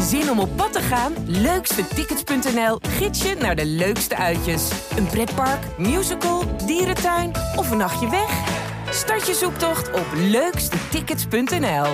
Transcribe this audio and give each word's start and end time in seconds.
Zin 0.00 0.30
om 0.30 0.38
op 0.38 0.48
pad 0.56 0.72
te 0.72 0.80
gaan? 0.80 1.12
Leukstetickets.nl 1.26 2.78
gids 2.80 3.22
je 3.22 3.34
naar 3.40 3.56
de 3.56 3.66
leukste 3.66 4.16
uitjes. 4.16 4.70
Een 4.96 5.06
pretpark, 5.06 5.78
musical, 5.78 6.42
dierentuin 6.66 7.30
of 7.56 7.70
een 7.70 7.76
nachtje 7.76 8.10
weg? 8.10 8.62
Start 8.90 9.26
je 9.26 9.34
zoektocht 9.34 9.92
op 9.92 10.06
leukstetickets.nl. 10.16 11.86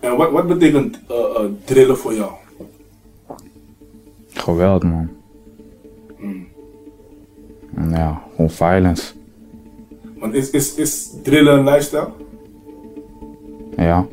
En 0.00 0.16
wat, 0.16 0.30
wat 0.30 0.46
betekent 0.46 1.00
uh, 1.10 1.16
uh, 1.16 1.40
drillen 1.64 1.98
voor 1.98 2.14
jou? 2.14 2.32
Geweld, 4.28 4.82
man. 4.82 5.08
Ja, 7.90 8.22
gewoon 8.30 8.50
violence. 8.50 9.12
Want 10.18 10.34
is, 10.34 10.50
is, 10.50 10.74
is 10.74 11.10
drillen 11.22 11.58
een 11.58 11.64
lifestyle? 11.64 12.10
Ja, 13.76 14.06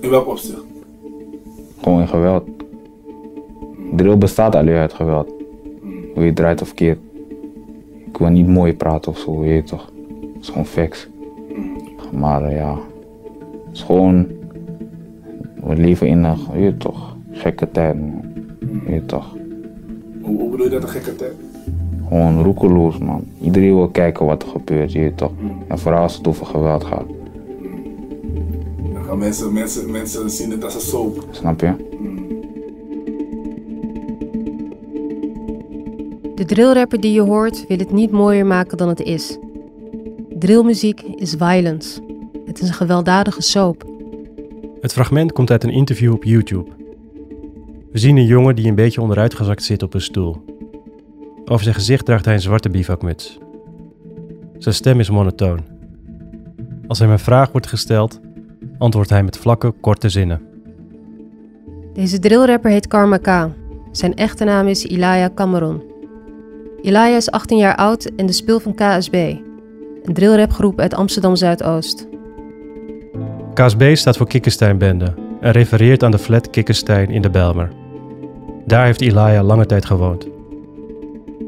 In 0.00 0.10
welk 0.10 0.26
opzicht? 0.26 0.70
gewoon 1.82 2.00
in 2.00 2.08
geweld. 2.08 2.48
Drill 3.96 4.18
bestaat 4.18 4.54
alleen 4.54 4.76
uit 4.76 4.92
geweld. 4.92 5.32
Hoe 6.14 6.24
je 6.24 6.32
draait 6.32 6.62
of 6.62 6.74
keert. 6.74 6.98
Ik 8.06 8.16
wil 8.16 8.28
niet 8.28 8.46
mooi 8.46 8.76
praten 8.76 9.12
of 9.12 9.18
zo, 9.18 9.38
weet 9.38 9.56
je 9.56 9.62
toch. 9.62 9.92
Het 10.32 10.42
is 10.42 10.48
gewoon 10.48 10.66
facts. 10.66 11.08
Maar 12.12 12.42
eh, 12.44 12.56
ja, 12.56 12.74
het 13.66 13.72
is 13.72 13.82
gewoon... 13.82 14.26
We 15.64 15.76
leven 15.76 16.06
in 16.06 16.24
een, 16.24 16.36
weet 16.52 16.80
toch, 16.80 17.16
gekke 17.30 17.70
tijd, 17.70 18.00
man. 18.00 18.22
Weet 18.86 18.94
je 18.94 19.06
toch. 19.06 19.36
Hoe, 20.22 20.38
hoe 20.38 20.50
bedoel 20.50 20.66
je 20.66 20.72
dat 20.72 20.82
een 20.82 20.88
gekke 20.88 21.16
tijd? 21.16 21.34
Gewoon 22.08 22.42
roekeloos, 22.42 22.98
man. 22.98 23.24
Iedereen 23.40 23.74
wil 23.74 23.88
kijken 23.88 24.26
wat 24.26 24.42
er 24.42 24.48
gebeurt, 24.48 24.92
weet 24.92 25.04
je 25.04 25.14
toch. 25.14 25.32
En 25.68 25.78
vooral 25.78 26.02
als 26.02 26.16
het 26.16 26.26
over 26.28 26.46
geweld 26.46 26.84
gaat, 26.84 27.06
Dan 29.10 29.18
mensen, 29.18 29.52
mensen, 29.52 29.90
mensen 29.90 30.30
zien 30.30 30.50
het 30.50 30.64
als 30.64 30.74
een 30.74 30.80
soap. 30.80 31.24
snap 31.30 31.60
je? 31.60 31.74
De 36.34 36.44
drillrapper 36.44 37.00
die 37.00 37.12
je 37.12 37.20
hoort 37.20 37.66
wil 37.66 37.78
het 37.78 37.92
niet 37.92 38.10
mooier 38.10 38.46
maken 38.46 38.76
dan 38.76 38.88
het 38.88 39.00
is. 39.00 39.38
Drillmuziek 40.38 41.00
is 41.00 41.34
violence. 41.38 42.00
Het 42.44 42.62
is 42.62 42.68
een 42.68 42.74
gewelddadige 42.74 43.42
soap. 43.42 43.84
Het 44.80 44.92
fragment 44.92 45.32
komt 45.32 45.50
uit 45.50 45.64
een 45.64 45.72
interview 45.72 46.12
op 46.12 46.24
YouTube. 46.24 46.70
We 47.92 47.98
zien 47.98 48.16
een 48.16 48.26
jongen 48.26 48.56
die 48.56 48.66
een 48.66 48.74
beetje 48.74 49.00
onderuitgezakt 49.00 49.62
zit 49.62 49.82
op 49.82 49.94
een 49.94 50.00
stoel. 50.00 50.44
Over 51.44 51.62
zijn 51.62 51.74
gezicht 51.74 52.04
draagt 52.04 52.24
hij 52.24 52.34
een 52.34 52.40
zwarte 52.40 52.70
bivakmuts. 52.70 53.38
Zijn 54.58 54.74
stem 54.74 55.00
is 55.00 55.10
monotoon. 55.10 55.60
Als 56.86 56.98
hem 56.98 57.10
een 57.10 57.18
vraag 57.18 57.52
wordt 57.52 57.66
gesteld, 57.66 58.20
antwoordt 58.80 59.10
hij 59.10 59.22
met 59.22 59.38
vlakke, 59.38 59.74
korte 59.80 60.08
zinnen. 60.08 60.40
Deze 61.92 62.18
drillrapper 62.18 62.70
heet 62.70 62.86
Karma 62.86 63.16
K. 63.16 63.48
Zijn 63.90 64.14
echte 64.14 64.44
naam 64.44 64.66
is 64.66 64.84
Ilaya 64.84 65.30
Cameron. 65.34 65.82
Ilaya 66.82 67.16
is 67.16 67.30
18 67.30 67.58
jaar 67.58 67.76
oud 67.76 68.04
en 68.16 68.26
de 68.26 68.32
speel 68.32 68.60
van 68.60 68.74
KSB, 68.74 69.14
een 70.02 70.14
drillrapgroep 70.14 70.80
uit 70.80 70.94
Amsterdam 70.94 71.36
Zuidoost. 71.36 72.08
KSB 73.54 73.94
staat 73.94 74.16
voor 74.16 74.26
Kikkenstein 74.26 74.78
Bende 74.78 75.14
en 75.40 75.52
refereert 75.52 76.02
aan 76.02 76.10
de 76.10 76.18
flat 76.18 76.50
Kikkenstein 76.50 77.10
in 77.10 77.22
de 77.22 77.30
Belmer. 77.30 77.72
Daar 78.66 78.84
heeft 78.84 79.00
Ilaya 79.00 79.42
lange 79.42 79.66
tijd 79.66 79.84
gewoond. 79.84 80.28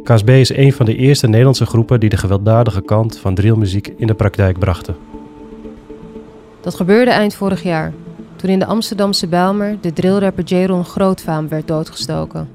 KSB 0.05 0.29
is 0.29 0.57
een 0.57 0.73
van 0.73 0.87
de 0.87 0.97
eerste 0.97 1.27
Nederlandse 1.27 1.67
groepen 1.67 2.01
die 2.01 2.09
de 2.09 2.17
gewelddadige 2.17 2.83
kant 2.83 3.19
van 3.19 3.35
drillmuziek 3.35 3.95
in 3.97 4.07
de 4.07 4.15
praktijk 4.15 4.59
brachten. 4.59 5.12
Dat 6.63 6.75
gebeurde 6.75 7.11
eind 7.11 7.35
vorig 7.35 7.63
jaar, 7.63 7.93
toen 8.37 8.51
in 8.51 8.59
de 8.59 8.67
Amsterdamse 8.67 9.27
Bijlmer 9.27 9.81
de 9.81 9.93
drillrapper 9.93 10.45
Jaron 10.45 10.85
Grootvaam 10.85 11.49
werd 11.49 11.69
doodgestoken. 11.69 12.49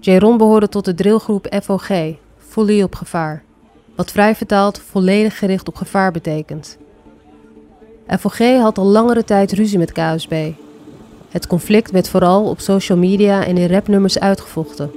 Jaron 0.00 0.36
behoorde 0.36 0.68
tot 0.68 0.84
de 0.84 0.94
drillgroep 0.94 1.60
FOG, 1.62 1.88
Fully 2.36 2.82
op 2.82 2.94
gevaar, 2.94 3.42
wat 3.94 4.10
vrij 4.10 4.34
vertaald 4.34 4.80
volledig 4.80 5.38
gericht 5.38 5.68
op 5.68 5.76
gevaar 5.76 6.12
betekent. 6.12 6.78
FOG 8.18 8.38
had 8.38 8.78
al 8.78 8.84
langere 8.84 9.24
tijd 9.24 9.52
ruzie 9.52 9.78
met 9.78 9.92
KSB. 9.92 10.50
Het 11.28 11.46
conflict 11.46 11.90
werd 11.90 12.08
vooral 12.08 12.48
op 12.48 12.60
social 12.60 12.98
media 12.98 13.44
en 13.44 13.56
in 13.56 13.70
rapnummers 13.70 14.18
uitgevochten. 14.18 14.90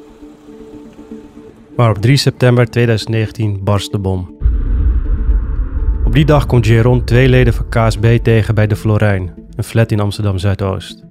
Maar 1.75 1.89
op 1.89 1.97
3 1.97 2.17
september 2.17 2.69
2019 2.69 3.59
barst 3.63 3.91
de 3.91 3.97
bom. 3.97 4.42
Op 6.13 6.19
die 6.19 6.27
dag 6.27 6.45
komt 6.45 6.65
Jeron 6.65 7.03
twee 7.03 7.29
leden 7.29 7.53
van 7.53 7.69
KSB 7.69 8.19
tegen 8.23 8.55
bij 8.55 8.67
de 8.67 8.75
Florijn, 8.75 9.33
een 9.55 9.63
flat 9.63 9.91
in 9.91 9.99
Amsterdam 9.99 10.37
Zuidoost. 10.37 11.03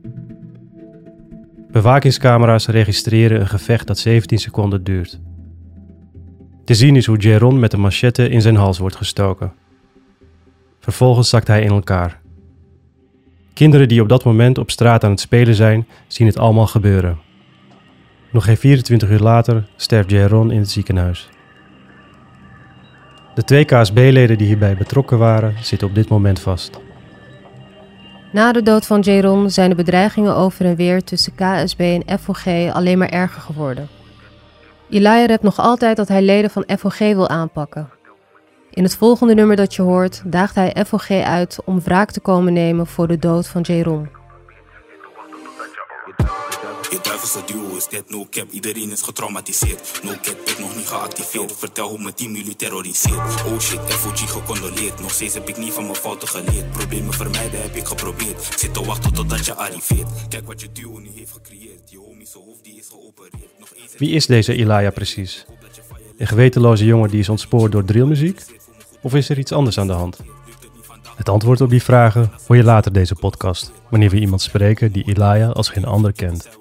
Bewakingscamera's 1.71 2.67
registreren 2.67 3.41
een 3.41 3.49
gevecht 3.49 3.87
dat 3.87 3.99
17 3.99 4.39
seconden 4.39 4.85
duurt. 4.85 5.21
Te 6.65 6.75
zien 6.75 6.97
is 6.97 7.07
hoe 7.07 7.17
Jeron 7.17 7.59
met 7.59 7.73
een 7.73 7.81
machette 7.81 8.29
in 8.29 8.41
zijn 8.41 8.57
hals 8.57 8.79
wordt 8.79 8.97
gestoken. 8.97 9.53
Vervolgens 10.81 11.29
zakt 11.29 11.47
hij 11.47 11.63
in 11.63 11.71
elkaar. 11.71 12.21
Kinderen 13.53 13.89
die 13.89 14.03
op 14.03 14.09
dat 14.09 14.25
moment 14.25 14.59
op 14.59 14.71
straat 14.71 15.05
aan 15.05 15.11
het 15.11 15.21
spelen 15.21 15.55
zijn, 15.55 15.87
zien 16.07 16.27
het 16.27 16.39
allemaal 16.39 16.67
gebeuren. 16.67 17.19
Nog 18.31 18.45
geen 18.45 18.57
24 18.57 19.11
uur 19.11 19.21
later 19.21 19.69
sterft 19.77 20.11
Jeron 20.11 20.51
in 20.51 20.59
het 20.59 20.71
ziekenhuis. 20.71 21.29
De 23.35 23.45
twee 23.45 23.65
KSB-leden 23.65 24.39
die 24.39 24.47
hierbij 24.47 24.77
betrokken 24.77 25.19
waren, 25.19 25.55
zitten 25.61 25.89
op 25.89 25.95
dit 25.95 26.09
moment 26.09 26.41
vast. 26.41 26.81
Na 28.33 28.53
de 28.53 28.63
dood 28.63 28.87
van 28.87 29.01
Jaron 29.01 29.51
zijn 29.51 29.69
de 29.69 29.75
bedreigingen 29.77 30.37
over 30.37 30.65
en 30.67 30.77
weer 30.77 31.05
tussen 31.05 31.35
KSB 31.35 31.81
en 31.81 32.19
FOG 32.19 32.47
alleen 32.73 32.99
maar 32.99 33.09
erger 33.09 33.41
geworden. 33.41 33.89
Elijah 34.91 35.41
nog 35.41 35.59
altijd 35.59 35.97
dat 35.97 36.09
hij 36.09 36.23
leden 36.23 36.51
van 36.51 36.65
FOG 36.79 36.99
wil 36.99 37.29
aanpakken. 37.29 37.89
In 38.71 38.83
het 38.83 38.97
volgende 38.97 39.35
nummer 39.35 39.57
dat 39.57 39.75
je 39.75 39.83
hoort, 39.83 40.23
daagt 40.25 40.55
hij 40.55 40.75
FOG 40.87 41.11
uit 41.11 41.59
om 41.65 41.81
wraak 41.81 42.11
te 42.11 42.21
komen 42.21 42.53
nemen 42.53 42.87
voor 42.87 43.09
de 43.09 43.19
dood 43.19 43.49
van 43.49 43.61
Jaron. 43.61 44.22
Je 46.93 46.99
duivelse 47.03 47.43
duo 47.47 47.77
is 47.77 47.89
dit, 47.89 48.11
no 48.11 48.27
cap, 48.31 48.51
iedereen 48.51 48.91
is 48.91 49.03
getraumatiseerd. 49.03 50.01
No 50.03 50.11
cap, 50.23 50.37
ik 50.45 50.59
nog 50.59 50.77
niet 50.77 50.87
geactiveerd. 50.87 51.53
Vertel 51.59 51.89
hoe 51.89 51.99
mijn 51.99 52.15
team 52.15 52.35
jullie 52.35 52.57
terroriseert. 52.57 53.45
Oh 53.47 53.59
shit, 53.59 53.81
FOG 53.81 54.31
gecondoleerd. 54.33 55.01
Nog 55.01 55.11
steeds 55.11 55.35
heb 55.35 55.49
ik 55.49 55.57
niet 55.57 55.73
van 55.73 55.83
mijn 55.83 55.95
fouten 55.95 56.29
geleerd. 56.29 56.71
Problemen 56.71 57.13
vermijden 57.13 57.63
heb 57.63 57.75
ik 57.75 57.87
geprobeerd. 57.87 58.49
Zit 58.57 58.75
te 58.75 58.85
wachten 58.85 59.13
totdat 59.13 59.47
je 59.47 59.55
arriveert. 59.55 60.09
Kijk 60.29 60.47
wat 60.47 60.61
je 60.61 60.69
duo 60.73 60.99
nu 60.99 61.11
heeft 61.15 61.33
gecreëerd. 61.33 61.91
Je 61.91 61.99
zijn 62.23 62.45
hoofd 62.45 62.65
die 62.65 62.79
is 62.79 62.89
geopereerd. 62.89 63.59
Nog 63.59 63.69
eens 63.75 63.95
Wie 63.99 64.11
is 64.11 64.27
deze 64.27 64.55
Ilaya 64.55 64.91
precies? 64.91 65.45
Een 66.17 66.27
gewetenloze 66.27 66.85
jongen 66.85 67.11
die 67.11 67.21
is 67.21 67.29
ontspoord 67.29 67.73
door 67.73 67.85
drillmuziek? 67.85 68.41
Of 69.01 69.15
is 69.15 69.29
er 69.29 69.39
iets 69.39 69.53
anders 69.53 69.79
aan 69.79 69.87
de 69.87 69.93
hand? 69.93 70.19
Het 71.17 71.29
antwoord 71.29 71.61
op 71.61 71.71
die 71.71 71.83
vragen 71.83 72.33
hoor 72.47 72.57
je 72.57 72.65
later 72.65 72.93
deze 72.93 73.15
podcast, 73.15 73.73
wanneer 73.91 74.11
we 74.11 74.21
iemand 74.21 74.43
spreken 74.43 74.93
die 74.93 75.05
Ilaya 75.05 75.49
als 75.49 75.69
geen 75.69 75.85
ander 75.85 76.13
kent. 76.13 76.61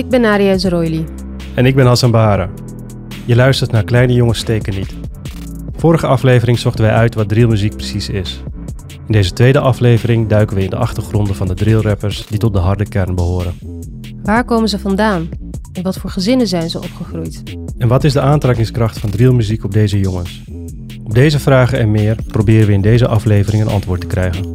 Ik 0.00 0.08
ben 0.08 0.20
Nadia 0.20 0.58
Zeroili. 0.58 1.04
En 1.54 1.66
ik 1.66 1.74
ben 1.74 1.86
Hassan 1.86 2.10
Bahara. 2.10 2.50
Je 3.24 3.36
luistert 3.36 3.70
naar 3.70 3.84
Kleine 3.84 4.12
Jongens 4.12 4.38
Steken 4.38 4.74
Niet. 4.74 4.94
Vorige 5.76 6.06
aflevering 6.06 6.58
zochten 6.58 6.84
wij 6.84 6.92
uit 6.94 7.14
wat 7.14 7.28
drillmuziek 7.28 7.76
precies 7.76 8.08
is. 8.08 8.42
In 9.06 9.12
deze 9.12 9.32
tweede 9.32 9.58
aflevering 9.58 10.28
duiken 10.28 10.56
we 10.56 10.62
in 10.62 10.70
de 10.70 10.76
achtergronden 10.76 11.34
van 11.34 11.46
de 11.46 11.54
drillrappers 11.54 12.26
die 12.26 12.38
tot 12.38 12.52
de 12.52 12.58
harde 12.58 12.88
kern 12.88 13.14
behoren. 13.14 13.54
Waar 14.22 14.44
komen 14.44 14.68
ze 14.68 14.78
vandaan? 14.78 15.28
In 15.72 15.82
wat 15.82 15.98
voor 15.98 16.10
gezinnen 16.10 16.46
zijn 16.46 16.70
ze 16.70 16.78
opgegroeid? 16.78 17.42
En 17.78 17.88
wat 17.88 18.04
is 18.04 18.12
de 18.12 18.20
aantrekkingskracht 18.20 18.98
van 18.98 19.10
drillmuziek 19.10 19.64
op 19.64 19.72
deze 19.72 20.00
jongens? 20.00 20.42
Op 21.04 21.14
deze 21.14 21.38
vragen 21.38 21.78
en 21.78 21.90
meer 21.90 22.16
proberen 22.26 22.66
we 22.66 22.72
in 22.72 22.82
deze 22.82 23.06
aflevering 23.06 23.62
een 23.62 23.72
antwoord 23.72 24.00
te 24.00 24.06
krijgen. 24.06 24.50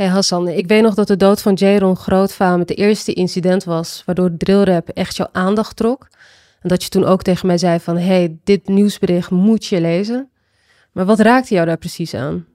Hey 0.00 0.08
Hassan, 0.08 0.48
ik 0.48 0.66
weet 0.66 0.82
nog 0.82 0.94
dat 0.94 1.06
de 1.06 1.16
dood 1.16 1.42
van 1.42 1.54
Jaron 1.54 1.96
Grootvaam 1.96 2.58
het 2.58 2.76
eerste 2.76 3.12
incident 3.12 3.64
was 3.64 4.02
waardoor 4.06 4.36
drillrap 4.36 4.88
echt 4.88 5.16
jouw 5.16 5.28
aandacht 5.32 5.76
trok. 5.76 6.08
En 6.60 6.68
dat 6.68 6.82
je 6.82 6.88
toen 6.88 7.04
ook 7.04 7.22
tegen 7.22 7.46
mij 7.46 7.58
zei 7.58 7.80
van, 7.80 7.96
hey, 7.96 8.36
dit 8.44 8.68
nieuwsbericht 8.68 9.30
moet 9.30 9.66
je 9.66 9.80
lezen. 9.80 10.28
Maar 10.92 11.04
wat 11.04 11.20
raakte 11.20 11.54
jou 11.54 11.66
daar 11.66 11.76
precies 11.76 12.14
aan? 12.14 12.46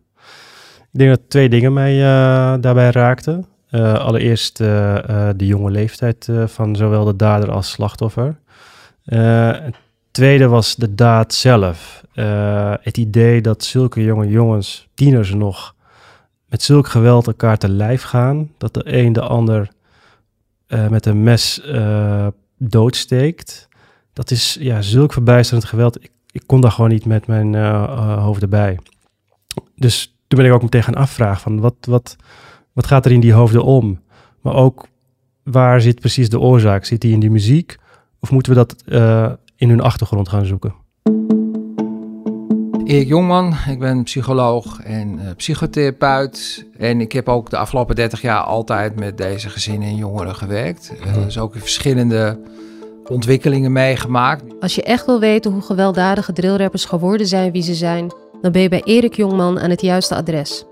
Ik 0.79 0.99
denk 0.99 1.09
dat 1.09 1.29
twee 1.29 1.49
dingen 1.49 1.73
mij 1.73 1.93
eh, 1.93 2.55
daarbij 2.61 2.89
raakten. 2.89 3.45
Eh, 3.69 3.93
allereerst 3.93 4.61
eh, 4.61 5.29
de 5.35 5.45
jonge 5.45 5.71
leeftijd 5.71 6.29
van 6.45 6.75
zowel 6.75 7.03
de 7.03 7.15
dader 7.15 7.51
als 7.51 7.69
slachtoffer. 7.71 8.39
Tweede 10.11 10.47
was 10.47 10.75
de 10.75 10.95
daad 10.95 11.33
zelf. 11.33 12.03
Het 12.81 12.97
idee 12.97 13.41
dat 13.41 13.63
zulke 13.63 14.03
jonge 14.03 14.27
jongens, 14.27 14.87
tieners 14.93 15.33
nog, 15.33 15.74
met 16.47 16.63
zulk 16.63 16.87
geweld 16.87 17.27
elkaar 17.27 17.57
te 17.57 17.69
lijf 17.69 18.03
gaan. 18.03 18.51
Dat 18.57 18.73
de 18.73 18.97
een 18.97 19.13
de 19.13 19.21
ander 19.21 19.69
eh, 20.67 20.87
met 20.87 21.05
een 21.05 21.23
mes 21.23 21.61
eh, 21.61 22.27
doodsteekt. 22.57 23.67
Dat 24.13 24.31
is 24.31 24.57
ja, 24.59 24.81
zulk 24.81 25.13
verbijsterend 25.13 25.65
geweld. 25.65 26.03
Ik, 26.03 26.11
ik 26.31 26.43
kon 26.45 26.61
daar 26.61 26.71
gewoon 26.71 26.89
niet 26.89 27.05
met 27.05 27.27
mijn 27.27 27.55
eh, 27.55 28.23
hoofd 28.23 28.41
erbij. 28.41 28.79
Dus 29.75 30.15
toen 30.27 30.39
ben 30.39 30.47
ik 30.47 30.53
ook 30.53 30.61
meteen 30.61 30.83
gaan 30.83 30.95
afvragen 30.95 31.41
van 31.41 31.59
wat, 31.59 31.75
wat, 31.81 32.15
wat 32.73 32.87
gaat 32.87 33.05
er 33.05 33.11
in 33.11 33.19
die 33.19 33.33
hoofden 33.33 33.63
om? 33.63 34.01
Maar 34.41 34.53
ook 34.53 34.87
waar 35.43 35.81
zit 35.81 35.99
precies 35.99 36.29
de 36.29 36.39
oorzaak? 36.39 36.85
Zit 36.85 37.01
die 37.01 37.13
in 37.13 37.19
die 37.19 37.31
muziek? 37.31 37.77
Of 38.19 38.31
moeten 38.31 38.53
we 38.53 38.57
dat 38.57 38.83
in 39.55 39.69
hun 39.69 39.81
achtergrond 39.81 40.29
gaan 40.29 40.45
zoeken? 40.45 40.84
Erik 42.85 43.07
Jongman, 43.07 43.53
ik 43.69 43.79
ben 43.79 44.03
psycholoog 44.03 44.79
en 44.83 45.19
eh, 45.19 45.35
psychotherapeut. 45.35 46.65
En 46.77 47.01
ik 47.01 47.11
heb 47.11 47.29
ook 47.29 47.49
de 47.49 47.57
afgelopen 47.57 47.95
30 47.95 48.21
jaar 48.21 48.41
altijd 48.41 48.95
met 48.95 49.17
deze 49.17 49.49
gezinnen 49.49 49.87
en 49.87 49.95
jongeren 49.95 50.35
gewerkt. 50.35 50.93
Eh, 51.03 51.13
dus 51.13 51.39
ook 51.39 51.53
in 51.53 51.59
verschillende 51.59 52.39
ontwikkelingen 53.07 53.71
meegemaakt. 53.71 54.43
Als 54.59 54.75
je 54.75 54.83
echt 54.83 55.05
wil 55.05 55.19
weten 55.19 55.51
hoe 55.51 55.61
gewelddadige 55.61 56.33
drillrappers 56.33 56.85
geworden 56.85 57.27
zijn 57.27 57.51
wie 57.51 57.63
ze 57.63 57.73
zijn, 57.73 58.13
dan 58.41 58.51
ben 58.51 58.61
je 58.61 58.69
bij 58.69 58.81
Erik 58.83 59.15
Jongman 59.15 59.59
aan 59.59 59.69
het 59.69 59.81
juiste 59.81 60.15
adres. 60.15 60.65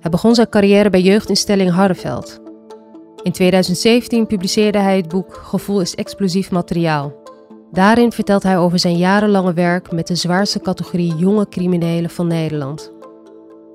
Hij 0.00 0.10
begon 0.10 0.34
zijn 0.34 0.48
carrière 0.48 0.90
bij 0.90 1.02
jeugdinstelling 1.02 1.70
Harreveld. 1.70 2.40
In 3.22 3.32
2017 3.32 4.26
publiceerde 4.26 4.78
hij 4.78 4.96
het 4.96 5.08
boek 5.08 5.40
Gevoel 5.42 5.80
is 5.80 5.94
explosief 5.94 6.50
materiaal. 6.50 7.19
Daarin 7.72 8.12
vertelt 8.12 8.42
hij 8.42 8.58
over 8.58 8.78
zijn 8.78 8.96
jarenlange 8.96 9.52
werk 9.52 9.92
met 9.92 10.06
de 10.06 10.14
zwaarste 10.14 10.60
categorie 10.60 11.14
jonge 11.14 11.48
criminelen 11.48 12.10
van 12.10 12.26
Nederland. 12.26 12.92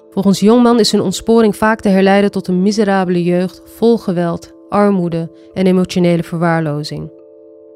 Volgens 0.09 0.39
Jongman 0.39 0.79
is 0.79 0.91
hun 0.91 1.01
ontsporing 1.01 1.55
vaak 1.55 1.79
te 1.79 1.89
herleiden 1.89 2.31
tot 2.31 2.47
een 2.47 2.61
miserabele 2.61 3.23
jeugd 3.23 3.61
vol 3.65 3.97
geweld, 3.97 4.53
armoede 4.69 5.31
en 5.53 5.65
emotionele 5.65 6.23
verwaarlozing. 6.23 7.11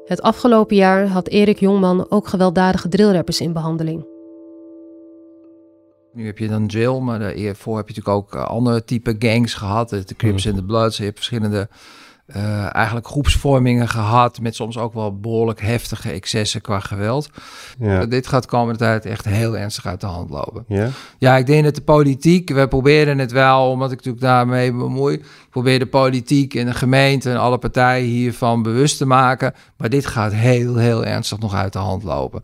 Het 0.04 0.22
afgelopen 0.22 0.76
jaar 0.76 1.06
had 1.06 1.28
Erik 1.28 1.60
Jongman 1.60 2.10
ook 2.10 2.28
gewelddadige 2.28 2.88
drillrappers 2.88 3.40
in 3.40 3.52
behandeling. 3.52 4.06
Nu 6.12 6.26
heb 6.26 6.38
je 6.38 6.48
dan 6.48 6.66
drill, 6.66 6.98
maar 6.98 7.18
daarvoor 7.18 7.76
heb 7.76 7.88
je 7.88 7.94
natuurlijk 7.94 8.08
ook 8.08 8.34
eh, 8.34 8.44
andere 8.44 8.84
type 8.84 9.16
gangs 9.18 9.54
gehad. 9.54 9.88
De 9.88 10.16
Crips 10.16 10.46
en 10.46 10.54
de 10.54 10.64
Bloods. 10.64 10.96
Je 10.96 11.04
hebt 11.04 11.16
verschillende 11.16 11.68
eh, 12.32 12.74
eigenlijk 12.74 13.06
groepsvormingen 13.06 13.88
gehad. 13.88 14.40
Met 14.40 14.54
soms 14.54 14.78
ook 14.78 14.94
wel 14.94 15.20
behoorlijk 15.20 15.60
heftige 15.60 16.10
excessen 16.10 16.60
qua 16.60 16.80
geweld. 16.80 17.30
Ja. 17.78 18.02
Uh, 18.02 18.08
dit 18.08 18.26
gaat 18.26 18.46
komende 18.46 18.78
tijd 18.78 19.04
echt 19.06 19.24
heel 19.24 19.56
ernstig 19.56 19.86
uit 19.86 20.00
de 20.00 20.06
hand 20.06 20.30
lopen. 20.30 20.64
Ja? 20.68 20.88
Ja, 21.18 21.36
ik 21.36 21.46
denk 21.46 21.64
dat 21.64 21.74
de 21.74 21.80
politiek, 21.80 22.50
we 22.50 22.68
proberen 22.68 23.18
het 23.18 23.32
wel, 23.32 23.70
omdat 23.70 23.90
ik 23.90 23.96
natuurlijk 23.96 24.24
daarmee 24.24 24.72
bemoei. 24.72 25.22
Probeer 25.50 25.78
de 25.78 25.86
politiek 25.86 26.54
en 26.54 26.66
de 26.66 26.74
gemeente 26.74 27.30
en 27.30 27.36
alle 27.36 27.58
partijen 27.58 28.08
hiervan 28.08 28.62
bewust 28.62 28.98
te 28.98 29.06
maken. 29.06 29.54
Maar 29.76 29.88
dit 29.88 30.06
gaat 30.06 30.32
heel, 30.32 30.76
heel 30.76 31.04
ernstig 31.04 31.38
nog 31.38 31.54
uit 31.54 31.72
de 31.72 31.78
hand 31.78 32.02
lopen. 32.02 32.42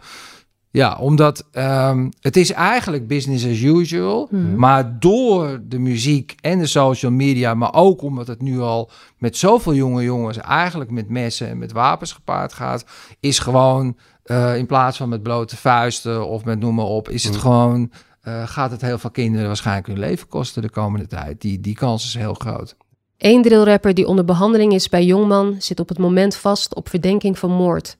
Ja, 0.71 0.97
omdat 1.01 1.45
um, 1.53 2.11
het 2.21 2.37
is 2.37 2.53
eigenlijk 2.53 3.07
business 3.07 3.45
as 3.47 3.61
usual. 3.61 4.29
Mhm. 4.31 4.57
Maar 4.57 4.99
door 5.01 5.61
de 5.69 5.79
muziek 5.79 6.35
en 6.41 6.59
de 6.59 6.67
social 6.67 7.13
media, 7.13 7.55
maar 7.55 7.75
ook 7.75 8.03
omdat 8.03 8.27
het 8.27 8.43
nu 8.43 8.61
al 8.61 8.91
met 9.19 9.37
zoveel 9.37 9.75
jonge 9.75 10.03
jongens 10.03 10.37
eigenlijk 10.37 10.91
met 10.91 11.09
messen 11.09 11.49
en 11.49 11.59
met 11.59 11.73
wapens 11.73 12.13
gepaard 12.13 12.53
gaat, 12.53 12.85
is 13.21 13.39
gewoon 13.39 13.97
uh, 14.27 14.57
in 14.57 14.67
plaats 14.67 14.97
van 14.97 15.09
met 15.09 15.23
blote 15.23 15.57
vuisten 15.57 16.27
of 16.27 16.45
met 16.45 16.61
noem 16.61 16.75
maar 16.75 16.85
op, 16.85 17.09
is 17.09 17.25
het 17.25 17.33
Mhm. 17.33 17.43
gewoon, 17.43 17.91
uh, 18.29 18.43
gaat 18.47 18.71
het 18.71 18.81
heel 18.81 18.99
veel 18.99 19.11
kinderen 19.11 19.47
waarschijnlijk 19.47 19.87
hun 19.87 19.99
leven 19.99 20.29
kosten 20.29 20.63
de 20.63 20.71
komende 20.71 21.07
tijd. 21.07 21.41
Die, 21.41 21.61
die 21.61 21.75
kans 21.75 22.05
is 22.05 22.15
heel 22.15 22.35
groot. 22.35 22.77
Eén 23.19 23.43
drillrapper 23.43 23.95
die 23.95 24.07
onder 24.07 24.25
behandeling 24.25 24.73
is 24.73 24.89
bij 24.89 25.05
Jongman 25.05 25.55
zit 25.59 25.81
op 25.81 25.89
het 25.89 25.99
moment 25.99 26.35
vast 26.37 26.75
op 26.75 26.89
verdenking 26.89 27.39
van 27.39 27.51
moord. 27.51 27.97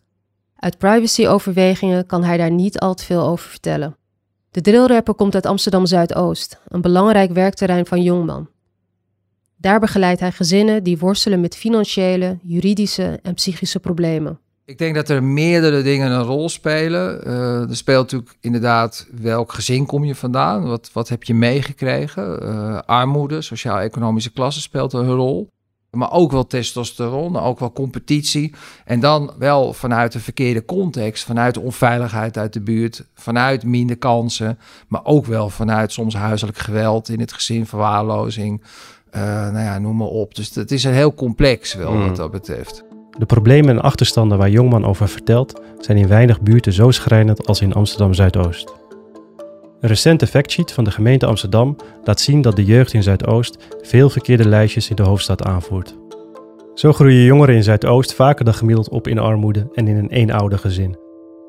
Uit 0.67 0.79
privacyoverwegingen 0.79 2.07
kan 2.07 2.25
hij 2.25 2.37
daar 2.37 2.51
niet 2.51 2.79
al 2.79 2.95
te 2.95 3.05
veel 3.05 3.23
over 3.23 3.49
vertellen. 3.49 3.97
De 4.51 4.61
drillrapper 4.61 5.15
komt 5.15 5.35
uit 5.35 5.47
Amsterdam 5.47 5.87
Zuidoost, 5.87 6.61
een 6.69 6.81
belangrijk 6.81 7.33
werkterrein 7.33 7.87
van 7.87 8.03
Jongman. 8.03 8.49
Daar 9.57 9.81
begeleidt 9.81 10.21
hij 10.21 10.33
gezinnen 10.33 10.83
die 10.83 10.99
worstelen 10.99 11.41
met 11.41 11.57
financiële, 11.57 12.39
juridische 12.43 13.19
en 13.23 13.35
psychische 13.35 13.81
problemen. 13.81 14.39
Ik 14.65 14.79
denk 14.79 14.95
dat 14.95 15.09
er 15.09 15.23
meerdere 15.23 15.83
dingen 15.83 16.11
een 16.11 16.23
rol 16.23 16.49
spelen. 16.49 17.29
Uh, 17.29 17.71
er 17.71 17.77
speelt 17.77 18.03
natuurlijk 18.03 18.37
inderdaad 18.41 19.09
welk 19.21 19.53
gezin 19.53 19.87
kom 19.87 20.05
je 20.05 20.15
vandaan? 20.15 20.63
Wat, 20.63 20.91
wat 20.93 21.09
heb 21.09 21.23
je 21.23 21.35
meegekregen? 21.35 22.43
Uh, 22.43 22.79
armoede, 22.87 23.43
sociaal-economische 23.43 24.33
klasse 24.33 24.61
speelt 24.61 24.93
een 24.93 25.11
rol. 25.11 25.51
Maar 25.97 26.13
ook 26.13 26.33
wel 26.33 26.47
testosteron, 26.47 27.37
ook 27.39 27.59
wel 27.59 27.73
competitie. 27.73 28.55
En 28.85 29.01
dan 29.01 29.33
wel 29.39 29.73
vanuit 29.73 30.13
de 30.13 30.21
verkeerde 30.21 30.65
context, 30.65 31.25
vanuit 31.25 31.55
de 31.55 31.61
onveiligheid 31.61 32.39
uit 32.39 32.53
de 32.53 32.61
buurt, 32.61 33.05
vanuit 33.15 33.65
minder 33.65 33.97
kansen, 33.97 34.59
maar 34.89 35.05
ook 35.05 35.27
wel 35.27 35.51
vanuit 35.51 35.93
soms 35.93 36.15
huiselijk 36.15 36.59
geweld 36.59 37.09
in 37.09 37.21
het 37.21 37.33
gezin, 37.33 37.67
verwaarlozing. 37.67 38.63
Uh, 39.17 39.23
nou 39.23 39.59
ja, 39.59 39.79
noem 39.79 39.97
maar 39.97 40.07
op. 40.07 40.35
Dus 40.35 40.55
het 40.55 40.73
is 40.73 40.85
een 40.85 40.93
heel 40.93 41.15
complex 41.15 41.75
wel 41.75 41.93
Mm. 41.93 42.07
wat 42.07 42.17
dat 42.17 42.31
betreft. 42.31 42.85
De 43.19 43.27
problemen 43.27 43.71
en 43.71 43.83
achterstanden 43.83 44.39
waar 44.39 44.51
Jongman 44.51 44.85
over 44.85 45.09
vertelt, 45.09 45.61
zijn 45.79 45.99
in 45.99 46.09
weinig 46.09 46.41
buurten 46.41 46.73
zo 46.73 46.91
schrijnend 46.91 47.47
als 47.47 47.61
in 47.61 47.73
Amsterdam 47.73 48.15
Zuidoost. 48.15 48.76
Een 49.81 49.89
recente 49.89 50.27
factsheet 50.27 50.73
van 50.73 50.85
de 50.85 50.91
gemeente 50.91 51.27
Amsterdam 51.27 51.77
laat 52.05 52.21
zien 52.21 52.43
dat 52.43 52.57
de 52.57 52.65
jeugd 52.65 52.93
in 52.93 53.03
Zuidoost 53.03 53.57
veel 53.83 54.11
verkeerde 54.11 54.49
lijstjes 54.49 54.91
in 54.91 54.97
de 54.97 55.03
hoofdstad 55.03 55.43
aanvoert. 55.43 55.97
Zo 56.75 56.93
groeien 56.93 57.25
jongeren 57.25 57.55
in 57.55 57.63
Zuidoost 57.63 58.15
vaker 58.15 58.45
dan 58.45 58.55
gemiddeld 58.55 58.89
op 58.89 59.09
in 59.09 59.19
armoede 59.19 59.69
en 59.75 59.89
in 59.89 59.97
een 59.97 60.11
eenoudergezin. 60.11 60.97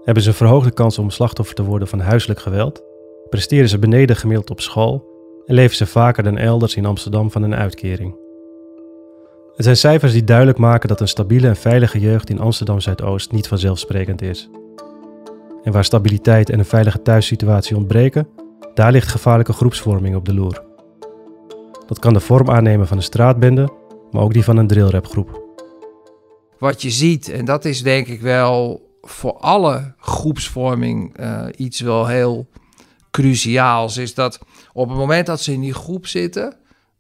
Hebben 0.04 0.24
ze 0.24 0.30
een 0.30 0.36
verhoogde 0.36 0.72
kans 0.72 0.98
om 0.98 1.10
slachtoffer 1.10 1.56
te 1.56 1.64
worden 1.64 1.88
van 1.88 2.00
huiselijk 2.00 2.40
geweld, 2.40 2.84
presteren 3.30 3.70
ze 3.70 3.80
beneden 3.80 4.16
gemiddeld 4.16 4.50
op 4.50 4.62
school 4.62 5.06
en 5.46 5.56
leven 5.56 5.76
ze 5.76 5.86
vaker 5.86 6.24
dan 6.24 6.38
elders 6.38 6.76
in 6.76 6.86
Amsterdam 6.86 7.32
van 7.32 7.44
een 7.44 7.56
uitkering. 7.56 8.16
Het 9.56 9.66
zijn 9.66 9.78
cijfers 9.78 10.12
die 10.12 10.24
duidelijk 10.24 10.58
maken 10.58 10.88
dat 10.88 11.02
een 11.02 11.08
stabiele 11.08 11.48
en 11.48 11.56
veilige 11.56 12.00
jeugd 12.00 12.30
in 12.30 12.40
Amsterdam 12.40 12.80
Zuidoost 12.80 13.32
niet 13.32 13.48
vanzelfsprekend 13.48 14.22
is. 14.22 14.50
En 15.68 15.74
waar 15.74 15.86
stabiliteit 15.86 16.50
en 16.50 16.60
een 16.60 16.66
veilige 16.66 17.02
thuissituatie 17.02 17.76
ontbreken, 17.76 18.28
daar 18.74 18.92
ligt 18.92 19.08
gevaarlijke 19.08 19.54
groepsvorming 19.54 20.16
op 20.16 20.26
de 20.26 20.34
loer. 20.34 20.64
Dat 21.86 22.00
kan 22.00 22.14
de 22.14 22.20
vorm 22.20 22.50
aannemen 22.50 22.88
van 22.88 22.98
een 22.98 23.04
straatbende, 23.04 23.70
maar 24.12 24.22
ook 24.22 24.34
die 24.34 24.44
van 24.44 24.58
een 24.58 24.68
drillrapgroep. 24.68 25.42
Wat 26.60 26.82
je 26.82 26.90
ziet, 26.90 27.30
en 27.30 27.46
dat 27.46 27.66
is 27.66 27.84
denk 27.84 28.08
ik 28.08 28.22
wel 28.22 28.82
voor 29.02 29.34
alle 29.34 29.94
groepsvorming 29.98 31.20
uh, 31.20 31.46
iets 31.56 31.80
wel 31.80 32.08
heel 32.08 32.48
cruciaals, 33.12 33.98
is 33.98 34.14
dat 34.14 34.40
op 34.74 34.90
het 34.90 34.98
moment 34.98 35.26
dat 35.26 35.42
ze 35.42 35.54
in 35.54 35.62
die 35.62 35.74
groep 35.74 36.08
zitten, 36.08 36.56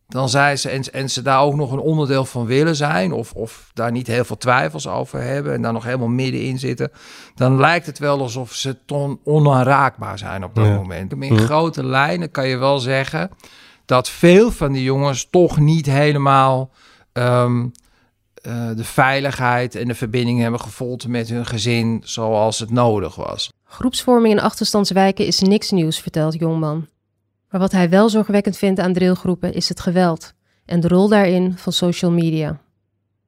dan 0.07 0.29
zijn 0.29 0.57
ze 0.57 0.69
en, 0.69 0.83
en, 0.93 1.09
ze 1.09 1.21
daar 1.21 1.41
ook 1.41 1.55
nog 1.55 1.71
een 1.71 1.79
onderdeel 1.79 2.25
van 2.25 2.45
willen 2.45 2.75
zijn, 2.75 3.11
of, 3.11 3.33
of 3.33 3.71
daar 3.73 3.91
niet 3.91 4.07
heel 4.07 4.25
veel 4.25 4.37
twijfels 4.37 4.87
over 4.87 5.21
hebben 5.21 5.53
en 5.53 5.61
daar 5.61 5.73
nog 5.73 5.83
helemaal 5.83 6.07
middenin 6.07 6.59
zitten, 6.59 6.91
dan 7.35 7.59
lijkt 7.59 7.85
het 7.85 7.99
wel 7.99 8.19
alsof 8.19 8.53
ze 8.53 8.77
ton 8.85 9.19
onaanraakbaar 9.23 10.17
zijn 10.17 10.43
op 10.43 10.55
dat 10.55 10.65
ja. 10.65 10.75
moment. 10.75 11.13
In 11.13 11.33
ja. 11.33 11.39
grote 11.39 11.85
lijnen 11.85 12.31
kan 12.31 12.47
je 12.47 12.57
wel 12.57 12.79
zeggen 12.79 13.29
dat 13.85 14.09
veel 14.09 14.51
van 14.51 14.71
die 14.71 14.83
jongens 14.83 15.27
toch 15.29 15.59
niet 15.59 15.85
helemaal 15.85 16.71
um, 17.13 17.71
uh, 18.47 18.69
de 18.75 18.83
veiligheid 18.83 19.75
en 19.75 19.87
de 19.87 19.95
verbinding 19.95 20.39
hebben 20.39 20.59
gevoeld 20.59 21.07
met 21.07 21.29
hun 21.29 21.45
gezin 21.45 22.01
zoals 22.03 22.59
het 22.59 22.71
nodig 22.71 23.15
was. 23.15 23.51
Groepsvorming 23.63 24.33
in 24.33 24.41
achterstandswijken 24.41 25.25
is 25.25 25.39
niks 25.39 25.71
nieuws, 25.71 25.99
vertelt 25.99 26.39
Jongman. 26.39 26.87
Maar 27.49 27.59
wat 27.59 27.71
hij 27.71 27.89
wel 27.89 28.09
zorgwekkend 28.09 28.57
vindt 28.57 28.79
aan 28.79 28.93
drillgroepen 28.93 29.53
is 29.53 29.69
het 29.69 29.79
geweld 29.79 30.33
en 30.65 30.79
de 30.79 30.87
rol 30.87 31.07
daarin 31.07 31.53
van 31.57 31.73
social 31.73 32.11
media. 32.11 32.59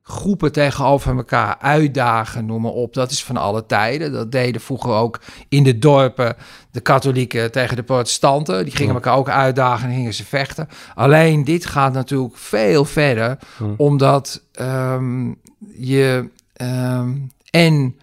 Groepen 0.02 0.52
tegenover 0.52 1.16
elkaar 1.16 1.58
uitdagen, 1.60 2.46
noem 2.46 2.62
maar 2.62 2.72
op, 2.72 2.94
dat 2.94 3.12
is 3.12 3.24
van 3.24 3.38
alle 3.38 3.66
tijden. 3.66 4.12
Dat 4.12 4.32
deden 4.32 4.62
vroeger 4.62 4.92
ook 4.92 5.22
in 5.50 5.64
de 5.64 5.80
dorpen 5.80 6.36
de 6.72 6.80
katholieken 6.80 7.52
tegen 7.52 7.76
de 7.76 7.84
protestanten. 7.84 8.64
Die 8.64 8.76
gingen 8.76 8.94
elkaar 8.94 9.16
ook 9.16 9.30
uitdagen 9.30 9.90
en 9.90 9.96
gingen 9.96 10.14
ze 10.14 10.26
vechten. 10.26 10.68
Alleen 10.96 11.44
dit 11.44 11.66
gaat 11.66 11.94
natuurlijk 11.94 12.38
veel 12.38 12.86
verder, 12.86 13.38
omdat 13.78 14.42
um, 14.62 15.40
je 15.74 16.30
um, 16.62 17.32
en 17.50 17.96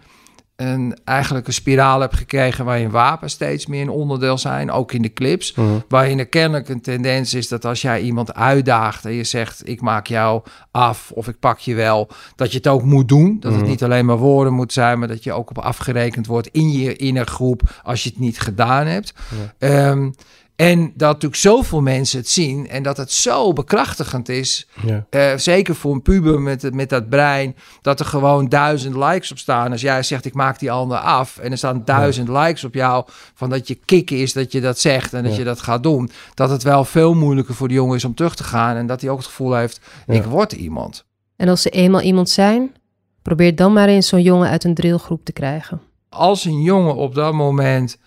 een, 0.57 0.97
eigenlijk 1.03 1.47
een 1.47 1.53
spiraal 1.53 1.99
hebt 1.99 2.15
gekregen 2.15 2.65
waarin 2.65 2.89
wapens 2.89 3.33
steeds 3.33 3.65
meer 3.65 3.81
een 3.81 3.89
onderdeel 3.89 4.37
zijn, 4.37 4.71
ook 4.71 4.91
in 4.91 5.01
de 5.01 5.13
clips. 5.13 5.53
Mhm. 5.55 5.67
Waarin 5.87 6.19
er 6.19 6.27
kennelijk 6.27 6.69
een 6.69 6.81
tendens 6.81 7.33
is 7.33 7.47
dat 7.47 7.65
als 7.65 7.81
jij 7.81 8.01
iemand 8.01 8.33
uitdaagt 8.33 9.05
en 9.05 9.11
je 9.13 9.23
zegt: 9.23 9.67
Ik 9.69 9.81
maak 9.81 10.07
jou 10.07 10.41
af 10.71 11.11
of 11.11 11.27
ik 11.27 11.39
pak 11.39 11.59
je 11.59 11.75
wel, 11.75 12.09
dat 12.35 12.51
je 12.51 12.57
het 12.57 12.67
ook 12.67 12.83
moet 12.83 13.07
doen. 13.07 13.37
Dat 13.39 13.51
het 13.51 13.61
Mhm. 13.61 13.69
niet 13.69 13.83
alleen 13.83 14.05
maar 14.05 14.17
woorden 14.17 14.53
moet 14.53 14.73
zijn, 14.73 14.99
maar 14.99 15.07
dat 15.07 15.23
je 15.23 15.33
ook 15.33 15.49
op 15.49 15.57
afgerekend 15.57 16.27
wordt 16.27 16.47
in 16.47 16.71
je 16.71 16.95
innergroep 16.95 17.61
als 17.83 18.03
je 18.03 18.09
het 18.09 18.19
niet 18.19 18.39
gedaan 18.39 18.85
hebt. 18.87 19.13
Ehm, 19.57 20.09
en 20.57 20.79
dat 20.95 21.07
natuurlijk 21.13 21.41
zoveel 21.41 21.81
mensen 21.81 22.19
het 22.19 22.29
zien 22.29 22.69
en 22.69 22.83
dat 22.83 22.97
het 22.97 23.11
zo 23.11 23.53
bekrachtigend 23.53 24.29
is 24.29 24.67
Ja. 24.85 25.05
eh, 25.09 25.31
zeker 25.37 25.75
voor 25.75 25.93
een 25.93 26.01
puber 26.01 26.41
met, 26.41 26.73
met 26.73 26.89
dat 26.89 27.09
brein, 27.09 27.55
dat 27.81 27.99
er 27.99 28.05
gewoon 28.05 28.49
duizend 28.49 28.95
likes 28.95 29.31
op 29.31 29.37
staan. 29.37 29.71
Als 29.71 29.81
jij 29.81 30.03
zegt, 30.03 30.25
ik 30.25 30.33
maak 30.33 30.59
die 30.59 30.71
ander 30.71 30.97
af 30.97 31.37
en 31.37 31.51
er 31.51 31.57
staan 31.57 31.81
duizend 31.85 32.27
likes 32.27 32.63
op 32.63 32.73
jou, 32.73 33.05
van 33.33 33.49
dat 33.49 33.67
je 33.67 33.75
kicken 33.75 34.17
is 34.17 34.33
dat 34.33 34.51
je 34.51 34.61
dat 34.61 34.79
zegt 34.79 35.13
en 35.13 35.23
dat 35.23 35.31
Ja. 35.31 35.37
je 35.37 35.43
dat 35.43 35.61
gaat 35.61 35.83
doen, 35.83 36.09
dat 36.33 36.49
het 36.49 36.63
wel 36.63 36.85
veel 36.85 37.13
moeilijker 37.13 37.55
voor 37.55 37.67
de 37.67 37.73
jongen 37.73 37.95
is 37.95 38.05
om 38.05 38.15
terug 38.15 38.35
te 38.35 38.43
gaan 38.43 38.75
en 38.75 38.87
dat 38.87 39.01
hij 39.01 39.09
ook 39.09 39.17
het 39.17 39.27
gevoel 39.27 39.53
heeft, 39.53 39.79
Ja. 40.07 40.13
ik 40.13 40.23
word 40.23 40.51
iemand. 40.51 41.05
En 41.35 41.49
als 41.49 41.61
ze 41.61 41.69
eenmaal 41.69 42.01
iemand 42.01 42.29
zijn, 42.29 42.75
probeer 43.21 43.55
dan 43.55 43.73
maar 43.73 43.87
eens 43.87 44.07
zo'n 44.07 44.21
jongen 44.21 44.49
uit 44.49 44.63
een 44.63 44.73
drillgroep 44.75 45.25
te 45.25 45.31
krijgen. 45.31 45.81
Als 46.09 46.45
een 46.45 46.61
jongen 46.61 46.95
op 46.95 47.15
dat 47.15 47.33
moment 47.33 47.97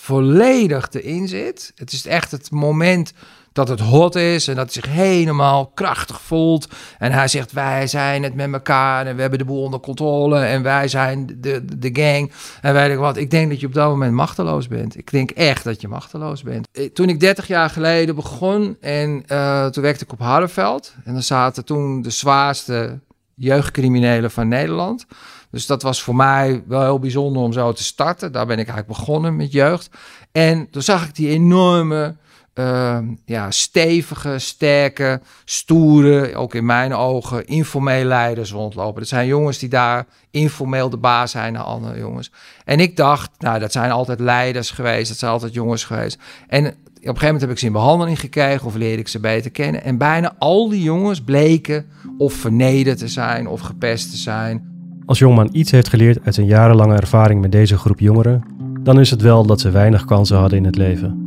volledig 0.00 0.88
erin 0.90 1.28
zit, 1.28 1.72
het 1.74 1.92
is 1.92 2.06
echt 2.06 2.30
het 2.30 2.50
moment 2.50 3.12
dat 3.52 3.68
het 3.68 3.80
hot 3.80 4.14
is 4.14 4.48
en 4.48 4.54
dat 4.54 4.74
hij 4.74 4.82
zich 4.82 4.92
helemaal 4.92 5.66
krachtig 5.66 6.20
voelt. 6.20 6.68
En 6.98 7.12
hij 7.12 7.28
zegt, 7.28 7.52
wij 7.52 7.86
zijn 7.86 8.22
het 8.22 8.34
met 8.34 8.52
elkaar 8.52 9.06
en 9.06 9.14
we 9.14 9.20
hebben 9.20 9.38
de 9.38 9.44
boel 9.44 9.62
onder 9.62 9.80
controle 9.80 10.38
en 10.38 10.62
wij 10.62 10.88
zijn 10.88 11.26
de, 11.40 11.64
de 11.78 11.90
gang. 11.92 12.32
En 12.60 12.74
weet 12.74 12.90
ik 12.90 12.98
wat, 12.98 13.16
ik 13.16 13.30
denk 13.30 13.50
dat 13.50 13.60
je 13.60 13.66
op 13.66 13.74
dat 13.74 13.88
moment 13.88 14.12
machteloos 14.12 14.68
bent. 14.68 14.98
Ik 14.98 15.10
denk 15.10 15.30
echt 15.30 15.64
dat 15.64 15.80
je 15.80 15.88
machteloos 15.88 16.42
bent. 16.42 16.68
Eh, 16.72 16.84
Toen 16.84 17.08
ik 17.08 17.20
30 17.20 17.46
jaar 17.46 17.70
geleden 17.70 18.14
begon 18.14 18.76
en 18.80 19.22
eh, 19.26 19.66
toen 19.66 19.82
werkte 19.82 20.04
ik 20.04 20.12
op 20.12 20.20
Hardenveld. 20.20 20.94
En 21.04 21.12
dan 21.12 21.22
zaten 21.22 21.64
toen 21.64 22.02
de 22.02 22.10
zwaarste 22.10 22.98
jeugdcriminelen 23.34 24.30
van 24.30 24.48
Nederland. 24.48 25.06
Dus 25.56 25.66
dat 25.66 25.82
was 25.82 26.02
voor 26.02 26.16
mij 26.16 26.62
wel 26.66 26.82
heel 26.82 26.98
bijzonder 26.98 27.42
om 27.42 27.52
zo 27.52 27.72
te 27.72 27.84
starten. 27.84 28.32
Daar 28.32 28.46
ben 28.46 28.58
ik 28.58 28.68
eigenlijk 28.68 28.98
begonnen 28.98 29.36
met 29.36 29.52
jeugd. 29.52 29.90
En 30.32 30.70
toen 30.70 30.82
zag 30.82 31.06
ik 31.06 31.14
die 31.14 31.28
enorme, 31.28 32.16
eh, 32.54 32.98
ja, 33.24 33.50
stevige, 33.50 34.38
sterke, 34.38 35.20
stoere, 35.44 36.34
ook 36.34 36.54
in 36.54 36.66
mijn 36.66 36.94
ogen, 36.94 37.46
informeel 37.46 38.04
leiders 38.04 38.52
rondlopen. 38.52 39.00
Dat 39.00 39.08
zijn 39.08 39.26
jongens 39.26 39.58
die 39.58 39.68
daar 39.68 40.06
informeel 40.30 40.90
de 40.90 40.96
baas 40.96 41.30
zijn 41.30 41.52
naar 41.52 41.62
andere 41.62 41.98
jongens. 41.98 42.30
En 42.64 42.80
ik 42.80 42.96
dacht, 42.96 43.30
nou, 43.38 43.58
dat 43.58 43.72
zijn 43.72 43.90
altijd 43.90 44.20
leiders 44.20 44.70
geweest, 44.70 45.08
dat 45.08 45.18
zijn 45.18 45.32
altijd 45.32 45.54
jongens 45.54 45.84
geweest. 45.84 46.18
En 46.48 46.66
op 46.66 46.72
een 46.72 46.76
gegeven 47.00 47.24
moment 47.24 47.40
heb 47.40 47.50
ik 47.50 47.58
ze 47.58 47.66
in 47.66 47.72
behandeling 47.72 48.20
gekregen 48.20 48.66
of 48.66 48.74
leerde 48.74 49.00
ik 49.00 49.08
ze 49.08 49.20
beter 49.20 49.50
kennen. 49.50 49.82
En 49.82 49.98
bijna 49.98 50.34
al 50.38 50.68
die 50.68 50.82
jongens 50.82 51.22
bleken 51.22 51.86
of 52.18 52.32
vernederd 52.32 52.98
te 52.98 53.08
zijn 53.08 53.48
of 53.48 53.60
gepest 53.60 54.10
te 54.10 54.16
zijn. 54.16 54.74
Als 55.06 55.18
Jongman 55.18 55.48
iets 55.52 55.70
heeft 55.70 55.88
geleerd 55.88 56.18
uit 56.24 56.34
zijn 56.34 56.46
jarenlange 56.46 56.94
ervaring 56.94 57.40
met 57.40 57.52
deze 57.52 57.78
groep 57.78 58.00
jongeren, 58.00 58.42
dan 58.82 59.00
is 59.00 59.10
het 59.10 59.22
wel 59.22 59.46
dat 59.46 59.60
ze 59.60 59.70
weinig 59.70 60.04
kansen 60.04 60.36
hadden 60.36 60.58
in 60.58 60.64
het 60.64 60.76
leven. 60.76 61.24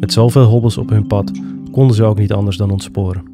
Met 0.00 0.12
zoveel 0.12 0.44
hobbels 0.44 0.76
op 0.76 0.88
hun 0.88 1.06
pad 1.06 1.30
konden 1.70 1.96
ze 1.96 2.04
ook 2.04 2.18
niet 2.18 2.32
anders 2.32 2.56
dan 2.56 2.70
ontsporen. 2.70 3.24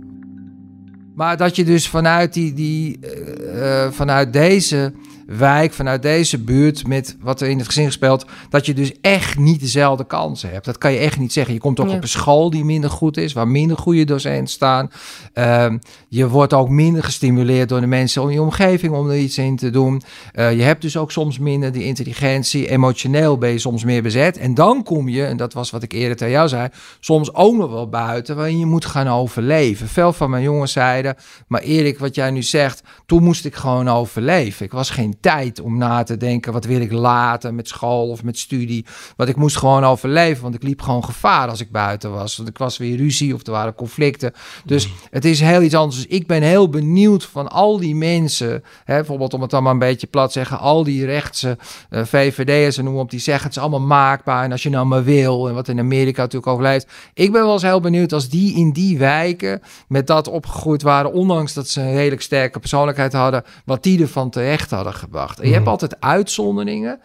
Maar 1.14 1.36
dat 1.36 1.56
je 1.56 1.64
dus 1.64 1.88
vanuit, 1.88 2.32
die, 2.32 2.52
die, 2.52 2.98
eh, 3.00 3.84
eh, 3.84 3.92
vanuit 3.92 4.32
deze 4.32 4.92
wijk, 5.26 5.72
vanuit 5.72 6.02
deze 6.02 6.38
buurt, 6.38 6.86
met 6.86 7.16
wat 7.20 7.40
er 7.40 7.48
in 7.48 7.58
het 7.58 7.66
gezin 7.66 7.86
gespeeld, 7.86 8.24
dat 8.50 8.66
je 8.66 8.74
dus 8.74 8.92
echt 9.00 9.38
niet 9.38 9.60
dezelfde 9.60 10.06
kansen 10.06 10.50
hebt. 10.50 10.64
Dat 10.64 10.78
kan 10.78 10.92
je 10.92 10.98
echt 10.98 11.18
niet 11.18 11.32
zeggen. 11.32 11.54
Je 11.54 11.60
komt 11.60 11.80
ook 11.80 11.88
Ja. 11.88 11.94
op 11.96 12.02
een 12.02 12.08
school 12.08 12.50
die 12.50 12.64
minder 12.64 12.90
goed 12.90 13.16
is, 13.16 13.32
waar 13.32 13.48
minder 13.48 13.76
goede 13.78 14.04
docenten 14.04 14.48
staan. 14.54 14.90
Ehm, 15.32 15.78
je 16.08 16.28
wordt 16.28 16.52
ook 16.52 16.68
minder 16.68 17.04
gestimuleerd 17.04 17.68
door 17.68 17.80
de 17.80 17.86
mensen 17.86 18.22
om 18.22 18.30
je 18.30 18.42
omgeving 18.42 18.94
om 18.94 19.10
er 19.10 19.18
iets 19.18 19.38
in 19.38 19.56
te 19.56 19.70
doen. 19.70 20.02
Eh, 20.32 20.56
je 20.56 20.62
hebt 20.62 20.82
dus 20.82 20.96
ook 20.96 21.12
soms 21.12 21.38
minder 21.38 21.72
die 21.72 21.84
intelligentie. 21.84 22.68
Emotioneel 22.68 23.38
ben 23.38 23.50
je 23.50 23.58
soms 23.58 23.84
meer 23.84 24.02
bezet. 24.02 24.36
En 24.38 24.54
dan 24.54 24.82
kom 24.82 25.08
je, 25.08 25.24
en 25.24 25.36
dat 25.36 25.52
was 25.52 25.70
wat 25.70 25.82
ik 25.82 25.92
eerder 25.92 26.16
tegen 26.16 26.32
jou 26.32 26.48
zei, 26.48 26.68
soms 27.00 27.34
ook 27.34 27.56
nog 27.56 27.70
wel 27.70 27.88
buiten 27.88 28.36
waarin 28.36 28.58
je 28.58 28.66
moet 28.66 28.84
gaan 28.84 29.08
overleven. 29.08 29.88
Veel 29.88 30.12
van 30.12 30.30
mijn 30.30 30.42
jongens 30.42 30.72
zeiden, 30.72 31.16
maar 31.46 31.60
Erik, 31.60 31.98
wat 31.98 32.14
jij 32.14 32.30
nu 32.30 32.42
zegt, 32.42 32.82
toen 33.06 33.22
moest 33.22 33.44
ik 33.44 33.54
gewoon 33.54 33.88
overleven. 33.88 34.64
Ik 34.66 34.72
was 34.72 34.90
geen 34.90 35.15
tijd 35.20 35.60
om 35.60 35.78
na 35.78 36.02
te 36.02 36.16
denken, 36.16 36.52
wat 36.52 36.64
wil 36.64 36.80
ik 36.80 36.92
later 36.92 37.54
met 37.54 37.68
school 37.68 38.08
of 38.08 38.22
met 38.22 38.38
studie. 38.38 38.86
Want 39.16 39.28
ik 39.28 39.36
moest 39.36 39.56
gewoon 39.56 39.84
overleven, 39.84 40.42
want 40.42 40.54
ik 40.54 40.62
liep 40.62 40.82
gewoon 40.82 41.04
gevaar 41.04 41.48
als 41.48 41.60
ik 41.60 41.70
buiten 41.70 42.12
was. 42.12 42.36
Want 42.36 42.48
ik 42.48 42.58
was 42.58 42.76
weer 42.76 42.96
ruzie 42.96 43.34
of 43.34 43.46
er 43.46 43.52
waren 43.52 43.74
conflicten. 43.74 44.32
Dus 44.64 44.88
het 45.10 45.24
is 45.24 45.40
heel 45.40 45.62
iets 45.62 45.74
anders. 45.74 45.96
Dus 45.96 46.18
ik 46.18 46.26
ben 46.26 46.42
heel 46.42 46.68
benieuwd 46.68 47.24
van 47.24 47.48
al 47.48 47.78
die 47.78 47.94
mensen, 47.94 48.64
hè, 48.84 48.94
bijvoorbeeld 48.94 49.34
om 49.34 49.40
het 49.40 49.50
dan 49.50 49.62
maar 49.62 49.72
een 49.72 49.78
beetje 49.78 50.06
plat 50.06 50.26
te 50.26 50.32
zeggen, 50.32 50.58
al 50.58 50.84
die 50.84 51.04
rechtse 51.04 51.58
eh, 51.90 52.04
VVD'ers 52.04 52.78
en 52.78 52.84
noem 52.84 52.96
op, 52.96 53.10
die 53.10 53.20
zeggen 53.20 53.46
het 53.46 53.56
is 53.56 53.62
allemaal 53.62 53.80
maakbaar 53.80 54.44
en 54.44 54.52
als 54.52 54.62
je 54.62 54.70
nou 54.70 54.86
maar 54.86 55.04
wil 55.04 55.48
en 55.48 55.54
wat 55.54 55.68
in 55.68 55.78
Amerika 55.78 56.20
natuurlijk 56.20 56.52
overleeft. 56.52 56.88
Ik 57.14 57.32
ben 57.32 57.42
wel 57.42 57.52
eens 57.52 57.62
heel 57.62 57.80
benieuwd 57.80 58.12
als 58.12 58.28
die 58.28 58.56
in 58.56 58.72
die 58.72 58.98
wijken 58.98 59.62
met 59.88 60.06
dat 60.06 60.28
opgegroeid 60.28 60.82
waren, 60.82 61.12
ondanks 61.12 61.54
dat 61.54 61.68
ze 61.68 61.80
een 61.80 61.94
redelijk 61.94 62.22
sterke 62.22 62.58
persoonlijkheid 62.58 63.12
hadden, 63.12 63.44
wat 63.64 63.82
die 63.82 64.00
ervan 64.00 64.30
terecht 64.30 64.70
hadden 64.70 64.94
gebracht. 65.06 65.40
En 65.40 65.48
je 65.48 65.54
hebt 65.54 65.66
altijd 65.66 66.00
uitzonderingen. 66.00 67.00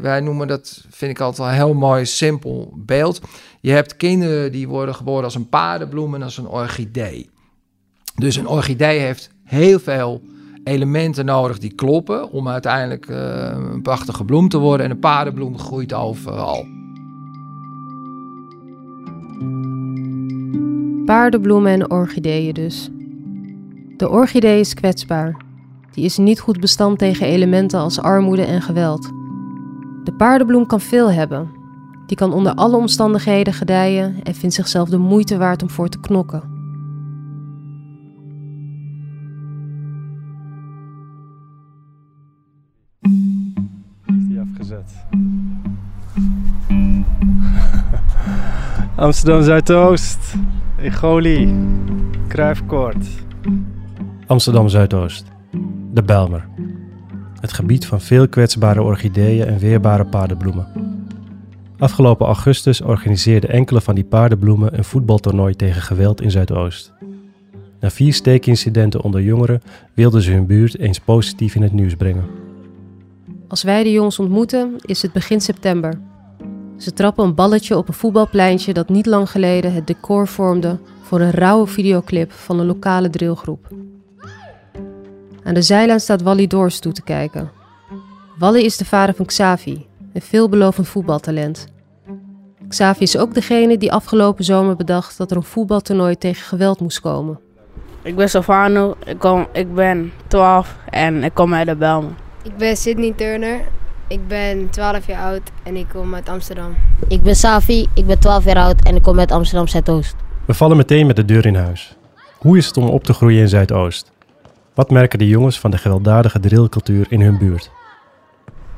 Wij 0.00 0.20
noemen 0.20 0.48
dat, 0.48 0.84
vind 0.90 1.10
ik 1.10 1.20
altijd 1.20 1.38
wel 1.38 1.48
een 1.48 1.66
heel 1.66 1.74
mooi, 1.74 2.06
simpel 2.06 2.72
beeld. 2.76 3.20
Je 3.60 3.72
hebt 3.72 3.96
kinderen 3.96 4.52
die 4.52 4.68
worden 4.68 4.94
geboren 4.94 5.24
als 5.24 5.34
een 5.34 5.48
paardenbloem 5.48 6.14
en 6.14 6.22
als 6.22 6.38
een 6.38 6.48
orchidee. 6.48 7.30
Dus 8.14 8.36
een 8.36 8.48
orchidee 8.48 8.98
heeft 8.98 9.30
heel 9.44 9.78
veel 9.78 10.22
elementen 10.64 11.24
nodig 11.24 11.58
die 11.58 11.74
kloppen 11.74 12.30
om 12.30 12.48
uiteindelijk 12.48 13.06
eh, 13.06 13.56
een 13.72 13.82
prachtige 13.82 14.24
bloem 14.24 14.48
te 14.48 14.58
worden. 14.58 14.86
En 14.86 14.92
een 14.92 14.98
paardenbloem 14.98 15.58
groeit 15.58 15.92
overal. 15.92 16.66
Paardenbloemen 21.04 21.72
en 21.72 21.90
orchideeën 21.90 22.54
dus. 22.54 22.90
De 23.96 24.08
orchidee 24.08 24.60
is 24.60 24.74
kwetsbaar. 24.74 25.45
Die 25.96 26.04
is 26.04 26.16
niet 26.16 26.40
goed 26.40 26.60
bestand 26.60 26.98
tegen 26.98 27.26
elementen 27.26 27.80
als 27.80 28.00
armoede 28.00 28.42
en 28.42 28.62
geweld. 28.62 29.02
De 30.04 30.12
paardenbloem 30.16 30.66
kan 30.66 30.80
veel 30.80 31.12
hebben. 31.12 31.50
Die 32.06 32.16
kan 32.16 32.32
onder 32.32 32.54
alle 32.54 32.76
omstandigheden 32.76 33.52
gedijen 33.52 34.22
en 34.22 34.34
vindt 34.34 34.54
zichzelf 34.54 34.88
de 34.88 34.96
moeite 34.96 35.36
waard 35.36 35.62
om 35.62 35.70
voor 35.70 35.88
te 35.88 36.00
knokken. 36.00 36.42
Die 44.06 44.40
afgezet. 44.40 45.04
Amsterdam 48.96 49.42
Zuidoost, 49.42 50.34
Egoli, 50.78 51.54
Kruifkoord. 52.28 53.06
Amsterdam 54.26 54.68
Zuidoost, 54.68 55.24
de 55.96 56.02
Bijlmer. 56.02 56.48
Het 57.40 57.52
gebied 57.52 57.86
van 57.86 58.00
veel 58.00 58.28
kwetsbare 58.28 58.82
orchideeën 58.82 59.46
en 59.46 59.58
weerbare 59.58 60.04
paardenbloemen. 60.04 60.66
Afgelopen 61.78 62.26
augustus 62.26 62.80
organiseerden 62.80 63.50
enkele 63.50 63.80
van 63.80 63.94
die 63.94 64.04
paardenbloemen 64.04 64.78
een 64.78 64.84
voetbaltoernooi 64.84 65.54
tegen 65.54 65.82
geweld 65.82 66.20
in 66.20 66.30
Zuidoost. 66.30 66.92
Na 67.80 67.90
vier 67.90 68.12
steekincidenten 68.12 69.02
onder 69.02 69.22
jongeren 69.22 69.62
wilden 69.94 70.22
ze 70.22 70.32
hun 70.32 70.46
buurt 70.46 70.78
eens 70.78 70.98
positief 70.98 71.54
in 71.54 71.62
het 71.62 71.72
nieuws 71.72 71.94
brengen. 71.94 72.24
Als 73.48 73.62
wij 73.62 73.82
de 73.82 73.92
jongens 73.92 74.18
ontmoeten, 74.18 74.76
is 74.80 75.02
het 75.02 75.12
begin 75.12 75.40
september. 75.40 76.00
Ze 76.76 76.92
trappen 76.92 77.24
een 77.24 77.34
balletje 77.34 77.76
op 77.76 77.88
een 77.88 77.94
voetbalpleintje 77.94 78.72
dat 78.72 78.88
niet 78.88 79.06
lang 79.06 79.30
geleden 79.30 79.72
het 79.72 79.86
decor 79.86 80.28
vormde 80.28 80.78
voor 81.02 81.20
een 81.20 81.30
rauwe 81.30 81.66
videoclip 81.66 82.32
van 82.32 82.58
een 82.58 82.66
lokale 82.66 83.10
drillgroep. 83.10 83.68
Aan 85.46 85.54
de 85.54 85.62
zijlijn 85.62 86.00
staat 86.00 86.22
Wally 86.22 86.46
Doors 86.46 86.78
toe 86.78 86.92
te 86.92 87.02
kijken. 87.02 87.50
Wally 88.38 88.60
is 88.60 88.76
de 88.76 88.84
vader 88.84 89.14
van 89.14 89.26
Xavi, 89.26 89.86
een 90.12 90.22
veelbelovend 90.22 90.88
voetbaltalent. 90.88 91.66
Xavi 92.68 93.02
is 93.02 93.16
ook 93.16 93.34
degene 93.34 93.78
die 93.78 93.92
afgelopen 93.92 94.44
zomer 94.44 94.76
bedacht 94.76 95.18
dat 95.18 95.30
er 95.30 95.36
een 95.36 95.42
voetbaltoernooi 95.42 96.18
tegen 96.18 96.44
geweld 96.44 96.80
moest 96.80 97.00
komen. 97.00 97.38
Ik 98.02 98.16
ben 98.16 98.28
Savano, 98.28 98.96
ik, 99.04 99.18
kom, 99.18 99.46
ik 99.52 99.74
ben 99.74 100.12
12 100.26 100.76
en 100.90 101.24
ik 101.24 101.34
kom 101.34 101.54
uit 101.54 101.66
de 101.66 101.76
Belmen. 101.76 102.16
Ik 102.42 102.56
ben 102.56 102.76
Sydney 102.76 103.12
Turner. 103.16 103.60
Ik 104.08 104.28
ben 104.28 104.70
12 104.70 105.06
jaar 105.06 105.22
oud 105.22 105.50
en 105.62 105.76
ik 105.76 105.86
kom 105.88 106.14
uit 106.14 106.28
Amsterdam. 106.28 106.74
Ik 107.08 107.22
ben 107.22 107.36
Safi, 107.36 107.86
ik 107.94 108.06
ben 108.06 108.18
12 108.18 108.44
jaar 108.44 108.56
oud 108.56 108.82
en 108.82 108.94
ik 108.94 109.02
kom 109.02 109.18
uit 109.18 109.30
Amsterdam 109.32 109.68
Zuidoost. 109.68 110.14
We 110.44 110.54
vallen 110.54 110.76
meteen 110.76 111.06
met 111.06 111.16
de 111.16 111.24
deur 111.24 111.46
in 111.46 111.54
huis. 111.54 111.96
Hoe 112.38 112.56
is 112.56 112.66
het 112.66 112.76
om 112.76 112.88
op 112.88 113.04
te 113.04 113.12
groeien 113.12 113.40
in 113.40 113.48
Zuidoost? 113.48 114.14
Wat 114.76 114.90
merken 114.90 115.18
de 115.18 115.28
jongens 115.28 115.60
van 115.60 115.70
de 115.70 115.78
gewelddadige 115.78 116.40
drillcultuur 116.40 117.06
in 117.08 117.20
hun 117.20 117.38
buurt? 117.38 117.70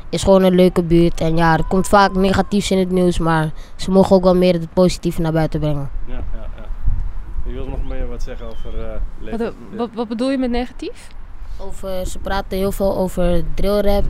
is 0.09 0.23
gewoon 0.23 0.43
een 0.43 0.55
leuke 0.55 0.83
buurt. 0.83 1.21
En 1.21 1.37
ja, 1.37 1.57
er 1.57 1.65
komt 1.65 1.89
vaak 1.89 2.15
negatiefs 2.15 2.71
in 2.71 2.79
het 2.79 2.91
nieuws, 2.91 3.19
maar 3.19 3.51
ze 3.77 3.91
mogen 3.91 4.17
ook 4.17 4.23
wel 4.23 4.37
meer 4.37 4.53
het 4.53 4.73
positieve 4.73 5.21
naar 5.21 5.33
buiten 5.33 5.61
brengen. 5.61 5.91
Ja, 6.07 6.15
ja, 6.15 6.47
ja. 6.57 6.65
Je 7.47 7.53
wil 7.53 7.69
nog 7.69 7.85
meer 7.89 8.09
wat 8.09 8.23
zeggen 8.23 8.47
over 8.47 8.79
uh, 8.79 9.39
Wat, 9.39 9.53
wat, 9.77 9.89
wat 9.95 10.09
bedoel 10.09 10.31
je 10.31 10.39
met 10.39 10.51
negatief? 10.51 11.09
Over, 11.57 12.07
ze 12.07 12.19
praten 12.19 12.59
heel 12.59 12.73
veel 12.73 12.97
over 12.97 13.43
drillrap. 13.55 14.05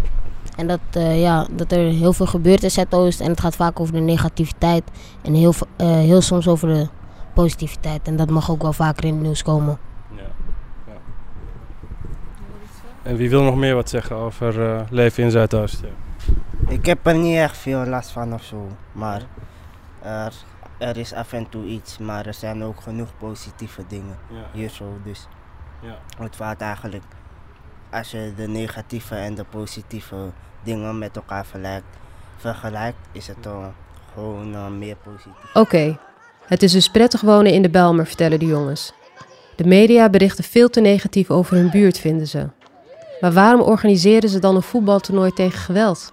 En 0.57 0.67
dat, 0.67 0.81
eh, 0.91 1.21
ja, 1.21 1.47
dat 1.51 1.73
er 1.73 1.79
heel 1.79 2.13
veel 2.13 2.27
gebeurt 2.27 2.63
in 2.63 2.71
Zuidoost. 2.71 3.21
En 3.21 3.29
het 3.29 3.41
gaat 3.41 3.57
vaak 3.57 3.81
over 3.81 3.93
de 3.93 4.01
negativiteit. 4.01 4.85
En 5.23 5.35
heel, 5.35 5.53
eh, 5.77 5.87
heel 5.87 6.21
soms 6.21 6.49
over 6.49 6.69
de 6.69 6.89
positiviteit. 7.35 8.09
En 8.09 8.17
dat 8.17 8.31
mag 8.31 8.51
ook 8.51 8.63
wel 8.63 8.73
vaker 8.73 9.05
in 9.05 9.15
het 9.15 9.23
nieuws 9.23 9.43
komen. 9.43 9.79
Ja. 10.17 10.23
ja. 10.87 10.93
En 13.09 13.17
wie 13.17 13.31
wil 13.31 13.43
nog 13.43 13.57
meer 13.57 13.75
wat 13.75 13.89
zeggen 13.89 14.17
over 14.17 14.63
eh, 14.63 14.81
leven 14.91 15.23
in 15.23 15.31
Zuidoost? 15.31 15.81
Ja. 15.81 15.89
Ik 16.73 16.87
heb 16.87 17.07
er 17.07 17.17
niet 17.19 17.37
echt 17.37 17.57
veel 17.57 17.85
last 17.87 18.11
van 18.11 18.35
of 18.35 18.43
zo. 18.43 18.69
Maar 18.93 19.23
er, 20.03 20.33
er 20.79 20.97
is 20.97 21.13
af 21.15 21.33
en 21.33 21.49
toe 21.49 21.65
iets. 21.65 21.99
Maar 21.99 22.27
er 22.27 22.35
zijn 22.35 22.63
ook 22.65 22.81
genoeg 22.81 23.09
positieve 23.19 23.83
dingen 23.89 24.17
Ja. 24.31 24.37
hier 24.53 24.69
zo. 24.71 24.85
Dus 25.05 25.27
Ja. 25.81 25.99
het 26.23 26.37
valt 26.37 26.61
eigenlijk. 26.61 27.03
Als 27.91 28.11
je 28.11 28.33
de 28.37 28.49
negatieve 28.49 29.15
en 29.15 29.35
de 29.35 29.45
positieve 29.45 30.17
dingen 30.63 30.99
met 30.99 31.17
elkaar 31.17 31.45
vergelijkt, 31.47 31.87
vergelijkt 32.37 32.99
is 33.13 33.27
het 33.27 33.43
dan 33.43 33.73
gewoon 34.15 34.55
eh, 34.55 34.67
meer 34.69 34.97
positief. 34.97 35.55
Oké, 35.55 35.99
het 36.47 36.63
is 36.63 36.73
dus 36.73 36.89
prettig 36.91 37.21
wonen 37.21 37.53
in 37.53 37.63
de 37.63 37.71
Bijlmer, 37.71 38.07
vertellen 38.07 38.39
de 38.39 38.47
jongens. 38.47 38.93
De 39.57 39.65
media 39.65 40.09
berichten 40.09 40.45
veel 40.45 40.69
te 40.71 40.81
negatief 40.81 41.31
over 41.31 41.57
hun 41.57 41.71
buurt, 41.71 41.99
vinden 41.99 42.27
ze. 42.27 42.49
Maar 43.21 43.33
waarom 43.33 43.61
organiseren 43.61 44.29
ze 44.29 44.39
dan 44.39 44.57
een 44.57 44.63
voetbaltoernooi 44.63 45.33
tegen 45.33 45.59
geweld? 45.59 46.13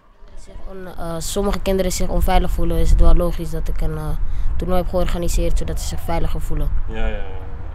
Gewoon, 0.68 0.88
eh, 0.88 1.16
sommige 1.18 1.60
kinderen 1.60 1.92
zich 1.92 2.08
onveilig 2.08 2.52
voelen, 2.52 2.78
is 2.78 2.90
het 2.90 3.00
wel 3.00 3.16
logisch 3.16 3.50
dat 3.50 3.68
ik 3.68 3.82
een 3.82 3.98
eh, 3.98 4.10
toernooi 4.58 4.82
heb 4.82 4.90
georganiseerd 4.90 5.58
zodat 5.58 5.82
ze 5.82 5.88
zich 5.88 6.00
veiliger 6.00 6.42
voelen. 6.42 6.70
Ja, 6.90 6.96
ja, 6.96 7.08
ja, 7.08 7.24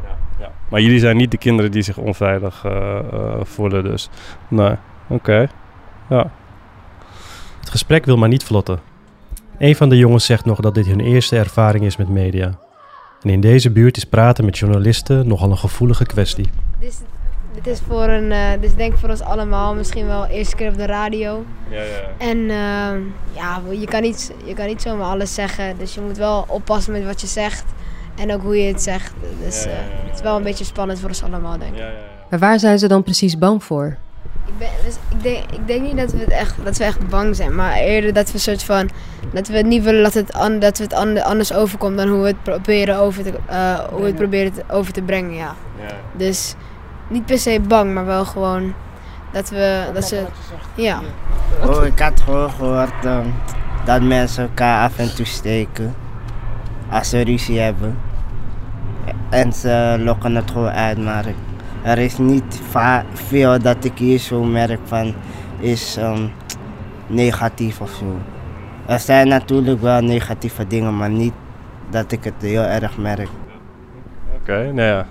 ja, 0.02 0.16
ja. 0.38 0.52
Maar 0.68 0.80
jullie 0.80 0.98
zijn 0.98 1.16
niet 1.16 1.30
de 1.30 1.38
kinderen 1.38 1.70
die 1.70 1.82
zich 1.82 1.96
onveilig 1.96 2.64
eh, 2.64 2.98
eh, 2.98 3.40
voelen, 3.42 3.84
dus. 3.84 4.08
Nee, 4.48 4.74
oké. 5.08 5.48
Ja. 6.08 6.30
Het 7.60 7.70
gesprek 7.70 8.04
wil 8.04 8.16
maar 8.16 8.28
niet 8.28 8.44
vlotten. 8.44 8.80
Een 9.58 9.76
van 9.76 9.88
de 9.88 9.96
jongens 9.96 10.24
zegt 10.24 10.44
nog 10.44 10.60
dat 10.60 10.74
dit 10.74 10.86
hun 10.86 11.00
eerste 11.00 11.36
ervaring 11.36 11.84
is 11.84 11.96
met 11.96 12.08
media. 12.08 12.58
En 13.22 13.30
in 13.30 13.40
deze 13.40 13.70
buurt 13.70 13.96
is 13.96 14.04
praten 14.04 14.44
met 14.44 14.58
journalisten 14.58 15.26
nogal 15.28 15.50
een 15.50 15.58
gevoelige 15.58 16.06
kwestie. 16.06 16.50
Dit 17.54 17.66
is 17.66 17.80
voor 17.88 18.02
een, 18.08 18.32
eh, 18.32 18.50
dit 18.60 18.70
is 18.70 18.74
denk 18.76 18.92
ik 18.92 18.98
voor 18.98 19.08
ons 19.08 19.20
allemaal 19.20 19.74
misschien 19.74 20.06
wel 20.06 20.20
de 20.22 20.32
eerste 20.32 20.56
keer 20.56 20.68
op 20.68 20.76
de 20.76 20.86
radio. 20.86 21.44
Ja, 21.68 21.82
ja. 21.82 21.86
En 22.18 22.38
ehm, 22.50 23.00
ja, 23.32 23.60
je 23.78 23.86
kan, 23.86 24.02
niet, 24.02 24.32
je 24.44 24.54
kan 24.54 24.66
niet 24.66 24.82
zomaar 24.82 25.06
alles 25.06 25.34
zeggen. 25.34 25.78
Dus 25.78 25.94
je 25.94 26.00
moet 26.00 26.16
wel 26.16 26.44
oppassen 26.48 26.92
met 26.92 27.04
wat 27.04 27.20
je 27.20 27.26
zegt. 27.26 27.64
En 28.16 28.32
ook 28.32 28.42
hoe 28.42 28.62
je 28.62 28.72
het 28.72 28.82
zegt. 28.82 29.12
Dus 29.44 29.64
Ja, 29.64 29.70
ja, 29.70 29.76
eh, 29.76 29.82
ja, 29.82 30.06
het 30.08 30.14
is 30.14 30.22
wel 30.22 30.36
een 30.36 30.42
beetje 30.42 30.64
spannend 30.64 30.98
voor 30.98 31.08
ons 31.08 31.22
allemaal, 31.22 31.58
denk 31.58 31.74
ik. 31.76 31.82
Maar 32.30 32.38
waar 32.38 32.58
zijn 32.58 32.78
ze 32.78 32.88
dan 32.88 33.02
precies 33.02 33.38
bang 33.38 33.64
voor? 33.64 33.96
Ik, 34.46 34.58
ben, 34.58 34.68
dus 34.84 34.94
ik, 35.10 35.22
denk, 35.22 35.50
ik 35.52 35.66
denk 35.66 35.82
niet 35.82 35.96
dat 35.96 36.10
we, 36.12 36.18
het 36.18 36.28
echt, 36.30 36.54
dat 36.64 36.76
we 36.76 36.84
echt 36.84 37.08
bang 37.08 37.36
zijn. 37.36 37.54
Maar 37.54 37.74
eerder 37.74 38.12
dat 38.12 38.26
we 38.26 38.32
een 38.34 38.40
soort 38.40 38.62
van... 38.62 38.90
Dat 39.32 39.48
we 39.48 39.56
het 39.56 39.66
niet 39.66 39.82
willen 39.82 40.02
dat 40.02 40.14
het, 40.14 40.32
an, 40.32 40.58
dat 40.58 40.78
we 40.78 40.84
het 40.84 40.92
an- 40.92 41.22
anders 41.22 41.52
overkomt 41.52 41.96
dan 41.96 42.08
hoe 42.08 42.20
we 42.20 42.26
het 42.26 42.42
proberen 42.42 42.96
over 42.98 43.22
te, 43.22 43.32
eh, 43.46 43.78
hoe 43.78 44.00
we 44.00 44.06
het 44.06 44.14
proberen 44.16 44.52
te- 44.52 44.62
over 44.70 44.92
te 44.92 45.02
brengen, 45.02 45.34
ja. 45.34 45.54
Dus 46.16 46.54
niet 47.10 47.26
per 47.26 47.38
se 47.38 47.60
bang, 47.68 47.94
maar 47.94 48.06
wel 48.06 48.24
gewoon 48.24 48.74
dat 49.32 49.50
we... 49.50 49.90
Dat 49.94 50.04
ze, 50.04 50.24
ja. 50.74 51.00
Oh, 51.66 51.84
ik 51.84 51.98
had 51.98 52.20
gewoon 52.20 52.50
gehoord 52.50 53.04
ehm, 53.04 53.26
dat 53.84 54.02
mensen 54.02 54.42
elkaar 54.42 54.84
af 54.84 54.98
en 54.98 55.14
toe 55.14 55.26
steken 55.26 55.94
als 56.90 57.08
ze 57.08 57.20
ruzie 57.20 57.60
hebben. 57.60 57.98
En 59.28 59.52
ze 59.52 59.96
lokken 59.98 60.34
het 60.34 60.50
gewoon 60.50 60.70
uit, 60.70 60.98
maar 60.98 61.24
er 61.82 61.98
is 61.98 62.18
niet 62.18 62.60
veel 63.12 63.58
dat 63.58 63.84
ik 63.84 63.98
hier 63.98 64.18
zo 64.18 64.42
merk 64.42 64.80
van 64.84 65.14
is 65.58 65.96
ehm, 65.96 66.26
negatief 67.06 67.80
of 67.80 67.90
zo. 67.90 68.18
Er 68.86 68.98
zijn 68.98 69.28
natuurlijk 69.28 69.80
wel 69.80 70.00
negatieve 70.00 70.66
dingen, 70.66 70.96
maar 70.96 71.10
niet 71.10 71.32
dat 71.90 72.12
ik 72.12 72.24
het 72.24 72.34
heel 72.38 72.62
erg 72.62 72.96
merk. 72.96 73.28
Oké, 74.34 74.72
nou 74.72 74.88
ja. 74.88 75.06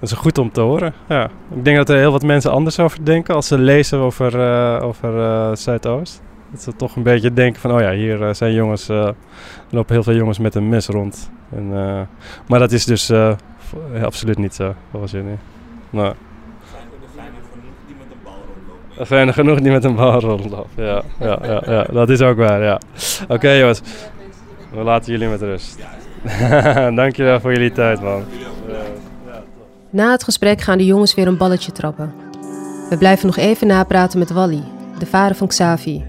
Dat 0.00 0.10
is 0.10 0.16
goed 0.16 0.38
om 0.38 0.52
te 0.52 0.60
horen. 0.60 0.94
Ja. 1.08 1.30
Ik 1.54 1.64
denk 1.64 1.76
dat 1.76 1.88
er 1.88 1.96
heel 1.96 2.12
wat 2.12 2.22
mensen 2.22 2.50
anders 2.50 2.78
over 2.78 3.04
denken 3.04 3.34
als 3.34 3.46
ze 3.46 3.58
lezen 3.58 3.98
over, 3.98 4.40
eh, 4.40 4.82
over 4.82 5.20
eh, 5.20 5.50
Zuidoost. 5.54 6.22
Dat 6.50 6.62
ze 6.62 6.76
toch 6.76 6.96
een 6.96 7.02
beetje 7.02 7.32
denken 7.32 7.60
van, 7.60 7.72
oh 7.72 7.80
ja, 7.80 7.92
hier 7.92 8.22
eh, 8.22 8.34
zijn 8.34 8.52
jongens, 8.52 8.86
lopen 9.70 9.94
heel 9.94 10.02
veel 10.02 10.14
jongens 10.14 10.38
met 10.38 10.54
een 10.54 10.68
mes 10.68 10.86
rond. 10.86 11.30
En, 11.54 11.68
maar 12.48 12.58
dat 12.58 12.72
is 12.72 12.84
dus 12.84 13.12
absoluut 14.02 14.38
niet 14.38 14.54
zo, 14.54 14.74
volgens 14.90 15.12
jullie. 15.12 15.38
Nou. 15.90 16.14
Er 19.08 19.32
genoeg 19.32 19.60
die 19.60 19.72
met 19.72 19.84
een 19.84 19.94
bal 19.94 20.20
rondlopen. 20.20 20.84
Ja, 20.84 21.02
ja, 21.20 21.38
ja, 21.42 21.62
ja, 21.66 21.82
dat 21.82 22.08
is 22.08 22.20
ook 22.20 22.36
waar, 22.36 22.62
ja. 22.62 22.80
Oké 23.28 23.50
jongens, 23.50 23.82
we 24.70 24.82
laten 24.82 25.12
jullie 25.12 25.28
met 25.28 25.40
rust. 25.40 25.78
Dankjewel 26.96 27.40
voor 27.40 27.52
jullie 27.52 27.72
tijd, 27.72 28.00
man. 28.00 28.24
Na 29.96 30.10
het 30.10 30.24
gesprek 30.24 30.60
gaan 30.60 30.78
de 30.78 30.84
jongens 30.84 31.14
weer 31.14 31.26
een 31.26 31.36
balletje 31.36 31.72
trappen. 31.72 32.12
We 32.90 32.96
blijven 32.98 33.26
nog 33.26 33.36
even 33.36 33.66
napraten 33.66 34.18
met 34.18 34.30
Wally, 34.30 34.62
de 34.98 35.06
vader 35.06 35.36
van 35.36 35.46
Xavi. 35.46 36.04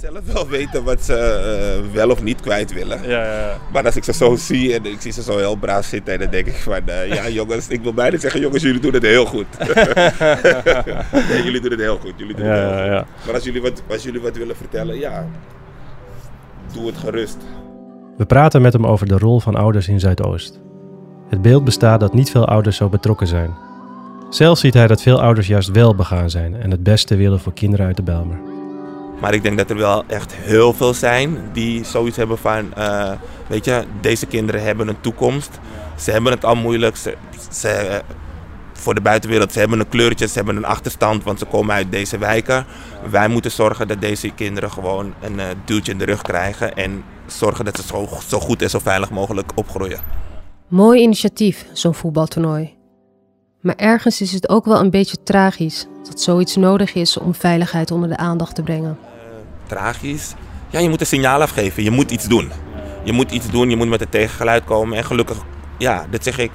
zelf 0.00 0.32
wel 0.32 0.48
weten 0.48 0.84
wat 0.84 1.02
ze 1.02 1.14
eh, 1.14 1.92
wel 1.94 2.10
of 2.10 2.22
niet 2.22 2.40
kwijt 2.40 2.72
willen. 2.72 3.02
Ja, 3.02 3.08
ja, 3.24 3.40
ja. 3.40 3.56
Maar 3.72 3.84
als 3.84 3.96
ik 3.96 4.04
ze 4.04 4.12
zo 4.12 4.36
zie 4.36 4.74
en 4.74 4.84
ik 4.84 5.00
zie 5.00 5.12
ze 5.12 5.22
zo 5.22 5.36
heel 5.38 5.56
braaf 5.56 5.84
zitten, 5.84 6.18
dan 6.18 6.30
denk 6.30 6.46
ik 6.46 6.54
van, 6.54 6.86
eh, 6.86 7.14
ja 7.14 7.28
jongens, 7.38 7.68
ik 7.68 7.82
wil 7.82 7.94
bijna 7.94 8.18
zeggen, 8.18 8.40
jongens, 8.40 8.62
jullie 8.62 8.80
doen 8.80 8.92
het 8.94 9.02
heel 9.02 9.26
goed. 9.26 9.46
nee, 11.30 11.42
jullie 11.42 11.60
doen 11.60 11.70
het 11.70 11.80
heel 11.80 11.98
goed. 11.98 12.12
Jullie 12.16 12.34
doen 12.34 12.46
Ja, 12.46 12.52
het 12.52 12.60
heel 12.60 12.76
ja, 12.76 12.82
goed. 12.82 12.92
ja. 12.92 13.24
Maar 13.24 13.34
als 13.34 13.44
jullie, 13.44 13.62
wat, 13.62 13.82
als 13.90 14.02
jullie 14.02 14.20
wat 14.20 14.36
willen 14.36 14.56
vertellen, 14.56 14.98
ja, 14.98 15.26
doe 16.72 16.86
het 16.86 16.96
gerust. 16.96 17.36
We 18.16 18.26
praten 18.26 18.62
met 18.62 18.72
hem 18.72 18.86
over 18.86 19.06
de 19.06 19.18
rol 19.18 19.40
van 19.40 19.54
ouders 19.54 19.88
in 19.88 20.00
Zuidoost. 20.00 20.60
Het 21.30 21.42
beeld 21.42 21.64
bestaat 21.64 22.00
dat 22.00 22.14
niet 22.14 22.30
veel 22.30 22.46
ouders 22.46 22.76
zo 22.76 22.88
betrokken 22.88 23.26
zijn. 23.26 23.54
Zelf 24.30 24.58
ziet 24.58 24.74
hij 24.74 24.86
dat 24.86 25.02
veel 25.02 25.20
ouders 25.20 25.46
juist 25.46 25.70
wel 25.70 25.94
begaan 25.94 26.30
zijn 26.30 26.56
en 26.60 26.70
het 26.70 26.82
beste 26.82 27.16
willen 27.16 27.40
voor 27.40 27.52
kinderen 27.52 27.86
uit 27.86 27.96
de 27.96 28.02
Bijlmer. 28.02 28.38
Maar 29.20 29.34
ik 29.34 29.42
denk 29.42 29.58
dat 29.58 29.70
er 29.70 29.76
wel 29.76 30.04
echt 30.06 30.34
heel 30.34 30.72
veel 30.72 30.94
zijn 30.94 31.38
die 31.52 31.84
zoiets 31.84 32.16
hebben 32.16 32.38
van, 32.38 32.74
eh, 32.74 33.10
weet 33.46 33.64
je, 33.64 33.84
deze 34.00 34.26
kinderen 34.26 34.62
hebben 34.62 34.88
een 34.88 35.00
toekomst. 35.00 35.58
Ze 35.96 36.10
hebben 36.10 36.32
het 36.32 36.44
al 36.44 36.54
moeilijk. 36.54 36.96
Ze, 37.50 38.02
voor 38.72 38.94
de 38.94 39.00
buitenwereld, 39.00 39.52
ze 39.52 39.58
hebben 39.58 39.80
een 39.80 39.88
kleurtje, 39.88 40.26
ze 40.26 40.34
hebben 40.34 40.56
een 40.56 40.64
achterstand, 40.64 41.24
want 41.24 41.38
ze 41.38 41.44
komen 41.44 41.74
uit 41.74 41.92
deze 41.92 42.18
wijken. 42.18 42.66
Wij 43.10 43.28
moeten 43.28 43.50
zorgen 43.50 43.88
dat 43.88 44.00
deze 44.00 44.30
kinderen 44.30 44.70
gewoon 44.70 45.14
een 45.20 45.40
eh, 45.40 45.46
duwtje 45.64 45.92
in 45.92 45.98
de 45.98 46.04
rug 46.04 46.22
krijgen 46.22 46.76
en 46.76 47.04
zorgen 47.26 47.64
dat 47.64 47.76
ze 47.76 47.82
zo, 47.82 48.08
zo 48.26 48.40
goed 48.40 48.62
en 48.62 48.70
zo 48.70 48.78
veilig 48.78 49.10
mogelijk 49.10 49.52
opgroeien. 49.54 50.00
Mooi 50.70 51.02
initiatief, 51.02 51.66
zo'n 51.72 51.94
voetbaltoernooi. 51.94 52.74
Maar 53.60 53.74
ergens 53.76 54.20
is 54.20 54.32
het 54.32 54.48
ook 54.48 54.64
wel 54.64 54.80
een 54.80 54.90
beetje 54.90 55.22
tragisch 55.22 55.86
dat 56.08 56.20
zoiets 56.20 56.56
nodig 56.56 56.94
is 56.94 57.18
om 57.18 57.34
veiligheid 57.34 57.90
onder 57.90 58.08
de 58.08 58.16
aandacht 58.16 58.54
te 58.54 58.62
brengen. 58.62 58.98
tragisch. 59.66 60.34
Ja, 60.70 60.78
je 60.78 60.88
moet 60.88 61.00
een 61.00 61.06
signaal 61.06 61.42
afgeven. 61.42 61.82
Je 61.82 61.90
moet 61.90 62.10
iets 62.10 62.28
doen. 62.28 62.50
Je 63.04 63.12
moet 63.12 63.30
iets 63.30 63.50
doen, 63.50 63.70
je 63.70 63.76
moet 63.76 63.88
met 63.88 64.00
het 64.00 64.10
tegengeluid 64.10 64.64
komen. 64.64 64.96
En 64.96 65.04
gelukkig, 65.04 65.38
ja, 65.78 66.06
dat 66.10 66.22
zeg 66.22 66.38
ik. 66.38 66.50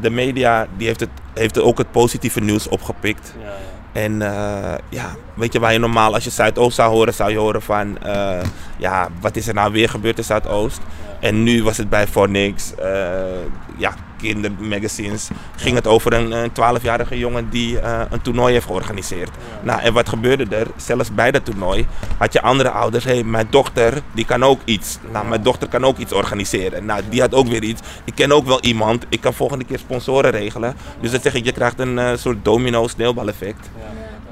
De 0.00 0.10
media 0.10 0.66
die 0.76 0.86
heeft, 0.86 1.00
het, 1.00 1.10
heeft 1.34 1.60
ook 1.60 1.78
het 1.78 1.90
positieve 1.90 2.40
nieuws 2.40 2.68
opgepikt. 2.68 3.34
En 3.94 4.22
eh, 4.22 4.74
ja, 4.88 5.14
weet 5.34 5.52
je 5.52 5.60
waar 5.60 5.72
je 5.72 5.78
normaal, 5.78 6.14
als 6.14 6.24
je 6.24 6.30
Zuidoost 6.30 6.76
zou 6.76 6.92
horen, 6.92 7.14
zou 7.14 7.30
je 7.30 7.38
horen 7.38 7.62
van, 7.62 7.98
eh, 7.98 8.42
ja, 8.76 9.08
wat 9.20 9.36
is 9.36 9.48
er 9.48 9.54
nou 9.54 9.72
weer 9.72 9.88
gebeurd 9.88 10.18
in 10.18 10.24
Zuidoost? 10.24 10.80
En 11.20 11.42
nu 11.42 11.62
was 11.62 11.76
het 11.76 11.88
bij 11.88 12.06
For 12.06 12.30
Niks, 12.30 12.74
eh, 12.74 12.88
ja, 13.76 13.94
kindermagazines, 14.24 15.28
ging 15.56 15.76
het 15.76 15.86
over 15.86 16.12
een, 16.12 16.32
een 16.32 16.50
12-jarige 16.50 17.18
jongen 17.18 17.50
die 17.50 17.80
eh, 17.80 18.00
een 18.10 18.22
toernooi 18.22 18.52
heeft 18.52 18.66
georganiseerd. 18.66 19.30
Nou, 19.62 19.80
en 19.80 19.92
wat 19.92 20.08
gebeurde 20.08 20.56
er? 20.56 20.66
Zelfs 20.76 21.14
bij 21.14 21.30
dat 21.30 21.44
toernooi 21.44 21.86
had 22.18 22.32
je 22.32 22.42
andere 22.42 22.70
ouders, 22.70 23.04
hé, 23.04 23.12
hey, 23.12 23.24
mijn 23.24 23.46
dochter, 23.50 24.02
die 24.12 24.24
kan 24.24 24.42
ook 24.42 24.60
iets. 24.64 24.98
Nou, 25.12 25.26
mijn 25.26 25.42
dochter 25.42 25.68
kan 25.68 25.84
ook 25.84 25.98
iets 25.98 26.12
organiseren. 26.12 26.84
Nou, 26.84 27.02
die 27.08 27.20
had 27.20 27.34
ook 27.34 27.46
weer 27.48 27.62
iets. 27.62 27.80
Ik 28.04 28.14
ken 28.14 28.32
ook 28.32 28.46
wel 28.46 28.60
iemand, 28.60 29.06
ik 29.08 29.20
kan 29.20 29.34
volgende 29.34 29.64
keer 29.64 29.78
sponsoren 29.78 30.30
regelen. 30.30 30.76
Dus 31.00 31.10
dat 31.10 31.22
zeg 31.22 31.34
ik, 31.34 31.44
je 31.44 31.52
krijgt 31.52 31.78
een 31.78 31.98
eh, 31.98 32.16
soort 32.16 32.44
domino 32.44 32.88
sneeuwbaleffect. 32.88 33.70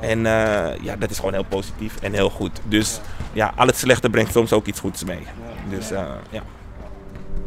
En 0.01 0.27
eh, 0.27 0.83
ja, 0.83 0.97
dat 0.97 1.11
is 1.11 1.17
gewoon 1.17 1.33
heel 1.33 1.45
positief 1.49 1.95
en 2.01 2.13
heel 2.13 2.31
goed. 2.31 2.61
Dus 2.65 3.01
ja, 3.33 3.53
al 3.57 3.67
het 3.67 3.77
slechte 3.77 4.11
brengt 4.11 4.33
soms 4.33 4.53
ook 4.53 4.67
iets 4.67 4.81
goeds 4.81 5.05
mee. 5.05 5.27
Dus 5.69 5.89
ja. 6.31 6.43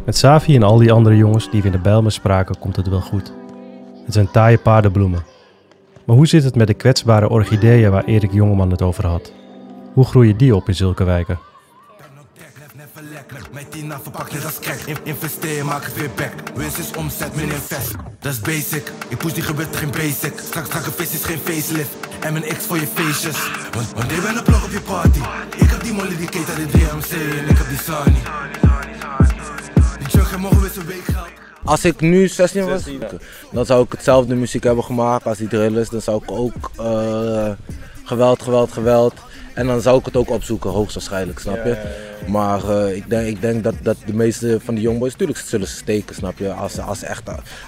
Met 0.06 0.18
Savi 0.18 0.56
en 0.56 0.64
al 0.64 0.78
die 0.78 0.92
andere 0.92 1.18
jongens 1.18 1.50
die 1.50 1.62
we 1.62 1.66
in 1.68 1.72
de 1.74 1.80
Bijlmer 1.80 2.12
spraken, 2.12 2.60
komt 2.60 2.76
het 2.76 2.88
wel 2.90 3.02
goed. 3.02 3.34
Het 4.06 4.14
zijn 4.14 4.32
taaie 4.32 4.58
paardenbloemen. 4.58 5.24
Maar 6.06 6.16
hoe 6.16 6.28
zit 6.28 6.44
het 6.44 6.56
met 6.56 6.68
de 6.68 6.74
kwetsbare 6.74 7.30
orchideeën 7.30 7.92
waar 7.92 8.04
Erik 8.04 8.32
Jongeman 8.32 8.72
het 8.72 8.82
over 8.82 9.06
had? 9.06 9.32
Hoe 9.94 10.06
groeien 10.06 10.38
die 10.38 10.56
op 10.56 10.68
in 10.68 10.76
zulke 10.76 11.04
wijken? 11.04 11.40
Mijn 13.52 13.70
tina 13.70 14.00
verpakt 14.00 14.34
net 14.34 14.46
als 14.46 14.60
crack. 14.60 14.78
In- 14.80 14.98
Investeer, 15.04 15.66
maak 15.66 15.84
het 15.86 15.96
weer 15.96 16.10
back. 16.16 16.32
Winst 16.56 16.78
is 16.78 16.92
omzet, 16.98 17.36
min 17.36 17.44
invest. 17.52 17.96
Dat 18.20 18.32
is 18.34 18.40
basic. 18.40 18.92
Ik 19.08 19.18
push 19.18 19.34
die 19.34 19.44
gebeurt 19.44 19.76
geen 19.76 19.92
basic. 19.92 20.40
Straks 20.40 20.74
een 20.74 20.82
vis 20.92 21.14
is 21.14 21.24
geen 21.24 21.38
facelift. 21.38 21.96
En 22.20 22.34
mijn 22.34 22.46
X 22.46 22.66
voor 22.66 22.80
je 22.80 22.88
feestjes. 22.88 23.50
Want, 23.74 23.92
want 23.94 24.12
ik 24.12 24.22
ben 24.22 24.38
een 24.38 24.44
plug 24.44 24.66
op 24.66 24.72
je 24.72 24.82
party. 24.82 25.20
Ik 25.58 25.70
heb 25.70 25.84
die 25.84 25.94
molly, 25.94 26.18
die 26.18 26.30
Kate 26.30 26.56
de 26.56 26.66
DMC. 26.78 27.12
En 27.40 27.50
ik 27.50 27.58
heb 27.58 27.68
die 27.70 27.78
Sunny. 27.78 28.20
Als 31.64 31.86
ik 31.86 32.02
nu 32.02 32.28
16 32.28 32.66
was, 32.66 32.84
dan 33.52 33.66
zou 33.66 33.84
ik 33.84 33.92
hetzelfde 33.92 34.36
muziek 34.36 34.64
hebben 34.64 34.84
gemaakt 34.84 35.26
als 35.26 35.38
die 35.38 35.48
drill 35.48 35.78
is. 35.78 35.90
Dan 35.90 36.02
zou 36.02 36.24
ik 36.24 36.32
ook 36.32 36.72
eh, 36.78 37.52
geweld, 38.04 38.42
geweld, 38.42 38.72
geweld. 38.72 39.14
En 39.54 39.68
dan 39.68 39.82
zou 39.82 40.00
ik 40.00 40.06
het 40.06 40.16
ook 40.16 40.30
opzoeken, 40.30 40.70
hoogstwaarschijnlijk, 40.70 41.40
snap 41.40 41.66
je? 41.66 41.78
Maar 42.28 42.70
eh, 42.70 42.96
ik, 42.96 43.10
denk, 43.10 43.28
ik 43.28 43.42
denk 43.42 43.64
dat, 43.64 43.76
dat 43.82 43.98
de 44.06 44.14
meeste 44.14 44.60
van 44.64 44.76
die 44.76 44.84
jongboys, 44.84 45.12
natuurlijk 45.12 45.40
zullen 45.40 45.68
ze 45.68 45.76
steken, 45.76 46.16
snap 46.16 46.38
je? 46.38 46.52
Als, 46.52 46.80
als, 46.80 47.04
echt, 47.04 47.24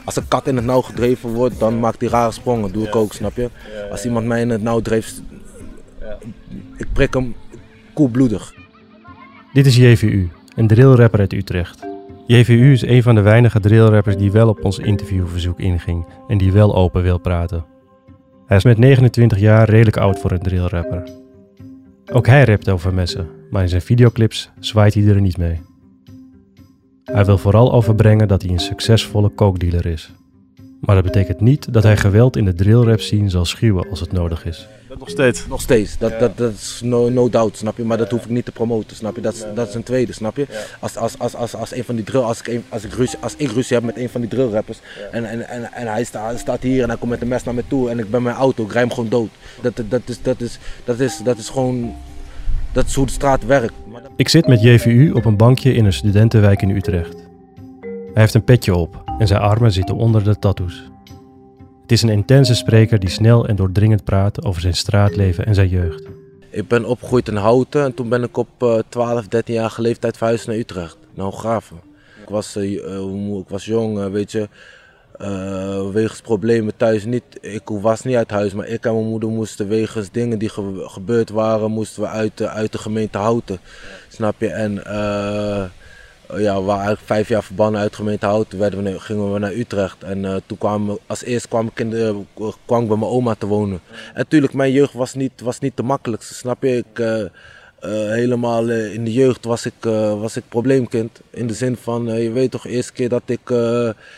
als 0.06 0.16
een 0.16 0.28
kat 0.28 0.48
in 0.48 0.56
het 0.56 0.66
nauw 0.66 0.82
gedreven 0.82 1.30
wordt, 1.30 1.60
dan 1.60 1.80
maakt 1.80 2.00
die 2.00 2.10
rare 2.10 2.32
sprongen, 2.32 2.72
doe 2.72 2.88
ik 2.88 2.96
ook, 2.96 3.14
snap 3.14 3.36
je? 3.36 3.50
Als 3.92 4.06
iemand 4.06 4.26
mij 4.26 4.42
in 4.42 4.50
het 4.50 4.62
nauw 4.62 4.80
dreef, 4.80 5.14
ik 6.78 6.88
prik 6.94 7.14
hem 7.14 7.36
koelbloedig. 7.94 8.54
Dit 9.54 9.66
is 9.66 9.76
JVU, 9.76 10.30
een 10.56 10.68
drillrapper 10.68 11.20
uit 11.20 11.34
Utrecht. 11.34 11.97
JVU 12.28 12.72
is 12.72 12.86
een 12.86 13.04
van 13.04 13.16
de 13.16 13.22
weinige 13.22 13.60
drillrappers 13.60 14.18
die 14.18 14.32
wel 14.32 14.50
op 14.50 14.66
ons 14.66 14.80
interviewverzoek 14.80 15.60
inging 15.60 16.06
en 16.28 16.38
die 16.38 16.52
wel 16.52 16.76
open 16.76 17.04
wil 17.04 17.18
praten. 17.18 17.66
Hij 18.46 18.58
is 18.58 18.64
met 18.64 18.78
29 18.78 19.40
jaar 19.40 19.70
redelijk 19.70 19.98
oud 19.98 20.20
voor 20.20 20.32
een 20.32 20.42
drillrapper. 20.42 21.04
Ook 22.12 22.28
hij 22.28 22.44
rapt 22.44 22.70
over 22.70 22.94
messen, 22.94 23.28
maar 23.50 23.62
in 23.62 23.70
zijn 23.70 23.82
videoclips 23.82 24.52
zwaait 24.60 24.94
hij 24.94 25.08
er 25.08 25.22
niet 25.22 25.38
mee. 25.38 25.62
Hij 27.04 27.26
wil 27.26 27.38
vooral 27.38 27.74
overbrengen 27.74 28.28
dat 28.28 28.42
hij 28.42 28.52
een 28.52 28.60
succesvolle 28.60 29.34
cokedealer 29.36 29.86
is. 29.86 30.14
Maar 30.80 30.96
dat 30.96 31.04
betekent 31.04 31.42
niet 31.42 31.74
dat 31.74 31.84
hij 31.84 31.98
geweld 31.98 32.38
in 32.38 32.46
de 32.46 32.54
drillrap 32.54 33.00
scene 33.00 33.30
zal 33.30 33.46
schuwen 33.46 33.90
als 33.90 34.00
het 34.00 34.12
nodig 34.12 34.46
is. 34.46 34.68
Dat 34.90 35.00
nog 35.00 35.10
steeds? 35.10 35.48
Nog 35.48 35.62
steeds, 35.62 35.98
dat, 35.98 36.20
dat, 36.20 36.38
dat 36.38 36.52
is 36.54 36.82
no, 36.84 37.10
no 37.10 37.30
doubt, 37.30 37.58
snap 37.58 37.78
je? 37.78 37.84
Maar 37.84 37.98
dat 37.98 38.12
hoef 38.12 38.24
ik 38.24 38.30
niet 38.30 38.46
te 38.46 38.52
promoten, 38.52 38.96
snap 38.96 39.16
je? 39.16 39.22
Dat 39.22 39.34
is, 39.34 39.44
dat 39.56 39.68
is 39.68 39.74
een 39.74 39.84
tweede, 39.84 40.14
snap 40.14 40.38
je? 40.38 40.46
Als, 40.80 40.96
als, 40.98 41.20
als, 41.20 41.36
als, 41.36 41.56
als 41.56 41.76
een 41.76 41.84
van 41.84 41.96
die 41.96 42.04
drill, 42.04 42.22
als 42.22 42.40
ik, 42.40 42.48
een- 42.48 42.64
als, 42.70 42.84
ik 42.86 42.94
ruzie, 42.94 43.18
als 43.22 43.34
ik 43.38 43.52
ruzie 43.52 43.76
heb 43.76 43.86
met 43.86 43.98
een 43.98 44.10
van 44.10 44.22
die 44.22 44.30
drillrappers 44.30 44.80
en, 45.12 45.26
en, 45.26 45.50
en, 45.50 45.74
en 45.74 45.88
hij, 45.88 46.04
sta, 46.04 46.26
hij 46.26 46.38
staat 46.38 46.62
hier 46.64 46.82
en 46.84 46.90
hij 46.90 46.98
komt 46.98 47.12
met 47.12 47.22
een 47.22 47.28
mes 47.28 47.44
naar 47.44 47.54
me 47.54 47.64
toe 47.68 47.90
en 47.90 48.00
ik 48.00 48.12
ben 48.12 48.24
mijn 48.24 48.36
auto, 48.36 48.64
ik 48.64 48.72
rij 48.72 48.82
hem 48.82 48.92
gewoon 48.92 49.10
dood. 49.10 49.30
Dat, 49.62 49.76
dat, 49.76 49.90
dat, 49.90 50.02
is, 50.06 50.22
dat, 50.22 50.42
is, 50.42 50.60
dat, 50.84 51.00
is, 51.00 51.18
dat 51.24 51.38
is 51.38 51.50
gewoon, 51.50 51.94
dat 52.74 52.86
is 52.86 52.96
hoe 52.96 53.06
de 53.06 53.12
straat 53.12 53.46
werkt. 53.46 53.74
Ik 54.16 54.30
zit 54.30 54.48
met 54.48 54.62
JVU 54.62 55.12
op 55.14 55.26
een 55.26 55.38
bankje 55.38 55.74
in 55.74 55.86
een 55.86 55.94
studentenwijk 55.94 56.62
in 56.62 56.70
Utrecht. 56.70 57.16
Hij 58.14 58.26
heeft 58.26 58.34
een 58.34 58.44
petje 58.44 58.76
op 58.76 59.04
en 59.18 59.28
zijn 59.28 59.42
armen 59.42 59.72
zitten 59.72 59.96
onder 59.96 60.24
de 60.24 60.40
tattoos. 60.40 60.84
Het 61.82 61.92
is 61.92 62.02
een 62.02 62.10
intense 62.10 62.56
spreker 62.56 63.00
die 63.00 63.10
snel 63.10 63.48
en 63.48 63.56
doordringend 63.56 64.04
praat 64.04 64.44
over 64.46 64.62
zijn 64.62 64.74
straatleven 64.76 65.46
en 65.46 65.56
zijn 65.56 65.68
jeugd. 65.70 66.04
Ik 66.50 66.68
ben 66.68 66.86
opgegroeid 66.86 67.28
in 67.28 67.36
Houten 67.36 67.84
en 67.84 67.94
toen 67.94 68.10
ben 68.10 68.24
ik 68.24 68.38
op 68.38 68.48
eh 68.60 68.78
12, 68.90 69.26
13-jarige 69.26 69.82
leeftijd 69.82 70.18
verhuisd 70.18 70.48
naar 70.48 70.56
Utrecht, 70.56 70.98
naar 71.14 71.26
Hooggraven. 71.26 71.78
Ik 72.22 72.30
was, 72.30 72.56
eh, 72.56 72.96
eh, 72.96 73.38
ik 73.40 73.50
was 73.50 73.66
jong, 73.66 74.00
eh, 74.00 74.06
weet 74.08 74.32
je, 74.32 74.50
eh, 75.18 75.90
wegens 75.92 76.22
problemen 76.22 76.78
thuis 76.78 77.06
niet. 77.06 77.24
Ik 77.42 77.62
was 77.66 78.04
niet 78.04 78.16
uit 78.16 78.32
huis, 78.32 78.54
maar 78.54 78.68
ik 78.68 78.86
en 78.86 78.94
mijn 78.94 79.08
moeder 79.08 79.30
moesten 79.30 79.68
wegens 79.68 80.12
dingen 80.12 80.40
die 80.40 80.50
ge- 80.50 80.84
gebeurd 80.88 81.30
waren, 81.30 81.72
moesten 81.72 82.02
we 82.02 82.08
uit, 82.08 82.42
uit 82.42 82.72
de 82.72 82.78
gemeente 82.78 83.18
Houten. 83.18 83.60
Snap 84.08 84.36
je? 84.40 84.48
En 84.48 84.74
ja, 86.36 86.60
we 86.60 86.66
waren 86.66 86.86
eigenlijk 86.86 87.06
vijf 87.06 87.28
jaar 87.28 87.44
verbannen 87.44 87.82
uit 87.82 87.96
gemeente 87.96 88.46
werden 88.58 88.84
we, 88.84 89.00
gingen 89.00 89.34
we 89.34 89.40
naar 89.40 89.54
Utrecht. 89.54 90.04
En 90.04 90.26
eh, 90.26 90.36
toen 90.46 90.58
kwam, 90.58 91.00
als 91.08 91.24
eerst 91.24 91.48
kwam 91.48 91.68
ik, 91.68 91.80
in 91.80 91.90
de, 91.90 92.22
kwam 92.66 92.82
ik 92.82 92.88
bij 92.88 92.98
mijn 92.98 93.12
oma 93.12 93.36
te 93.36 93.46
wonen. 93.46 93.80
En 93.90 94.14
natuurlijk, 94.16 94.54
mijn 94.54 94.72
jeugd 94.72 94.94
was 94.94 95.14
niet, 95.14 95.42
was 95.42 95.60
niet 95.60 95.78
de 95.78 95.84
makkelijkste, 95.84 96.34
snap 96.34 96.64
je? 96.64 96.78
Ik, 96.78 97.00
eh, 97.00 97.24
eh, 97.80 97.92
helemaal 97.92 98.70
eh, 98.70 98.94
in 98.94 99.04
de 99.04 99.14
jeugd 99.14 99.46
was 99.46 99.66
ik, 99.66 99.74
eh, 99.80 100.20
was 100.20 100.38
ik 100.38 100.44
probleemkind. 100.50 101.22
In 101.30 101.48
de 101.48 101.54
zin 101.54 101.76
van, 101.76 102.06
je 102.06 102.32
weet 102.32 102.52
toch, 102.52 102.62
de 102.62 102.70
eerste 102.70 102.94
keer 102.94 103.10
dat 103.10 103.22
ik 103.26 103.40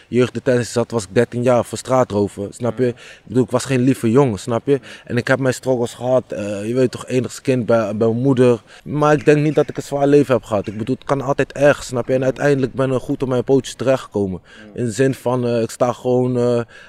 jeugddetentie 0.08 0.66
zat, 0.66 0.92
was 0.92 1.04
ik 1.04 1.10
13 1.12 1.44
jaar 1.44 1.66
voor 1.66 1.78
straatroven. 1.78 2.54
Snap 2.54 2.78
je? 2.78 2.88
Ik 2.88 3.22
bedoel, 3.24 3.44
ik 3.44 3.50
was 3.50 3.66
geen 3.66 3.80
lieve 3.80 4.12
jongen, 4.12 4.40
snap 4.40 4.62
je? 4.66 4.80
En 5.06 5.18
ik 5.18 5.28
heb 5.28 5.40
mijn 5.40 5.54
struggles 5.54 5.94
gehad. 5.94 6.24
eh, 6.32 6.68
je 6.68 6.74
weet 6.74 6.92
toch, 6.92 7.08
enigszins 7.08 7.42
kind 7.42 7.66
bij, 7.66 7.96
bij 7.98 8.08
mijn 8.08 8.22
moeder. 8.22 8.62
Maar 8.84 9.14
ik 9.14 9.26
denk 9.26 9.38
niet 9.44 9.56
dat 9.56 9.70
ik 9.70 9.78
een 9.78 9.84
zwaar 9.84 10.08
leven 10.08 10.34
heb 10.34 10.44
gehad. 10.44 10.68
Ik 10.68 10.78
bedoel, 10.78 10.96
het 10.96 11.06
kan 11.08 11.22
altijd 11.22 11.52
erg, 11.52 11.84
snap 11.84 12.08
je? 12.08 12.14
En 12.14 12.24
uiteindelijk 12.24 12.74
ben 12.74 12.92
ik 12.92 13.00
goed 13.00 13.24
op 13.24 13.30
mijn 13.30 13.44
pootjes 13.44 13.76
terechtgekomen. 13.76 14.42
In 14.74 14.86
de 14.86 14.92
zin 14.92 15.14
van, 15.14 15.48
ik 15.48 15.70
sta 15.70 15.94
gewoon 15.94 16.36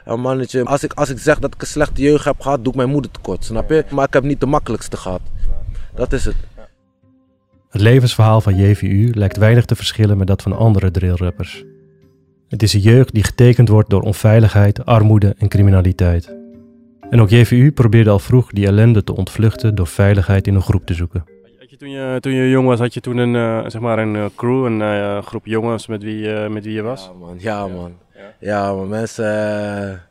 een 0.05 0.21
mannetje. 0.21 0.65
Als 0.65 0.83
ik, 0.85 0.93
als 0.93 1.09
ik 1.09 1.19
zeg 1.19 1.39
dat 1.39 1.55
ik 1.55 1.61
een 1.61 1.67
slechte 1.67 2.03
jeugd 2.03 2.25
heb 2.25 2.41
gehad, 2.41 2.59
doe 2.65 2.73
ik 2.73 2.79
mijn 2.79 2.91
moeder 2.91 3.11
tekort, 3.11 3.45
snap 3.45 3.71
je? 3.71 3.85
Maar 3.91 4.07
ik 4.07 4.13
heb 4.13 4.23
niet 4.23 4.41
de 4.41 4.47
makkelijkste 4.47 4.97
gehad. 4.97 5.21
Dat 5.95 6.13
is 6.13 6.25
het. 6.25 6.37
Het 7.71 7.81
levensverhaal 7.81 8.41
van 8.41 8.57
JVU 8.57 9.11
lijkt 9.15 9.37
weinig 9.37 9.65
te 9.65 9.77
verschillen 9.77 10.19
met 10.19 10.27
dat 10.27 10.43
van 10.43 10.57
andere 10.57 10.91
drillrappers. 10.91 11.65
Het 12.49 12.63
is 12.63 12.73
een 12.73 12.81
jeugd 12.81 13.15
die 13.15 13.25
getekend 13.25 13.69
wordt 13.69 13.91
door 13.91 14.03
onveiligheid, 14.03 14.85
armoede 14.85 15.35
en 15.39 15.49
criminaliteit. 15.49 16.37
En 17.11 17.21
ook 17.21 17.29
JVU 17.29 17.73
probeerde 17.73 18.11
al 18.11 18.19
vroeg 18.19 18.51
die 18.51 18.67
ellende 18.67 19.05
te 19.05 19.17
ontvluchten 19.17 19.75
door 19.75 19.87
veiligheid 19.87 20.47
in 20.47 20.55
een 20.55 20.63
groep 20.63 20.87
te 20.87 20.95
zoeken. 20.95 21.25
Had 21.59 21.71
je 21.71 21.77
toen, 21.77 21.91
je, 21.91 22.17
toen 22.21 22.33
je 22.33 22.51
jong 22.51 22.67
was, 22.67 22.79
had 22.79 22.95
je 22.95 23.01
toen 23.01 23.17
een, 23.17 23.37
eh, 23.37 23.71
zeg 23.71 23.81
maar 23.81 23.99
een 23.99 24.17
eh, 24.17 24.25
crew, 24.37 24.65
een 24.65 24.83
eh, 24.83 25.23
groep 25.23 25.47
jongens 25.47 25.87
met 25.87 26.03
wie, 26.03 26.49
met 26.49 26.65
wie 26.65 26.75
je 26.75 26.83
was? 26.83 27.11
Ja 27.13 27.19
man, 27.19 27.37
ja 27.39 27.67
man. 27.67 27.93
Ja 28.41 28.75
man, 28.75 28.89
mensen, 28.89 30.03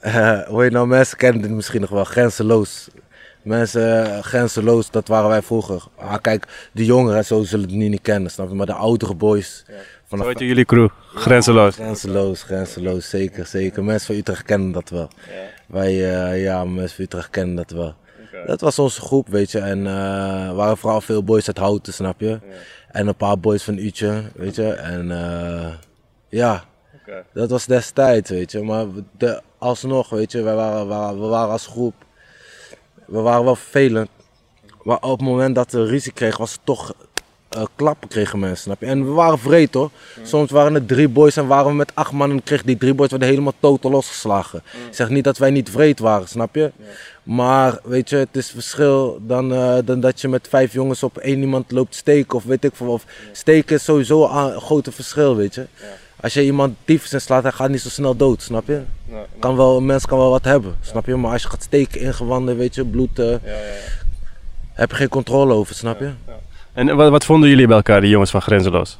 hoe 0.48 0.62
heet 0.62 0.72
nou, 0.72 0.86
mensen 0.86 1.16
kennen 1.16 1.42
dit 1.42 1.50
misschien 1.50 1.80
nog 1.80 1.90
wel, 1.90 2.04
grenzeloos. 2.04 2.90
Mensen, 3.42 4.12
eh, 4.16 4.22
grenzeloos, 4.22 4.90
dat 4.90 5.08
waren 5.08 5.28
wij 5.28 5.42
vroeger. 5.42 5.82
Ah, 5.96 6.14
kijk, 6.20 6.68
de 6.72 6.84
jongeren 6.84 7.24
zo 7.24 7.42
zullen 7.42 7.68
het 7.68 7.74
niet, 7.74 7.90
niet 7.90 8.02
kennen, 8.02 8.30
snap 8.30 8.48
je? 8.48 8.54
Maar 8.54 8.66
de 8.66 8.72
oudere 8.72 9.14
boys. 9.14 9.64
Zo 10.10 10.26
heette 10.26 10.46
jullie 10.46 10.64
crew, 10.64 10.88
grenzeloos. 11.14 11.74
Grenzeloos, 11.74 12.42
grenzeloos, 12.42 13.08
zeker, 13.08 13.46
zeker. 13.46 13.84
Mensen 13.84 14.06
van 14.06 14.16
Utrecht 14.16 14.42
kennen 14.42 14.72
dat 14.72 14.88
wel. 14.90 15.08
Wij, 15.66 16.14
eh, 16.32 16.42
ja, 16.42 16.64
mensen 16.64 16.96
van 16.96 17.04
Utrecht 17.04 17.30
kennen 17.30 17.56
dat 17.56 17.70
wel. 17.70 17.94
Dat 18.46 18.60
was 18.60 18.78
onze 18.78 19.00
groep, 19.00 19.28
weet 19.28 19.50
je. 19.50 19.58
En 19.58 19.86
eh, 19.86 20.46
er 20.46 20.54
waren 20.54 20.76
vooral 20.76 21.00
veel 21.00 21.24
boys 21.24 21.46
uit 21.46 21.58
Houten, 21.58 21.92
snap 21.92 22.20
je? 22.20 22.38
En 22.90 23.06
een 23.06 23.14
paar 23.16 23.38
boys 23.38 23.62
van 23.62 23.76
Utje, 23.78 24.22
weet 24.34 24.54
je. 24.54 24.72
En 24.72 25.10
eh, 25.10 25.72
ja, 26.28 26.64
dat 27.32 27.50
was 27.50 27.66
destijds, 27.66 28.30
weet 28.30 28.52
je. 28.52 28.62
Maar 28.62 28.86
de, 29.18 29.40
alsnog, 29.58 30.08
weet 30.10 30.32
je, 30.32 30.42
wij 30.42 30.54
waren, 30.54 30.86
waren- 30.86 31.20
we 31.20 31.26
waren 31.26 31.50
als 31.52 31.66
groep, 31.66 31.94
we 33.12 33.20
waren 33.20 33.44
wel 33.44 33.56
vervelend. 33.56 34.08
Maar 34.82 34.98
op 35.00 35.18
het 35.18 35.28
moment 35.28 35.54
dat 35.54 35.72
we 35.72 35.86
ruzie 35.86 36.12
kregen, 36.12 36.38
was 36.38 36.52
het 36.52 36.60
toch 36.64 36.94
eh, 37.48 37.62
klappen 37.76 38.08
kregen 38.08 38.38
mensen, 38.38 38.62
snap 38.62 38.80
je? 38.80 38.86
En 38.86 39.04
we 39.04 39.10
waren 39.10 39.38
vreed 39.38 39.74
hoor. 39.74 39.90
Soms 40.22 40.50
waren 40.50 40.74
het 40.74 40.88
drie 40.88 41.08
boys 41.08 41.36
en 41.36 41.46
waren 41.46 41.66
we 41.66 41.74
met 41.74 41.90
acht 41.94 42.12
man 42.12 42.30
en 42.30 42.42
kregen 42.42 42.66
die 42.66 42.76
drie 42.76 42.94
boys 42.94 43.10
werden 43.10 43.28
helemaal 43.28 43.52
totaal 43.60 43.90
losgeslagen. 43.90 44.62
Ik 44.88 44.94
zeg 44.94 45.08
niet 45.08 45.24
dat 45.24 45.38
wij 45.38 45.50
niet 45.50 45.70
vreed 45.70 45.98
waren, 45.98 46.28
snap 46.28 46.54
je? 46.54 46.72
Maar 47.22 47.78
weet 47.84 48.08
je, 48.08 48.16
het 48.16 48.36
is 48.36 48.50
verschil 48.50 49.20
dan, 49.26 49.52
eh, 49.52 49.76
dan 49.84 50.00
dat 50.00 50.20
je 50.20 50.28
met 50.28 50.48
vijf 50.48 50.72
jongens 50.72 51.02
op 51.02 51.18
één 51.18 51.40
iemand 51.40 51.70
loopt 51.70 51.94
steken 51.94 52.36
of 52.36 52.44
weet 52.44 52.64
ik 52.64 52.74
veel. 52.74 52.86
Of 52.86 53.04
steken 53.32 53.76
is 53.76 53.84
sowieso 53.84 54.28
een 54.28 54.60
grote 54.60 54.92
verschil, 54.92 55.36
weet 55.36 55.54
je? 55.54 55.66
Als 56.22 56.34
je 56.34 56.44
iemand 56.44 56.76
dief 56.84 57.06
slaat, 57.06 57.42
hij 57.42 57.52
gaat 57.52 57.68
niet 57.68 57.80
zo 57.80 57.88
snel 57.88 58.16
dood, 58.16 58.42
snap 58.42 58.66
je? 58.66 58.82
Kan 59.38 59.56
wel, 59.56 59.76
een 59.76 59.86
mens 59.86 60.06
kan 60.06 60.18
wel 60.18 60.30
wat 60.30 60.44
hebben, 60.44 60.76
snap 60.80 61.06
je? 61.06 61.16
Maar 61.16 61.32
als 61.32 61.42
je 61.42 61.48
gaat 61.48 61.62
steken, 61.62 62.00
ingewanden, 62.00 62.56
weet 62.56 62.74
je, 62.74 62.84
bloed, 62.84 63.18
eh, 63.18 63.36
heb 64.72 64.90
je 64.90 64.96
geen 64.96 65.08
controle 65.08 65.54
over, 65.54 65.74
snap 65.74 66.00
je? 66.00 66.10
En 66.72 66.96
wat, 66.96 67.10
wat 67.10 67.24
vonden 67.24 67.48
jullie 67.48 67.66
bij 67.66 67.76
elkaar, 67.76 68.00
die 68.00 68.10
jongens 68.10 68.30
van 68.30 68.42
Grenzeloos? 68.42 68.98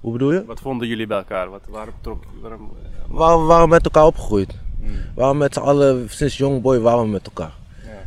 Hoe 0.00 0.12
bedoel 0.12 0.32
je? 0.32 0.44
Wat 0.46 0.60
vonden 0.60 0.88
jullie 0.88 1.06
bij 1.06 1.16
elkaar? 1.16 1.50
Wat, 1.50 1.60
waarom 1.68 1.94
trok, 2.00 2.24
waarom, 2.40 2.70
We 3.08 3.16
waren, 3.16 3.40
we 3.40 3.46
waren 3.46 3.68
met 3.68 3.84
elkaar 3.84 4.06
opgegroeid. 4.06 4.54
We 4.80 5.20
waren 5.20 5.36
met 5.36 5.54
z'n 5.54 5.60
allen, 5.60 6.06
sinds 6.10 6.36
jongboy 6.36 6.78
waren 6.78 7.02
we 7.02 7.08
met 7.08 7.26
elkaar. 7.26 7.52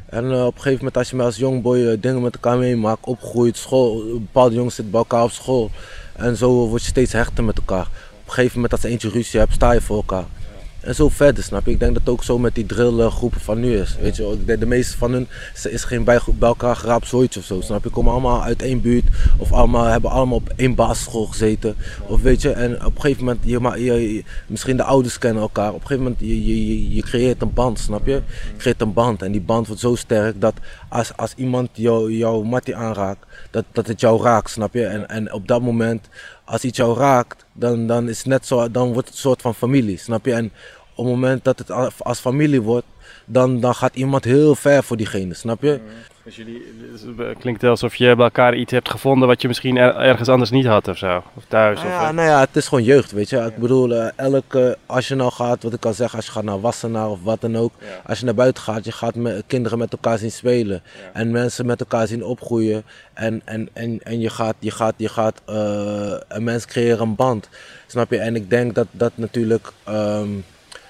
En 0.05 0.31
eh, 0.31 0.45
op 0.45 0.55
een 0.55 0.61
gegeven 0.61 0.77
moment 0.77 0.97
als 0.97 1.09
je 1.09 1.15
met 1.15 1.25
als 1.25 1.37
jongboy 1.37 1.85
eh, 1.85 1.97
dingen 2.01 2.21
met 2.21 2.33
elkaar 2.33 2.57
meemaakt, 2.57 3.05
opgroeit, 3.05 3.57
school, 3.57 4.03
bepaalde 4.13 4.55
jongens 4.55 4.75
zitten 4.75 4.91
bij 4.91 5.01
elkaar 5.01 5.23
op 5.23 5.31
school. 5.31 5.69
En 6.15 6.35
zo 6.37 6.67
word 6.67 6.81
je 6.81 6.87
steeds 6.87 7.11
hechter 7.11 7.43
met 7.43 7.57
elkaar. 7.57 7.87
Op 8.31 8.37
een 8.37 8.43
gegeven 8.43 8.61
moment 8.61 8.81
als 8.83 8.91
eentje 8.91 9.09
ruzie 9.09 9.39
hebt, 9.39 9.53
sta 9.53 9.71
je 9.71 9.81
voor 9.81 9.95
elkaar. 9.95 10.25
En 10.79 10.95
zo 10.95 11.09
verder, 11.09 11.43
snap 11.43 11.65
je? 11.65 11.71
Ik 11.71 11.79
denk 11.79 11.93
dat 11.93 12.01
het 12.01 12.11
ook 12.11 12.23
zo 12.23 12.37
met 12.37 12.55
die 12.55 12.65
drillgroepen 12.65 13.41
van 13.41 13.59
nu 13.59 13.77
is. 13.77 13.97
Weet 14.01 14.15
je, 14.15 14.37
de, 14.45 14.57
de 14.57 14.65
meeste 14.65 14.97
van 14.97 15.11
hun 15.11 15.27
ze 15.55 15.71
is 15.71 15.83
geen 15.83 16.03
bij, 16.03 16.19
bij 16.39 16.47
elkaar 16.47 16.75
geraapt 16.75 17.07
zoiets 17.07 17.37
of 17.37 17.43
zo, 17.43 17.61
snap 17.61 17.83
je? 17.83 17.89
Komen 17.89 18.11
allemaal 18.11 18.43
uit 18.43 18.61
één 18.61 18.81
buurt 18.81 19.03
of 19.37 19.51
allemaal, 19.51 19.85
hebben 19.85 20.09
allemaal 20.11 20.37
op 20.37 20.53
één 20.55 20.75
basisschool 20.75 21.25
gezeten. 21.25 21.75
Of 22.07 22.21
weet 22.21 22.41
je, 22.41 22.51
en 22.51 22.85
op 22.85 22.95
een 22.95 23.01
gegeven 23.01 23.23
moment, 23.23 23.39
je, 23.43 23.59
ma- 23.59 23.75
je, 23.75 24.13
je- 24.13 24.23
misschien 24.47 24.77
de 24.77 24.83
ouders 24.83 25.17
kennen 25.17 25.41
elkaar. 25.41 25.69
Op 25.69 25.81
een 25.81 25.87
gegeven 25.87 26.03
moment, 26.03 26.19
je, 26.19 26.45
je, 26.45 26.67
je, 26.67 26.95
je 26.95 27.01
creëert 27.01 27.41
een 27.41 27.53
band, 27.53 27.79
snap 27.79 28.05
je? 28.05 28.11
Je 28.51 28.57
creëert 28.57 28.81
een 28.81 28.93
band 28.93 29.21
en 29.21 29.31
die 29.31 29.41
band 29.41 29.67
wordt 29.67 29.81
zo 29.81 29.95
sterk 29.95 30.41
dat 30.41 30.53
als, 30.89 31.17
als 31.17 31.33
iemand 31.35 31.69
jou, 31.73 32.11
jouw 32.13 32.41
mattie 32.43 32.75
aanraakt, 32.75 33.25
dat, 33.51 33.65
dat 33.71 33.87
het 33.87 33.99
jou 34.01 34.23
raakt, 34.23 34.49
snap 34.49 34.73
je? 34.73 34.85
En, 34.85 35.09
en 35.09 35.33
op 35.33 35.47
dat 35.47 35.61
moment, 35.61 36.07
als 36.51 36.63
iets 36.63 36.77
jou 36.77 36.97
raakt, 36.97 37.45
dan, 37.53 37.87
dan 37.87 38.09
is 38.09 38.23
net 38.23 38.45
zo, 38.45 38.71
dan 38.71 38.93
wordt 38.93 39.07
het 39.07 39.15
een 39.15 39.23
soort 39.23 39.41
van 39.41 39.55
familie, 39.55 39.97
snap 39.97 40.25
je? 40.25 40.33
En 40.33 40.45
op 40.95 41.05
het 41.05 41.13
moment 41.13 41.43
dat 41.43 41.59
het 41.59 41.71
als 41.97 42.19
familie 42.19 42.61
wordt, 42.61 42.85
dan, 43.25 43.59
dan 43.59 43.75
gaat 43.75 43.95
iemand 43.95 44.23
heel 44.23 44.55
ver 44.55 44.83
voor 44.83 44.97
diegene, 44.97 45.33
snap 45.33 45.61
je? 45.61 45.79
Dus 46.23 46.35
jullie, 46.35 46.61
het 47.17 47.37
klinkt 47.39 47.63
alsof 47.63 47.95
je 47.95 48.15
bij 48.15 48.25
elkaar 48.25 48.55
iets 48.55 48.71
hebt 48.71 48.89
gevonden 48.89 49.27
wat 49.27 49.41
je 49.41 49.47
misschien 49.47 49.77
er- 49.77 49.95
ergens 49.95 50.29
anders 50.29 50.49
niet 50.49 50.65
had 50.65 50.87
of 50.87 50.97
zo. 50.97 51.23
Of 51.35 51.43
thuis. 51.47 51.77
Nou 51.79 51.87
of, 51.91 51.93
ja, 51.99 52.07
eh, 52.09 52.13
nou 52.15 52.27
ja, 52.27 52.39
het 52.39 52.55
is 52.55 52.67
gewoon 52.67 52.83
jeugd, 52.83 53.11
weet 53.11 53.29
je. 53.29 53.37
Ik 53.37 53.57
bedoel, 53.57 53.93
eh, 53.93 54.09
elke, 54.15 54.77
als 54.85 55.07
je 55.07 55.15
nou 55.15 55.31
gaat, 55.31 55.63
wat 55.63 55.73
ik 55.73 55.85
al 55.85 55.93
zeg, 55.93 56.15
als 56.15 56.25
je 56.25 56.31
gaat 56.31 56.43
naar 56.43 56.61
Wassenaar 56.61 57.09
of 57.09 57.19
wat 57.23 57.41
dan 57.41 57.55
ook. 57.57 57.71
Als 58.05 58.19
je 58.19 58.25
naar 58.25 58.33
buiten 58.35 58.63
gaat, 58.63 58.85
je 58.85 58.91
gaat 58.91 59.15
met, 59.15 59.43
kinderen 59.47 59.77
met 59.77 59.91
elkaar 59.91 60.17
zien 60.17 60.31
spelen. 60.31 60.81
En 61.13 61.31
mensen 61.31 61.65
met 61.65 61.79
elkaar 61.79 62.07
zien 62.07 62.23
opgroeien. 62.23 62.83
En, 63.13 63.41
en, 63.45 63.69
en, 63.73 63.99
en 64.03 64.19
je 64.19 64.29
gaat, 64.29 64.55
je 64.59 64.71
gaat, 64.71 64.93
je 64.97 65.09
gaat, 65.09 65.41
eh, 65.45 66.11
en 66.31 66.43
mensen 66.43 66.69
creëren 66.69 67.01
een 67.01 67.15
band. 67.15 67.49
Snap 67.87 68.11
je? 68.11 68.17
En 68.17 68.35
ik 68.35 68.49
denk 68.49 68.75
dat 68.75 68.87
dat 68.91 69.11
natuurlijk 69.15 69.71
ehm, 69.83 70.29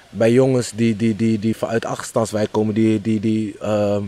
bij 0.10 0.32
jongens 0.32 0.72
die, 0.72 0.96
die, 0.96 1.16
die, 1.16 1.40
die 1.40 1.56
vanuit 1.58 1.86
achterstandswijk 1.86 2.52
komen, 2.52 2.74
die, 2.74 3.02
die, 3.02 3.20
die 3.20 3.56
ehm, 3.60 4.04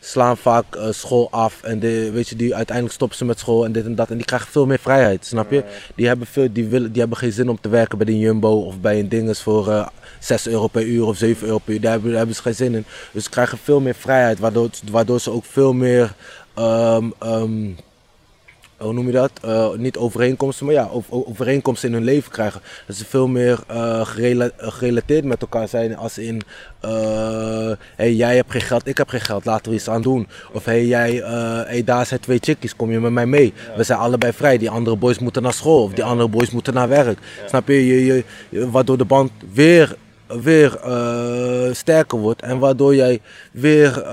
slaan 0.00 0.36
vaak 0.36 0.76
eh, 0.76 0.88
school 0.90 1.30
af 1.30 1.62
en 1.62 1.78
de, 1.78 2.10
weet 2.10 2.28
je, 2.28 2.36
die 2.36 2.54
uiteindelijk 2.54 2.94
stoppen 2.96 3.18
ze 3.18 3.24
met 3.24 3.38
school 3.38 3.64
en 3.64 3.72
dit 3.72 3.84
en 3.84 3.94
dat 3.94 4.10
en 4.10 4.16
die 4.16 4.26
krijgen 4.26 4.48
veel 4.48 4.66
meer 4.66 4.78
vrijheid, 4.78 5.26
snap 5.26 5.50
je? 5.50 5.64
Die 5.94 6.06
hebben, 6.06 6.26
veel, 6.26 6.52
die, 6.52 6.66
willen, 6.66 6.90
die 6.92 7.00
hebben 7.00 7.18
geen 7.18 7.32
zin 7.32 7.48
om 7.48 7.60
te 7.60 7.68
werken 7.68 7.98
bij 7.98 8.06
de 8.06 8.18
Jumbo 8.18 8.48
of 8.48 8.80
bij 8.80 8.98
een 8.98 9.08
dinges 9.08 9.42
voor 9.42 9.70
eh 9.70 9.86
6 10.20 10.48
euro 10.48 10.66
per 10.66 10.82
uur 10.82 11.06
of 11.06 11.16
7 11.16 11.46
euro 11.46 11.58
per 11.58 11.74
uur, 11.74 11.80
daar 11.80 11.92
hebben, 11.92 12.08
daar 12.08 12.18
hebben 12.18 12.36
ze 12.36 12.42
geen 12.42 12.54
zin 12.54 12.74
in. 12.74 12.84
Dus 13.12 13.24
ze 13.24 13.30
krijgen 13.30 13.58
veel 13.58 13.80
meer 13.80 13.94
vrijheid, 13.94 14.38
waardoor, 14.38 14.70
waardoor 14.90 15.20
ze 15.20 15.30
ook 15.30 15.44
veel 15.44 15.72
meer 15.72 16.14
ehm, 16.54 17.10
hoe 18.78 18.92
noem 18.92 19.06
je 19.06 19.12
dat? 19.12 19.30
Eh, 19.42 19.70
niet 19.76 19.96
overeenkomsten, 19.96 20.66
maar 20.66 20.74
ja, 20.74 20.88
over- 20.92 21.26
overeenkomsten 21.26 21.88
in 21.88 21.94
hun 21.94 22.04
leven 22.04 22.30
krijgen. 22.32 22.60
Dat 22.86 22.96
ze 22.96 23.04
veel 23.04 23.28
meer 23.28 23.58
eh, 23.66 24.06
gerela- 24.06 24.50
eh, 24.56 24.72
gerelateerd 24.72 25.24
met 25.24 25.40
elkaar 25.40 25.68
zijn. 25.68 25.96
Als 25.96 26.18
in, 26.18 26.42
eh, 26.80 27.70
hey, 27.96 28.14
jij 28.14 28.36
hebt 28.36 28.50
geen 28.50 28.60
geld, 28.60 28.86
ik 28.88 28.98
heb 28.98 29.08
geen 29.08 29.20
geld, 29.20 29.44
laten 29.44 29.70
we 29.70 29.76
iets 29.76 29.88
aan 29.88 30.02
doen. 30.02 30.28
Of 30.52 30.64
hey, 30.64 30.86
jij, 30.86 31.12
hey, 31.66 31.84
daar 31.84 32.06
zijn 32.06 32.20
twee 32.20 32.38
chickies, 32.40 32.76
kom 32.76 32.90
je 32.90 33.00
met 33.00 33.12
mij 33.12 33.26
mee? 33.26 33.52
We 33.76 33.82
zijn 33.82 33.98
allebei 33.98 34.32
vrij, 34.32 34.58
die 34.58 34.70
andere 34.70 34.96
boys 34.96 35.18
moeten 35.18 35.42
naar 35.42 35.52
school 35.52 35.82
of 35.82 35.92
die 35.92 36.04
andere 36.04 36.28
boys 36.28 36.50
moeten 36.50 36.74
naar 36.74 36.88
werk. 36.88 37.18
Snap 37.46 37.68
je? 37.68 37.86
Je, 37.86 38.04
je, 38.04 38.24
je- 38.48 38.70
Waardoor 38.70 38.98
de 38.98 39.04
band 39.04 39.30
weer 39.52 39.96
weer 40.26 40.78
sterker 41.72 42.18
wordt 42.18 42.42
en 42.42 42.58
waardoor 42.58 42.94
jij 42.94 43.20
weer 43.52 44.04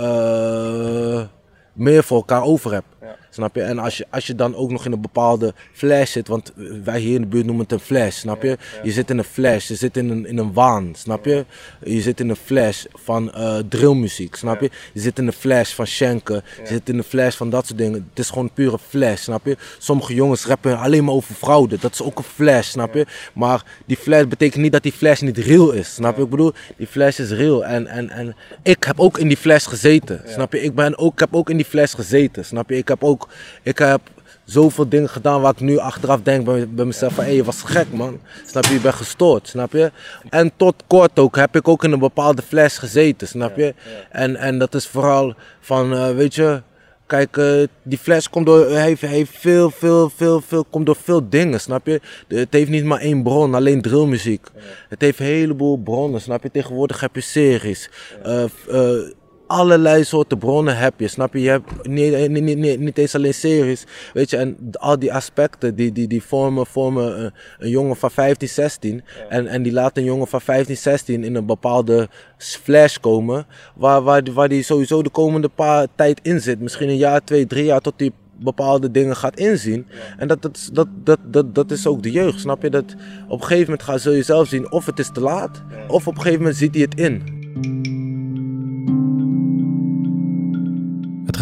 meer 1.73 2.03
voor 2.03 2.17
elkaar 2.17 2.43
over 2.43 2.71
hebt. 2.71 2.85
Snap 3.33 3.55
je? 3.55 3.61
En 3.61 3.79
als 3.79 3.97
je, 3.97 4.05
als 4.09 4.27
je 4.27 4.35
dan 4.35 4.55
ook 4.55 4.71
nog 4.71 4.85
in 4.85 4.91
een 4.91 5.01
bepaalde 5.01 5.53
flash 5.71 6.11
zit, 6.11 6.27
want 6.27 6.53
wij 6.83 6.99
hier 6.99 7.15
in 7.15 7.21
de 7.21 7.27
buurt 7.27 7.45
noemen 7.45 7.63
het 7.63 7.71
een 7.71 7.79
flash, 7.79 8.15
snap 8.15 8.43
je? 8.43 8.57
Je 8.83 8.91
zit 8.91 9.09
in 9.09 9.17
een 9.17 9.23
flash, 9.23 9.67
je 9.67 9.75
zit 9.75 9.97
in 9.97 10.09
een, 10.09 10.25
in 10.25 10.37
een 10.37 10.53
waan, 10.53 10.93
snap 10.95 11.25
je? 11.25 11.45
Je 11.83 12.01
zit 12.01 12.19
in 12.19 12.29
een 12.29 12.35
flash 12.35 12.85
van 12.93 13.33
eh, 13.33 13.57
drillmuziek, 13.69 14.35
snap 14.35 14.61
je? 14.61 14.69
Je 14.93 14.99
zit 14.99 15.19
in 15.19 15.27
een 15.27 15.33
flash 15.33 15.73
van 15.73 15.87
schenken, 15.87 16.43
je 16.61 16.67
zit 16.67 16.89
in 16.89 16.97
een 16.97 17.03
flash 17.03 17.35
van 17.35 17.49
dat 17.49 17.65
soort 17.65 17.77
dingen. 17.77 18.07
Het 18.09 18.19
is 18.19 18.29
gewoon 18.29 18.49
pure 18.53 18.79
flash, 18.87 19.21
snap 19.21 19.45
je? 19.45 19.57
Sommige 19.77 20.13
jongens 20.13 20.45
rappen 20.45 20.77
alleen 20.77 21.03
maar 21.03 21.13
over 21.13 21.35
fraude, 21.35 21.77
dat 21.79 21.91
is 21.91 22.01
ook 22.01 22.17
een 22.17 22.23
flash, 22.23 22.67
snap 22.67 22.93
je? 22.93 23.05
Maar 23.33 23.63
die 23.85 23.97
flash 23.97 24.25
betekent 24.25 24.61
niet 24.61 24.71
dat 24.71 24.83
die 24.83 24.91
flash 24.91 25.21
niet 25.21 25.37
real 25.37 25.71
is, 25.71 25.93
snap 25.93 26.15
je? 26.17 26.23
Ik 26.23 26.29
bedoel, 26.29 26.53
die 26.77 26.87
flash 26.87 27.19
is 27.19 27.31
real 27.31 27.65
en, 27.65 27.87
en, 27.87 28.09
en 28.09 28.35
ik 28.63 28.83
heb 28.83 28.99
ook 28.99 29.17
in 29.17 29.27
die 29.27 29.37
flash 29.37 29.67
gezeten, 29.67 30.21
snap 30.27 30.53
je? 30.53 30.61
Ik, 30.61 30.75
ben 30.75 30.97
ook, 30.97 31.13
ik 31.13 31.19
heb 31.19 31.35
ook 31.35 31.49
in 31.49 31.57
die 31.57 31.65
flash 31.65 31.95
gezeten, 31.95 32.45
snap 32.45 32.69
je? 32.69 32.77
Ik 32.77 32.87
heb 32.87 33.03
ook, 33.03 33.22
ik 33.63 33.77
heb 33.77 34.01
zoveel 34.45 34.89
dingen 34.89 35.09
gedaan 35.09 35.41
waar 35.41 35.51
ik 35.51 35.59
nu 35.59 35.77
achteraf 35.77 36.21
denk 36.21 36.45
bij, 36.45 36.69
bij 36.69 36.85
mezelf 36.85 37.13
van 37.13 37.23
hé, 37.23 37.29
je 37.29 37.43
was 37.43 37.61
gek 37.61 37.93
man. 37.93 38.19
Snap 38.45 38.65
je, 38.65 38.73
je 38.73 38.79
bent 38.79 38.95
gestoord, 38.95 39.47
snap 39.47 39.71
je? 39.71 39.91
En 40.29 40.51
tot 40.55 40.83
kort 40.87 41.19
ook 41.19 41.35
heb 41.35 41.55
ik 41.55 41.67
ook 41.67 41.83
in 41.83 41.91
een 41.91 41.99
bepaalde 41.99 42.41
flash 42.41 42.79
gezeten, 42.79 43.27
snap 43.27 43.57
je? 43.57 43.73
En, 44.09 44.35
en 44.35 44.59
dat 44.59 44.75
is 44.75 44.87
vooral 44.87 45.33
van, 45.59 45.93
eh, 45.93 46.09
weet 46.15 46.35
je, 46.35 46.61
kijk, 47.05 47.37
eh, 47.37 47.63
die 47.83 47.97
flash 47.97 48.27
komt 48.27 48.45
door, 48.45 48.69
heeft, 48.69 49.01
heeft 49.01 49.37
veel, 49.37 49.69
veel, 49.69 50.09
veel, 50.09 50.41
veel, 50.41 50.65
komt 50.69 50.85
door 50.85 50.97
veel 51.03 51.29
dingen, 51.29 51.59
snap 51.59 51.87
je? 51.87 52.01
Het 52.27 52.53
heeft 52.53 52.69
niet 52.69 52.83
maar 52.85 52.99
één 52.99 53.23
bron, 53.23 53.53
alleen 53.53 53.81
drillmuziek. 53.81 54.47
Het 54.89 55.01
heeft 55.01 55.19
een 55.19 55.25
heleboel 55.25 55.77
bronnen, 55.77 56.21
snap 56.21 56.43
je? 56.43 56.51
Tegenwoordig 56.51 56.99
heb 56.99 57.15
je 57.15 57.21
series. 57.21 57.89
eh, 58.23 58.43
eh, 58.69 59.11
allerlei 59.53 60.03
soorten 60.03 60.37
bronnen 60.37 60.77
heb 60.77 60.99
je, 60.99 61.07
snap 61.07 61.33
je? 61.33 61.41
Je 61.41 61.49
hebt 61.49 61.87
niet, 61.87 62.29
niet, 62.29 62.43
niet, 62.43 62.57
niet, 62.57 62.79
niet 62.79 62.97
eens 62.97 63.15
alleen 63.15 63.33
series, 63.33 63.85
weet 64.13 64.29
je? 64.29 64.37
En 64.37 64.57
al 64.71 64.99
die 64.99 65.13
aspecten, 65.13 65.75
die, 65.75 65.91
die, 65.91 66.07
die 66.07 66.23
vormen, 66.23 66.65
vormen 66.65 67.23
een, 67.23 67.31
een 67.59 67.69
jongen 67.69 67.95
van 67.95 68.11
15, 68.11 68.47
16. 68.47 69.03
En, 69.29 69.47
en 69.47 69.63
die 69.63 69.71
laten 69.71 70.01
een 70.01 70.07
jongen 70.07 70.27
van 70.27 70.41
15, 70.41 70.77
16 70.77 71.23
in 71.23 71.35
een 71.35 71.45
bepaalde 71.45 72.09
flash 72.37 72.97
komen, 72.97 73.45
waar, 73.75 74.01
waar, 74.01 74.23
waar 74.33 74.49
die 74.49 74.63
sowieso 74.63 75.03
de 75.03 75.09
komende 75.09 75.49
paar 75.49 75.87
tijd 75.95 76.19
in 76.23 76.41
zit. 76.41 76.59
Misschien 76.59 76.89
een 76.89 76.97
jaar, 76.97 77.23
twee, 77.23 77.45
drie 77.47 77.65
jaar 77.65 77.81
tot 77.81 77.93
die 77.97 78.13
bepaalde 78.35 78.91
dingen 78.91 79.15
gaat 79.15 79.37
inzien. 79.37 79.87
En 80.17 80.27
dat, 80.27 80.41
dat, 80.41 80.69
dat, 80.73 80.87
dat, 81.03 81.19
dat, 81.23 81.55
dat 81.55 81.71
is 81.71 81.87
ook 81.87 82.03
de 82.03 82.11
jeugd, 82.11 82.39
snap 82.39 82.61
je? 82.61 82.69
Dat 82.69 82.95
op 83.27 83.41
een 83.41 83.47
gegeven 83.47 83.71
moment 83.71 83.83
ga, 83.83 83.97
zul 83.97 84.13
je 84.13 84.23
zelf 84.23 84.47
zien 84.47 84.71
of 84.71 84.85
het 84.85 84.99
is 84.99 85.09
te 85.13 85.21
laat, 85.21 85.61
of 85.87 86.07
op 86.07 86.15
een 86.15 86.21
gegeven 86.21 86.39
moment 86.39 86.57
ziet 86.57 86.73
hij 86.73 86.83
het 86.83 86.99
in. 86.99 87.42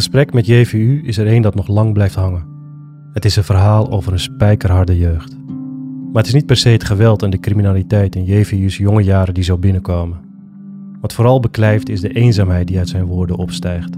Gesprek 0.01 0.33
met 0.33 0.45
JVU 0.45 1.01
is 1.03 1.17
er 1.17 1.27
één 1.27 1.41
dat 1.41 1.55
nog 1.55 1.67
lang 1.67 1.93
blijft 1.93 2.15
hangen. 2.15 2.45
Het 3.13 3.25
is 3.25 3.35
een 3.35 3.43
verhaal 3.43 3.91
over 3.91 4.11
een 4.11 4.19
spijkerharde 4.19 4.97
jeugd. 4.97 5.37
Maar 6.11 6.21
het 6.21 6.27
is 6.27 6.33
niet 6.33 6.45
per 6.45 6.57
se 6.57 6.69
het 6.69 6.83
geweld 6.83 7.23
en 7.23 7.29
de 7.29 7.39
criminaliteit 7.39 8.15
in 8.15 8.23
JVU's 8.23 8.77
jonge 8.77 9.03
jaren 9.03 9.33
die 9.33 9.43
zo 9.43 9.57
binnenkomen. 9.57 10.19
Wat 11.01 11.13
vooral 11.13 11.39
beklijft 11.39 11.89
is 11.89 12.01
de 12.01 12.13
eenzaamheid 12.13 12.67
die 12.67 12.77
uit 12.77 12.89
zijn 12.89 13.05
woorden 13.05 13.35
opstijgt. 13.35 13.95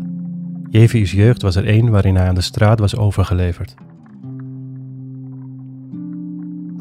JVU's 0.70 1.12
jeugd 1.12 1.42
was 1.42 1.56
er 1.56 1.66
één 1.66 1.90
waarin 1.90 2.16
hij 2.16 2.28
aan 2.28 2.36
de 2.36 2.42
straat 2.42 2.80
was 2.80 2.98
overgeleverd. 2.98 3.76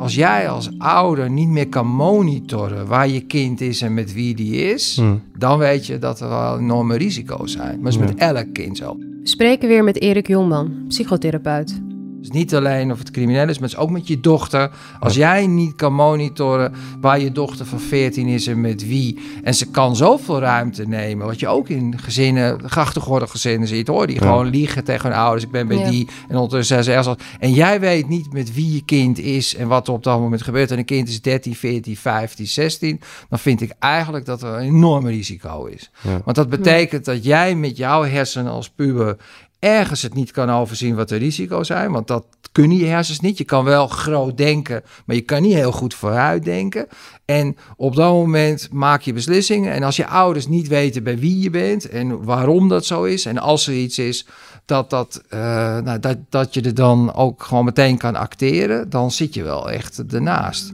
Als 0.03 0.15
jij 0.15 0.49
als 0.49 0.71
ouder 0.79 1.31
niet 1.31 1.49
meer 1.49 1.69
kan 1.69 1.87
monitoren 1.87 2.87
waar 2.87 3.09
je 3.09 3.21
kind 3.21 3.61
is 3.61 3.83
en 3.83 3.95
met 3.95 4.13
wie 4.13 4.35
die 4.35 4.55
is, 4.57 4.97
Hmm. 4.97 5.21
dan 5.39 5.59
weet 5.59 5.87
je 5.87 5.99
dat 5.99 6.21
er 6.21 6.29
wel 6.29 6.59
enorme 6.59 6.97
risico's 6.97 7.53
zijn. 7.53 7.81
Maar 7.81 7.93
dat 7.93 8.01
is 8.01 8.09
met 8.09 8.19
elk 8.19 8.53
kind 8.53 8.77
zo. 8.77 8.97
We 8.99 9.29
spreken 9.29 9.69
weer 9.69 9.85
met 9.85 10.01
Erik 10.01 10.27
Jongman, 10.29 10.73
psychotherapeut. 10.89 11.81
Dus 12.23 12.31
niet 12.31 12.55
alleen 12.55 12.93
of 12.93 12.99
het 12.99 13.11
crimineel 13.11 13.49
is, 13.49 13.59
maar 13.59 13.69
het 13.69 13.79
is 13.79 13.85
ook 13.85 13.91
met 13.91 14.07
je 14.09 14.21
dochter. 14.21 14.71
Als 15.01 15.15
jij 15.15 15.47
niet 15.47 15.75
kan 15.77 15.93
monitoren 15.95 16.73
waar 17.01 17.21
je 17.21 17.33
dochter 17.33 17.67
van 17.67 17.81
14 17.81 18.27
is 18.27 18.47
en 18.47 18.61
met 18.61 18.87
wie. 18.87 19.19
En 19.43 19.55
ze 19.55 19.71
kan 19.71 19.97
zoveel 19.97 20.39
ruimte 20.41 20.89
nemen. 20.89 21.27
Wat 21.27 21.41
je 21.41 21.49
ook 21.49 21.69
in 21.69 21.99
gezinnen, 21.99 22.71
grachtengorde 22.71 23.27
gezinnen 23.27 23.69
ziet 23.69 23.87
hoor. 23.87 24.07
Die 24.07 24.17
Ja. 24.17 24.21
gewoon 24.27 24.47
liegen 24.47 24.85
tegen 24.85 25.09
hun 25.11 25.19
ouders. 25.19 25.45
Ik 25.45 25.51
ben 25.51 25.67
bij 25.69 25.77
Ja. 25.79 25.91
die. 25.91 26.09
En 26.29 26.35
ondertussen 26.37 26.67
zijn 26.67 26.85
ze 26.85 26.91
ergens. 26.91 27.09
al- 27.09 27.27
En 27.39 27.53
jij 27.53 27.81
weet 27.81 28.09
niet 28.09 28.33
met 28.33 28.55
wie 28.55 28.75
je 28.75 28.85
kind 28.85 29.19
is 29.19 29.55
en 29.57 29.69
wat 29.69 29.87
er 29.87 29.93
op 29.93 30.03
dat 30.03 30.21
moment 30.21 30.43
gebeurt. 30.43 30.71
En 30.71 30.79
een 30.79 30.85
kind 30.85 31.09
is 31.09 31.21
13, 31.21 31.55
14, 31.55 31.97
15, 31.97 32.47
16. 32.47 33.01
Dan 33.29 33.39
vind 33.39 33.61
ik 33.61 33.73
eigenlijk 33.79 34.25
dat 34.25 34.43
er 34.43 34.49
een 34.55 34.61
enorm 34.61 35.07
risico 35.07 35.65
is. 35.65 35.91
Ja. 36.03 36.21
Want 36.25 36.37
dat 36.37 36.49
betekent 36.49 37.05
dat 37.05 37.25
jij 37.25 37.55
met 37.55 37.77
jouw 37.77 38.05
hersenen 38.05 38.53
als 38.53 38.71
puber 38.71 39.17
ergens 39.63 40.03
het 40.03 40.15
niet 40.15 40.31
kan 40.31 40.51
overzien 40.51 40.95
wat 40.95 41.09
de 41.09 41.17
risico's 41.17 41.67
zijn. 41.67 41.93
Want 41.93 42.07
dat 42.07 42.25
kunnen 42.53 42.77
je 42.77 42.87
hersens 42.87 43.21
niet. 43.21 43.39
Je 43.39 43.45
kan 43.45 43.65
wel 43.65 43.87
groot 43.87 44.37
denken, 44.37 44.83
maar 45.07 45.17
je 45.17 45.23
kan 45.23 45.43
niet 45.43 45.55
heel 45.55 45.73
goed 45.73 45.95
vooruit 45.95 46.45
denken. 46.45 46.87
En 47.25 47.57
op 47.77 47.97
dat 47.97 48.13
moment 48.13 48.69
maak 48.73 49.03
je 49.03 49.13
beslissingen. 49.13 49.73
En 49.73 49.83
als 49.83 49.97
je 49.97 50.07
ouders 50.07 50.47
niet 50.47 50.69
weten 50.69 51.03
bij 51.03 51.19
wie 51.19 51.39
je 51.39 51.51
bent 51.51 51.89
en 51.89 52.25
waarom 52.25 52.69
dat 52.69 52.85
zo 52.85 53.05
is. 53.05 53.27
En 53.27 53.39
als 53.39 53.67
er 53.67 53.75
iets 53.75 53.99
is 53.99 54.27
dat, 54.65 54.91
dat, 54.91 55.23
eh, 55.29 55.39
nou, 55.79 55.99
dat, 55.99 56.17
dat 56.29 56.55
je 56.55 56.61
er 56.61 56.75
dan 56.75 57.15
ook 57.15 57.43
gewoon 57.43 57.65
meteen 57.65 57.99
kan 57.99 58.17
acteren. 58.17 58.91
Dan 58.91 59.11
zit 59.11 59.35
je 59.35 59.43
wel 59.43 59.71
echt 59.71 60.13
ernaast. 60.13 60.73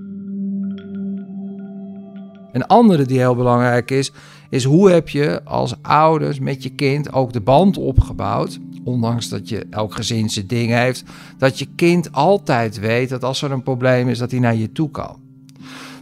Een 2.52 2.66
andere 2.66 3.04
die 3.04 3.18
heel 3.18 3.34
belangrijk 3.34 3.90
is, 3.90 4.12
is 4.50 4.64
hoe 4.64 4.90
heb 4.90 5.08
je 5.08 5.40
als 5.44 5.74
ouders 5.82 6.38
met 6.38 6.62
je 6.62 6.70
kind 6.70 7.12
ook 7.12 7.32
de 7.32 7.40
band 7.40 7.76
opgebouwd, 7.76 8.58
ondanks 8.88 9.28
dat 9.28 9.48
je 9.48 9.66
elk 9.70 9.94
gezin 9.94 10.30
zijn 10.30 10.46
ding 10.46 10.70
heeft, 10.70 11.02
dat 11.38 11.58
je 11.58 11.66
kind 11.76 12.12
altijd 12.12 12.78
weet 12.78 13.08
dat 13.08 13.24
als 13.24 13.42
er 13.42 13.50
een 13.50 13.62
probleem 13.62 14.08
is, 14.08 14.18
dat 14.18 14.30
hij 14.30 14.40
naar 14.40 14.56
je 14.56 14.72
toe 14.72 14.90
kan. 14.90 15.16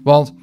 Want 0.03 0.35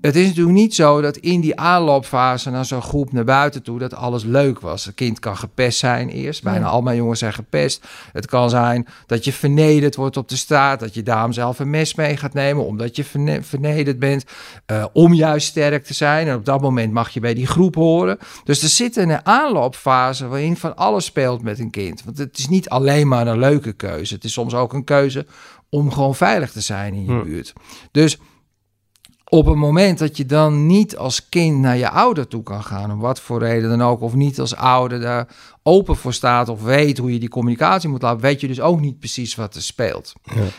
het 0.00 0.16
is 0.16 0.26
natuurlijk 0.26 0.56
niet 0.56 0.74
zo 0.74 1.00
dat 1.00 1.16
in 1.16 1.40
die 1.40 1.56
aanloopfase 1.60 2.50
naar 2.50 2.64
zo'n 2.64 2.82
groep 2.82 3.12
naar 3.12 3.24
buiten 3.24 3.62
toe 3.62 3.78
dat 3.78 3.94
alles 3.94 4.24
leuk 4.24 4.60
was. 4.60 4.86
Een 4.86 4.94
kind 4.94 5.18
kan 5.18 5.36
gepest 5.36 5.78
zijn 5.78 6.08
eerst. 6.08 6.42
Bijna 6.42 6.58
Ja. 6.64 6.66
al 6.66 6.82
mijn 6.82 6.96
jongens 6.96 7.18
zijn 7.18 7.32
gepest. 7.32 7.86
Het 8.12 8.26
kan 8.26 8.50
zijn 8.50 8.86
dat 9.06 9.24
je 9.24 9.32
vernederd 9.32 9.96
wordt 9.96 10.16
op 10.16 10.28
de 10.28 10.36
straat. 10.36 10.80
Dat 10.80 10.94
je 10.94 11.02
daarom 11.02 11.32
zelf 11.32 11.58
een 11.58 11.70
mes 11.70 11.94
mee 11.94 12.16
gaat 12.16 12.32
nemen 12.34 12.66
omdat 12.66 12.96
je 12.96 13.04
verne- 13.04 13.42
vernederd 13.42 13.98
bent. 13.98 14.24
eh, 14.66 14.84
om 14.92 15.14
juist 15.14 15.46
sterk 15.46 15.84
te 15.84 15.94
zijn. 15.94 16.28
En 16.28 16.34
op 16.34 16.44
dat 16.44 16.60
moment 16.60 16.92
mag 16.92 17.10
je 17.10 17.20
bij 17.20 17.34
die 17.34 17.46
groep 17.46 17.74
horen. 17.74 18.18
Dus 18.44 18.62
er 18.62 18.68
zit 18.68 18.96
een 18.96 19.26
aanloopfase 19.26 20.26
waarin 20.28 20.56
van 20.56 20.76
alles 20.76 21.04
speelt 21.04 21.42
met 21.42 21.58
een 21.58 21.70
kind. 21.70 22.04
Want 22.04 22.18
het 22.18 22.38
is 22.38 22.48
niet 22.48 22.68
alleen 22.68 23.08
maar 23.08 23.26
een 23.26 23.38
leuke 23.38 23.72
keuze. 23.72 24.14
Het 24.14 24.24
is 24.24 24.32
soms 24.32 24.54
ook 24.54 24.72
een 24.72 24.84
keuze 24.84 25.26
om 25.68 25.92
gewoon 25.92 26.14
veilig 26.14 26.52
te 26.52 26.60
zijn 26.60 26.94
in 26.94 27.04
je 27.04 27.22
buurt. 27.22 27.52
Dus 27.92 28.18
op 29.28 29.46
het 29.46 29.56
moment 29.56 29.98
dat 29.98 30.16
je 30.16 30.26
dan 30.26 30.66
niet 30.66 30.96
als 30.96 31.28
kind 31.28 31.58
naar 31.58 31.76
je 31.76 31.90
ouder 31.90 32.28
toe 32.28 32.42
kan 32.42 32.62
gaan, 32.62 32.92
om 32.92 32.98
wat 32.98 33.20
voor 33.20 33.38
reden 33.38 33.68
dan 33.68 33.82
ook, 33.82 34.00
of 34.00 34.14
niet 34.14 34.40
als 34.40 34.56
ouder 34.56 35.00
daar 35.00 35.28
open 35.62 35.96
voor 35.96 36.12
staat 36.12 36.48
of 36.48 36.62
weet 36.62 36.98
hoe 36.98 37.12
je 37.12 37.18
die 37.18 37.28
communicatie 37.28 37.88
moet 37.88 38.02
laten, 38.02 38.20
weet 38.20 38.40
je 38.40 38.46
dus 38.46 38.60
ook 38.60 38.80
niet 38.80 38.98
precies 38.98 39.34
wat 39.34 39.54
er 39.54 39.62
speelt. 39.62 40.12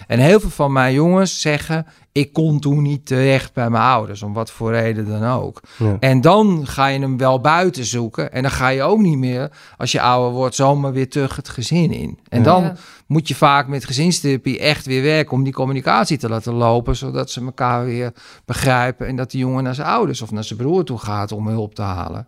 En 0.08 0.19
heel 0.19 0.39
veel 0.39 0.49
van 0.49 0.71
mijn 0.71 0.93
jongens 0.93 1.41
zeggen: 1.41 1.86
Ik 2.12 2.34
kon 2.34 2.60
toen 2.60 2.82
niet 2.82 3.06
terecht 3.06 3.54
bij 3.54 3.69
mijn 3.69 3.84
ouders, 3.84 4.24
om 4.24 4.34
wat 4.34 4.52
voor 4.52 4.72
reden 4.72 5.08
dan 5.08 5.24
ook. 5.24 5.62
Ja. 5.78 5.98
En 6.00 6.22
dan 6.22 6.67
ga 6.67 6.88
je 6.88 7.00
hem 7.00 7.17
wel 7.17 7.41
buiten 7.41 7.86
zoeken. 7.86 8.32
En 8.32 8.41
dan 8.41 8.52
ga 8.52 8.67
je 8.67 8.84
ook 8.84 9.00
niet 9.00 9.17
meer, 9.17 9.52
als 9.78 9.91
je 9.91 10.02
ouder 10.02 10.32
wordt, 10.34 10.56
zomaar 10.56 10.91
weer 10.91 11.10
terug 11.10 11.36
het 11.36 11.50
gezin 11.50 11.91
in. 11.91 12.19
En 12.30 12.38
Ja. 12.38 12.43
dan 12.43 12.78
moet 13.08 13.28
je 13.28 13.36
vaak 13.36 13.67
met 13.67 13.86
gezinstherapie 13.86 14.60
echt 14.60 14.86
weer 14.86 15.02
werken 15.02 15.34
om 15.34 15.43
die 15.43 15.54
communicatie 15.54 16.17
te 16.17 16.30
laten 16.30 16.54
lopen, 16.54 16.95
zodat 16.95 17.30
ze 17.30 17.41
elkaar 17.45 17.86
weer 17.86 18.13
begrijpen 18.45 19.08
en 19.08 19.15
dat 19.15 19.32
die 19.32 19.39
jongen 19.39 19.63
naar 19.63 19.76
zijn 19.76 19.88
ouders 19.88 20.22
of 20.22 20.32
naar 20.32 20.43
zijn 20.43 20.60
broer 20.60 20.84
toe 20.84 20.98
gaat 20.98 21.32
om 21.32 21.48
hulp 21.48 21.76
te 21.76 21.82
halen. 21.82 22.28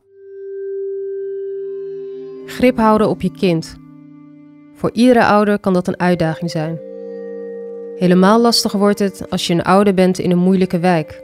Grip 2.45 2.77
houden 2.77 3.09
op 3.09 3.21
je 3.21 3.31
kind. 3.31 3.75
Voor 4.75 4.89
iedere 4.93 5.25
ouder 5.25 5.59
kan 5.59 5.73
dat 5.73 5.87
een 5.87 5.99
uitdaging 5.99 6.51
zijn. 6.51 6.79
Helemaal 8.01 8.41
lastig 8.41 8.71
wordt 8.71 8.99
het 8.99 9.25
als 9.29 9.47
je 9.47 9.53
een 9.53 9.63
ouder 9.63 9.93
bent 9.93 10.19
in 10.19 10.31
een 10.31 10.37
moeilijke 10.37 10.79
wijk 10.79 11.23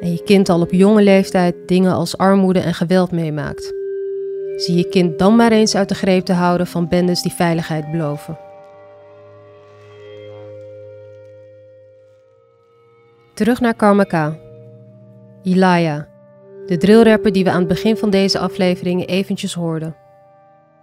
en 0.00 0.12
je 0.12 0.22
kind 0.22 0.48
al 0.48 0.60
op 0.60 0.72
jonge 0.72 1.02
leeftijd 1.02 1.54
dingen 1.66 1.92
als 1.92 2.16
armoede 2.16 2.58
en 2.58 2.74
geweld 2.74 3.10
meemaakt. 3.10 3.72
Zie 4.56 4.76
je 4.76 4.88
kind 4.88 5.18
dan 5.18 5.36
maar 5.36 5.52
eens 5.52 5.74
uit 5.74 5.88
de 5.88 5.94
greep 5.94 6.24
te 6.24 6.32
houden 6.32 6.66
van 6.66 6.88
bendes 6.88 7.22
die 7.22 7.32
veiligheid 7.32 7.90
beloven. 7.90 8.38
Terug 13.34 13.60
naar 13.60 13.74
Karmaka. 13.74 14.38
Ilaya, 15.42 16.08
de 16.66 16.76
drillrapper 16.76 17.32
die 17.32 17.44
we 17.44 17.50
aan 17.50 17.58
het 17.58 17.68
begin 17.68 17.96
van 17.96 18.10
deze 18.10 18.38
aflevering 18.38 19.06
eventjes 19.06 19.54
hoorden. 19.54 19.96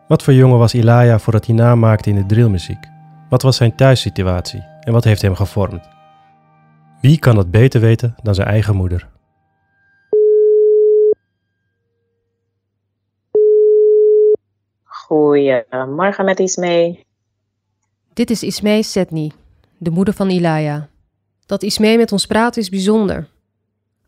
Wat 0.08 0.24
voor 0.24 0.34
jongen 0.34 0.58
was 0.58 0.74
Ilaya 0.74 1.20
voordat 1.20 1.46
hij 1.46 1.56
namaakte 1.56 2.10
in 2.10 2.16
de 2.16 2.26
drillmuziek? 2.26 2.88
Wat 3.30 3.42
was 3.42 3.56
zijn 3.56 3.76
thuissituatie 3.76 4.74
en 4.86 4.94
wat 4.94 5.04
heeft 5.04 5.22
hem 5.22 5.36
gevormd? 5.36 5.88
Wie 7.02 7.20
kan 7.20 7.36
dat 7.36 7.52
beter 7.52 7.82
weten 7.82 8.16
dan 8.24 8.36
zijn 8.36 8.48
eigen 8.48 8.76
moeder? 8.76 9.10
Goedemorgen 14.84 16.26
met 16.26 16.40
Ismee. 16.40 17.06
Dit 18.14 18.30
is 18.30 18.44
Ismee 18.44 18.84
Setni, 18.84 19.32
de 19.78 19.90
moeder 19.90 20.14
van 20.14 20.30
Ilaya. 20.30 20.90
Dat 21.46 21.64
Ismee 21.64 21.98
met 21.98 22.12
ons 22.12 22.26
praat 22.26 22.58
is 22.58 22.70
bijzonder. 22.70 23.28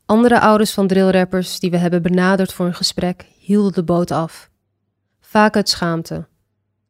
Andere 0.05 0.39
ouders 0.39 0.73
van 0.73 0.87
drillrappers 0.87 1.59
die 1.59 1.71
we 1.71 1.77
hebben 1.77 2.01
benaderd 2.01 2.53
voor 2.53 2.65
een 2.65 2.73
gesprek 2.73 3.25
hielden 3.39 3.73
de 3.73 3.83
boot 3.83 4.11
af. 4.11 4.49
Vaak 5.19 5.55
uit 5.55 5.69
schaamte. 5.69 6.27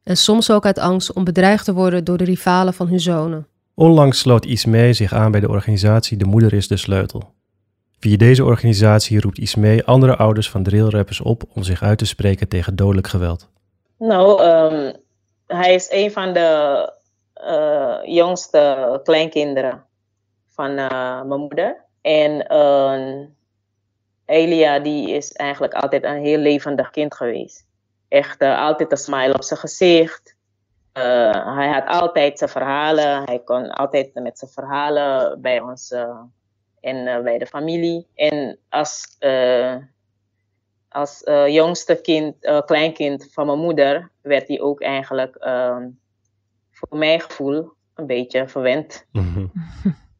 En 0.02 0.16
soms 0.16 0.50
ook 0.50 0.66
uit 0.66 0.78
angst 0.78 1.12
om 1.12 1.24
bedreigd 1.24 1.64
te 1.64 1.74
worden 1.74 2.04
door 2.04 2.18
de 2.18 2.24
rivalen 2.24 2.74
van 2.74 2.88
hun 2.88 3.00
zonen. 3.00 3.46
Onlangs 3.78 4.18
sloot 4.18 4.44
Ismee 4.44 4.92
zich 4.92 5.12
aan 5.12 5.30
bij 5.30 5.40
de 5.40 5.48
organisatie 5.48 6.16
De 6.16 6.24
Moeder 6.24 6.52
is 6.52 6.68
de 6.68 6.76
Sleutel. 6.76 7.22
Via 7.98 8.16
deze 8.16 8.44
organisatie 8.44 9.20
roept 9.20 9.38
Ismee 9.38 9.84
andere 9.84 10.16
ouders 10.16 10.50
van 10.50 10.62
drillrappers 10.62 11.20
op 11.20 11.42
om 11.54 11.62
zich 11.62 11.82
uit 11.82 11.98
te 11.98 12.06
spreken 12.06 12.48
tegen 12.48 12.76
dodelijk 12.76 13.06
geweld. 13.06 13.48
Nou, 13.98 14.42
ehm, 14.42 14.92
hij 15.46 15.74
is 15.74 15.90
een 15.90 16.12
van 16.12 16.32
de 16.32 16.92
eh, 17.34 17.96
jongste 18.04 19.00
kleinkinderen 19.04 19.84
van 20.48 20.76
eh, 20.76 21.22
mijn 21.22 21.40
moeder. 21.40 21.84
En 22.00 22.46
ehm, 22.46 23.24
Elia, 24.26 24.78
die 24.78 25.10
is 25.10 25.32
eigenlijk 25.32 25.74
altijd 25.74 26.04
een 26.04 26.22
heel 26.22 26.38
levendig 26.38 26.90
kind 26.90 27.14
geweest. 27.14 27.66
Echt 28.08 28.40
eh, 28.40 28.58
altijd 28.58 28.92
een 28.92 28.98
smile 28.98 29.34
op 29.34 29.42
zijn 29.42 29.60
gezicht. 29.60 30.36
Eh, 30.98 31.56
hij 31.56 31.68
had 31.68 31.86
altijd 31.86 32.38
zijn 32.38 32.50
verhalen. 32.50 33.22
Hij 33.24 33.38
kon 33.44 33.70
altijd 33.70 34.14
met 34.14 34.38
zijn 34.38 34.50
verhalen 34.50 35.40
bij 35.40 35.60
ons 35.60 35.90
eh, 35.90 36.20
en 36.80 37.06
eh, 37.06 37.22
bij 37.22 37.38
de 37.38 37.46
familie. 37.46 38.06
En 38.14 38.58
als, 38.68 39.16
eh, 39.18 39.76
als 40.88 41.22
jongste 41.46 42.00
kind, 42.00 42.44
eh, 42.44 42.60
kleinkind 42.60 43.28
van 43.32 43.46
mijn 43.46 43.58
moeder, 43.58 44.10
werd 44.22 44.48
hij 44.48 44.60
ook 44.60 44.80
eigenlijk 44.80 45.34
ehm, 45.34 45.88
voor 46.70 46.98
mijn 46.98 47.20
gevoel 47.20 47.72
een 47.94 48.06
beetje 48.06 48.48
verwend. 48.48 49.06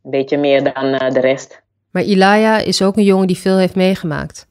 Een 0.02 0.10
beetje 0.10 0.38
meer 0.38 0.72
dan 0.72 0.84
eh, 0.84 1.10
de 1.10 1.20
rest. 1.20 1.62
Maar 1.90 2.02
Ilaya 2.02 2.58
is 2.58 2.82
ook 2.82 2.96
een 2.96 3.04
jongen 3.04 3.26
die 3.26 3.38
veel 3.38 3.58
heeft 3.58 3.74
meegemaakt. 3.74 4.46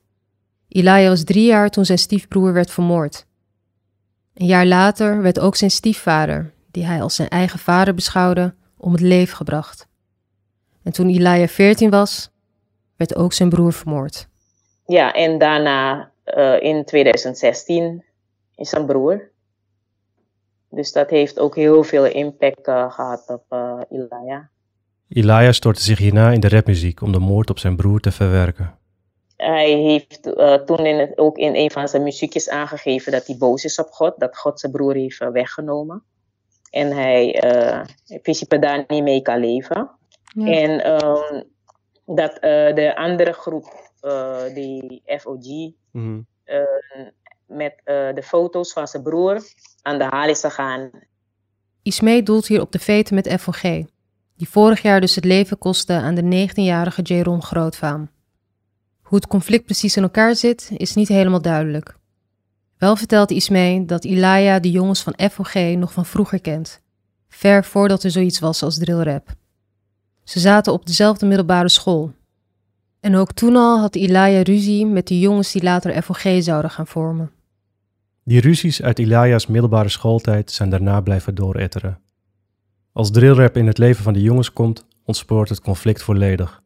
Ilaya 0.68 1.10
was 1.10 1.24
drie 1.24 1.46
jaar 1.46 1.70
toen 1.70 1.86
zijn 1.86 1.98
stiefbroer 1.98 2.54
werd 2.54 2.72
vermoord. 2.72 3.27
Een 4.38 4.46
jaar 4.46 4.66
later 4.66 5.22
werd 5.22 5.40
ook 5.40 5.56
zijn 5.56 5.72
stiefvader, 5.72 6.54
die 6.72 6.86
hij 6.86 7.02
als 7.02 7.16
zijn 7.16 7.30
eigen 7.30 7.60
vader 7.60 7.94
beschouwde, 7.94 8.54
om 8.78 8.92
het 8.92 9.02
leven 9.02 9.36
gebracht. 9.36 9.88
En 10.84 10.92
toen 10.92 11.10
Ilaya 11.10 11.48
veertien 11.48 11.90
was, 11.90 12.32
werd 12.96 13.16
ook 13.16 13.34
zijn 13.34 13.50
broer 13.50 13.74
vermoord. 13.74 14.28
Ja, 14.86 15.14
en 15.14 15.38
daarna 15.38 16.12
eh, 16.24 16.62
in 16.62 16.86
2016 16.86 18.04
is 18.56 18.70
zijn 18.70 18.86
broer. 18.86 19.30
Dus 20.70 20.92
dat 20.92 21.10
heeft 21.10 21.40
ook 21.40 21.56
heel 21.56 21.84
veel 21.84 22.06
impact 22.06 22.68
eh, 22.68 22.92
gehad 22.92 23.24
op 23.28 23.44
eh 23.50 23.82
Ilaya. 23.90 24.50
Ilaya 25.08 25.52
stortte 25.52 25.82
zich 25.82 25.98
hierna 25.98 26.32
in 26.32 26.40
de 26.40 26.50
rapmuziek 26.50 27.02
om 27.02 27.12
de 27.12 27.20
moord 27.20 27.50
op 27.50 27.60
zijn 27.60 27.76
broer 27.76 28.00
te 28.00 28.12
verwerken. 28.12 28.77
Hij 29.38 29.72
heeft 29.72 30.34
eh, 30.34 30.54
toen 30.54 30.86
in 30.86 31.00
het, 31.00 31.18
ook 31.18 31.38
in 31.38 31.56
een 31.56 31.72
van 31.72 31.88
zijn 31.88 32.04
muziekjes 32.04 32.50
aangegeven 32.50 33.12
dat 33.12 33.28
hij 33.28 33.38
boos 33.38 33.64
is 33.64 33.80
op 33.80 33.90
God, 33.90 34.20
dat 34.20 34.38
God 34.38 34.60
zijn 34.60 34.72
broer 34.72 34.96
heeft 34.96 35.22
eh, 35.22 35.30
weggenomen. 35.30 36.04
En 36.70 36.92
hij 36.92 37.40
eh, 37.40 37.86
in 38.08 38.22
principe 38.22 38.60
daar 38.60 38.84
niet 38.88 39.04
mee 39.04 39.22
kan 39.22 39.40
leven. 39.40 39.90
Ja. 40.34 40.46
En 40.46 40.84
ehm, 40.84 41.44
dat 42.06 42.34
eh, 42.34 42.76
de 42.76 42.96
andere 42.96 43.34
groep, 43.34 43.92
eh, 44.02 44.44
die 44.54 45.02
FOG, 45.06 45.72
eh, 46.44 46.62
met 47.46 47.82
eh, 47.84 48.14
de 48.14 48.24
foto's 48.24 48.74
van 48.74 48.88
zijn 48.88 49.04
broer 49.04 49.42
aan 49.82 49.98
de 49.98 50.04
haal 50.04 50.30
is 50.30 50.40
gegaan. 50.40 50.90
Ismee 51.84 52.24
doelt 52.24 52.48
hier 52.48 52.62
op 52.62 52.72
de 52.72 52.80
veten 52.80 53.16
met 53.16 53.40
FOG, 53.40 53.62
die 54.36 54.50
vorig 54.50 54.82
jaar 54.82 55.02
dus 55.02 55.16
het 55.16 55.26
leven 55.26 55.58
kostte 55.58 55.94
aan 55.94 56.16
de 56.16 56.48
19-jarige 56.50 57.02
Jaron 57.02 57.44
Grootvaam. 57.44 58.10
Hoe 59.08 59.18
het 59.18 59.28
conflict 59.28 59.66
precies 59.66 59.98
in 59.98 60.04
elkaar 60.04 60.36
zit, 60.36 60.72
is 60.78 60.94
niet 60.94 61.08
helemaal 61.08 61.42
duidelijk. 61.42 61.98
Wel 62.78 62.96
vertelt 62.96 63.32
Ismee 63.32 63.86
dat 63.86 64.06
Ilaya 64.06 64.60
de 64.60 64.72
jongens 64.72 65.04
van 65.04 65.30
FOG 65.32 65.54
nog 65.54 65.94
van 65.94 66.06
vroeger 66.06 66.42
kent, 66.42 66.82
ver 67.30 67.64
voordat 67.64 68.04
er 68.04 68.12
zoiets 68.12 68.40
was 68.40 68.64
als 68.64 68.78
drillrap. 68.78 69.36
Ze 70.24 70.40
zaten 70.40 70.74
op 70.74 70.86
dezelfde 70.86 71.26
middelbare 71.26 71.70
school. 71.70 72.12
En 73.00 73.16
ook 73.16 73.34
toen 73.34 73.56
al 73.56 73.80
had 73.80 73.96
Ilaya 73.96 74.42
ruzie 74.42 74.86
met 74.86 75.08
de 75.08 75.20
jongens 75.20 75.52
die 75.52 75.64
later 75.64 76.02
FOG 76.02 76.44
zouden 76.44 76.72
gaan 76.72 76.88
vormen. 76.88 77.32
Die 78.24 78.42
ruzies 78.42 78.82
uit 78.82 79.00
Ilaya's 79.00 79.48
middelbare 79.48 79.90
schooltijd 79.90 80.52
zijn 80.52 80.70
daarna 80.70 81.02
blijven 81.02 81.36
dooretteren. 81.36 82.00
Als 82.94 83.12
drillrap 83.12 83.58
in 83.58 83.68
het 83.68 83.78
leven 83.78 84.04
van 84.04 84.14
de 84.14 84.22
jongens 84.22 84.54
komt, 84.54 84.86
ontspoort 85.06 85.50
het 85.50 85.62
conflict 85.62 86.04
volledig. 86.04 86.62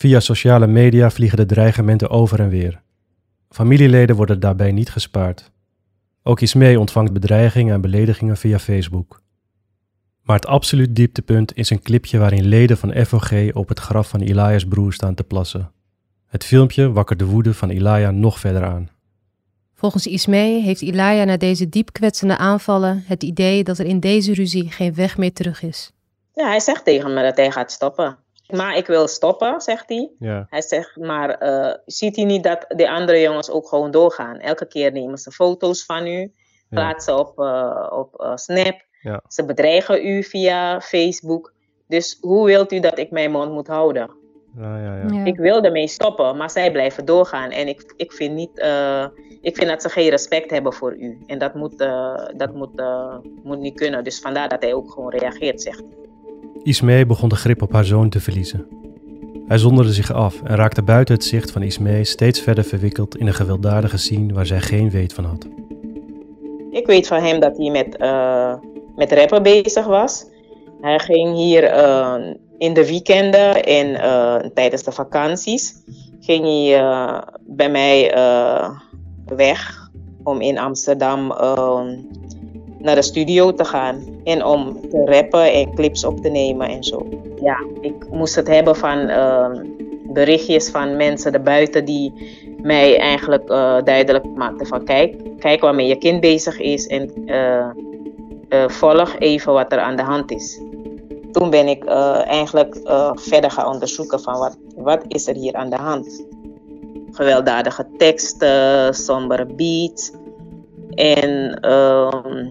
Via 0.00 0.20
sociale 0.20 0.66
media 0.66 1.10
vliegen 1.10 1.38
de 1.38 1.46
dreigementen 1.46 2.10
over 2.10 2.40
en 2.40 2.48
weer. 2.48 2.80
Familieleden 3.50 4.16
worden 4.16 4.40
daarbij 4.40 4.72
niet 4.72 4.90
gespaard. 4.90 5.50
Ook 6.22 6.40
Ismee 6.40 6.80
ontvangt 6.80 7.12
bedreigingen 7.12 7.74
en 7.74 7.80
beledigingen 7.80 8.36
via 8.36 8.58
Facebook. 8.58 9.22
Maar 10.22 10.36
het 10.36 10.46
absoluut 10.46 10.96
dieptepunt 10.96 11.56
is 11.56 11.70
een 11.70 11.82
clipje 11.82 12.18
waarin 12.18 12.44
leden 12.44 12.76
van 12.76 13.04
FOG 13.06 13.32
op 13.52 13.68
het 13.68 13.78
graf 13.78 14.08
van 14.08 14.20
Ilaya's 14.20 14.64
broer 14.64 14.92
staan 14.92 15.14
te 15.14 15.24
plassen. 15.24 15.72
Het 16.26 16.44
filmpje 16.44 16.92
wakkert 16.92 17.18
de 17.18 17.26
woede 17.26 17.54
van 17.54 17.70
Ilaya 17.70 18.10
nog 18.10 18.38
verder 18.38 18.64
aan. 18.64 18.90
Volgens 19.74 20.06
Ismee 20.06 20.62
heeft 20.62 20.82
Ilaya 20.82 21.24
na 21.24 21.36
deze 21.36 21.68
diep 21.68 21.92
kwetsende 21.92 22.36
aanvallen 22.36 23.02
het 23.06 23.22
idee 23.22 23.64
dat 23.64 23.78
er 23.78 23.86
in 23.86 24.00
deze 24.00 24.34
ruzie 24.34 24.70
geen 24.70 24.94
weg 24.94 25.16
meer 25.16 25.32
terug 25.32 25.62
is. 25.62 25.92
Ja, 26.32 26.46
hij 26.46 26.60
zegt 26.60 26.84
tegen 26.84 27.14
me 27.14 27.22
dat 27.22 27.36
hij 27.36 27.50
gaat 27.50 27.72
stoppen. 27.72 28.18
Maar 28.48 28.76
ik 28.76 28.86
wil 28.86 29.08
stoppen, 29.08 29.60
zegt 29.60 29.88
hij. 29.88 30.10
Ja. 30.18 30.46
Hij 30.50 30.62
zegt, 30.62 30.96
maar 30.96 31.30
eh, 31.30 31.74
ziet 31.86 32.16
hij 32.16 32.24
niet 32.24 32.42
dat 32.42 32.64
de 32.68 32.90
andere 32.90 33.20
jongens 33.20 33.50
ook 33.50 33.68
gewoon 33.68 33.90
doorgaan? 33.90 34.38
Elke 34.38 34.66
keer 34.66 34.92
nemen 34.92 35.18
ze 35.18 35.30
foto's 35.30 35.84
van 35.84 36.06
u, 36.06 36.32
plaatsen 36.70 37.18
op, 37.18 37.38
eh, 37.38 37.86
op 37.90 38.20
eh, 38.20 38.32
Snap. 38.34 38.86
Ja. 39.00 39.20
Ze 39.28 39.44
bedreigen 39.44 40.06
u 40.06 40.22
via 40.22 40.80
Facebook. 40.80 41.52
Dus 41.88 42.18
hoe 42.20 42.46
wilt 42.46 42.72
u 42.72 42.80
dat 42.80 42.98
ik 42.98 43.10
mijn 43.10 43.30
mond 43.30 43.52
moet 43.52 43.66
houden? 43.66 44.10
Ja, 44.56 44.78
ja, 44.78 44.96
ja. 44.96 45.24
Ik 45.24 45.36
wil 45.36 45.62
ermee 45.62 45.88
stoppen, 45.88 46.36
maar 46.36 46.50
zij 46.50 46.72
blijven 46.72 47.04
doorgaan. 47.04 47.50
En 47.50 47.68
ik, 47.68 47.92
ik, 47.96 48.12
vind 48.12 48.34
niet, 48.34 48.58
eh, 48.58 49.06
ik 49.40 49.56
vind 49.56 49.68
dat 49.68 49.82
ze 49.82 49.88
geen 49.88 50.08
respect 50.08 50.50
hebben 50.50 50.72
voor 50.72 50.96
u. 50.96 51.18
En 51.26 51.38
dat 51.38 51.54
moet, 51.54 51.80
eh, 51.80 52.26
dat 52.36 52.54
moet, 52.54 52.78
eh, 52.78 53.16
moet 53.42 53.58
niet 53.58 53.76
kunnen. 53.76 54.04
Dus 54.04 54.20
vandaar 54.20 54.48
dat 54.48 54.62
hij 54.62 54.74
ook 54.74 54.90
gewoon 54.90 55.10
reageert, 55.10 55.62
zegt 55.62 55.78
hij. 55.78 56.06
Ismee 56.62 57.06
begon 57.06 57.28
de 57.28 57.36
grip 57.36 57.62
op 57.62 57.72
haar 57.72 57.84
zoon 57.84 58.08
te 58.08 58.20
verliezen. 58.20 58.66
Hij 59.46 59.58
zonderde 59.58 59.92
zich 59.92 60.12
af 60.12 60.42
en 60.42 60.56
raakte 60.56 60.82
buiten 60.82 61.14
het 61.14 61.24
zicht 61.24 61.50
van 61.50 61.62
Ismee 61.62 62.04
steeds 62.04 62.40
verder 62.40 62.64
verwikkeld 62.64 63.16
in 63.16 63.26
een 63.26 63.34
gewelddadige 63.34 63.96
scene 63.96 64.32
waar 64.32 64.46
zij 64.46 64.60
geen 64.60 64.90
weet 64.90 65.12
van 65.12 65.24
had. 65.24 65.46
Ik 66.70 66.86
weet 66.86 67.06
van 67.06 67.22
hem 67.22 67.40
dat 67.40 67.56
hij 67.56 67.70
met, 67.70 67.96
eh, 67.96 68.54
met 68.96 69.12
rappen 69.12 69.42
bezig 69.42 69.86
was. 69.86 70.26
Hij 70.80 70.98
ging 70.98 71.34
hier 71.34 71.64
eh, 71.64 72.14
in 72.58 72.74
de 72.74 72.86
weekenden 72.86 73.64
en 73.64 73.94
eh, 73.94 74.36
tijdens 74.54 74.82
de 74.82 74.92
vakanties 74.92 75.74
ging 76.20 76.44
hij 76.44 77.24
bij 77.46 77.70
mij 77.70 78.14
weg 79.26 79.90
om 80.24 80.40
in 80.40 80.58
Amsterdam 80.58 81.32
naar 82.88 82.96
de 82.96 83.02
studio 83.02 83.52
te 83.52 83.64
gaan 83.64 84.04
en 84.24 84.44
om 84.44 84.80
te 84.90 85.04
rappen 85.04 85.52
en 85.52 85.74
clips 85.74 86.04
op 86.04 86.20
te 86.20 86.28
nemen 86.28 86.68
en 86.68 86.84
zo. 86.84 87.08
Ja, 87.42 87.66
ik 87.80 88.10
moest 88.10 88.34
het 88.34 88.48
hebben 88.48 88.76
van 88.76 88.98
eh, 88.98 89.50
berichtjes 90.12 90.70
van 90.70 90.96
mensen 90.96 91.32
erbuiten 91.32 91.84
die 91.84 92.12
mij 92.62 92.98
eigenlijk 92.98 93.48
eh, 93.48 93.76
duidelijk 93.84 94.24
maakten 94.34 94.66
van 94.66 94.84
kijk, 94.84 95.16
kijk 95.38 95.60
waarmee 95.60 95.86
je 95.86 95.96
kind 95.96 96.20
bezig 96.20 96.58
is 96.58 96.86
en 96.86 97.26
eh, 97.26 97.68
eh, 98.48 98.68
volg 98.68 99.18
even 99.18 99.52
wat 99.52 99.72
er 99.72 99.78
aan 99.78 99.96
de 99.96 100.02
hand 100.02 100.30
is. 100.30 100.60
Toen 101.32 101.50
ben 101.50 101.68
ik 101.68 101.84
eigenlijk 102.24 102.78
verder 103.14 103.50
gaan 103.50 103.66
onderzoeken 103.66 104.20
van 104.20 104.38
wat, 104.38 104.56
wat 104.76 105.04
is 105.08 105.26
er 105.26 105.34
hier 105.34 105.54
aan 105.54 105.70
de 105.70 105.76
hand. 105.76 106.26
Gewelddadige 107.10 107.86
teksten, 107.96 108.94
sombere 108.94 109.46
beats 109.46 110.12
en 110.94 111.60
ehm, 111.60 112.46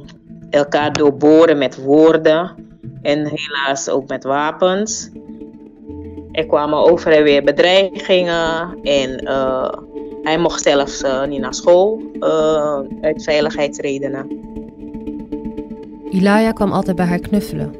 elkaar 0.49 0.93
doorboren 0.93 1.57
met 1.57 1.83
woorden 1.83 2.55
en 3.01 3.27
helaas 3.33 3.89
ook 3.89 4.07
met 4.07 4.23
wapens. 4.23 5.09
Er 6.31 6.45
kwamen 6.45 6.77
over 6.77 7.11
en 7.11 7.23
weer 7.23 7.43
bedreigingen 7.43 8.77
en 8.83 9.17
eh, 9.17 9.69
hij 10.21 10.37
mocht 10.37 10.61
zelfs 10.61 11.01
eh, 11.01 11.25
niet 11.25 11.41
naar 11.41 11.53
school 11.53 12.01
eh, 12.19 12.79
uit 13.01 13.23
veiligheidsredenen. 13.23 14.27
Ilaya 16.09 16.51
kwam 16.51 16.71
altijd 16.71 16.95
bij 16.95 17.05
haar 17.05 17.19
knuffelen. 17.19 17.75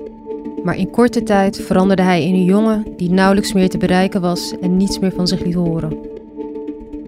Maar 0.64 0.78
in 0.78 0.92
korte 0.92 1.24
tijd 1.24 1.62
veranderde 1.62 2.02
hij 2.02 2.24
in 2.24 2.34
een 2.34 2.44
jongen 2.44 2.86
die 2.96 3.12
nauwelijks 3.12 3.54
meer 3.54 3.70
te 3.70 3.78
bereiken 3.78 4.22
was 4.22 4.54
en 4.62 4.78
niets 4.78 5.00
meer 5.00 5.12
van 5.12 5.28
zich 5.28 5.40
liet 5.40 5.54
horen. 5.54 6.00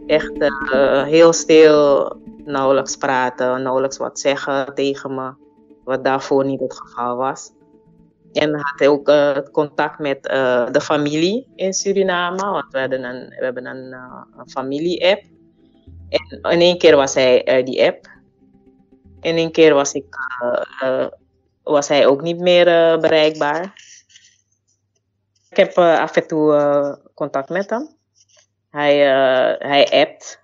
Echt 0.08 0.52
heel 1.06 1.34
stil, 1.34 2.14
nauwelijks 2.46 2.96
praten, 2.96 3.62
nauwelijks 3.62 3.98
wat 3.98 4.20
zeggen 4.20 4.74
tegen 4.76 5.16
me, 5.16 5.32
wat 5.90 6.04
daarvoor 6.04 6.46
niet 6.46 6.60
het 6.60 6.74
geval 6.74 7.16
was. 7.16 7.52
En 8.34 8.56
had 8.56 8.88
ook 8.88 9.08
eh, 9.08 9.38
contact 9.52 10.00
met 10.00 10.28
eh, 10.28 10.72
de 10.72 10.82
familie 10.82 11.48
in 11.56 11.74
Suriname, 11.74 12.46
want 12.46 12.72
we, 12.72 12.80
hadden 12.80 13.04
een, 13.04 13.28
we 13.30 13.44
hebben 13.44 13.66
een, 13.66 13.94
eh, 13.94 14.24
familie-app. 14.48 15.24
En 16.10 16.52
in 16.52 16.62
één 16.62 16.78
keer 16.78 16.96
was 16.96 17.14
hij 17.14 17.46
uit 17.46 17.66
die 17.66 17.84
app. 17.86 18.08
In 19.22 19.36
één 19.36 19.52
keer 19.52 19.74
was, 19.74 19.94
ik, 19.94 20.16
was 21.64 21.88
hij 21.88 22.08
ook 22.08 22.22
niet 22.22 22.40
meer 22.40 22.66
bereikbaar. 23.00 23.64
Ik 25.50 25.58
heb 25.58 25.78
af 25.78 26.16
en 26.16 26.28
toe 26.28 27.00
contact 27.14 27.50
met 27.50 27.70
hem. 27.70 27.90
Hij, 28.70 28.98
hij 29.58 29.90
appt 29.92 30.40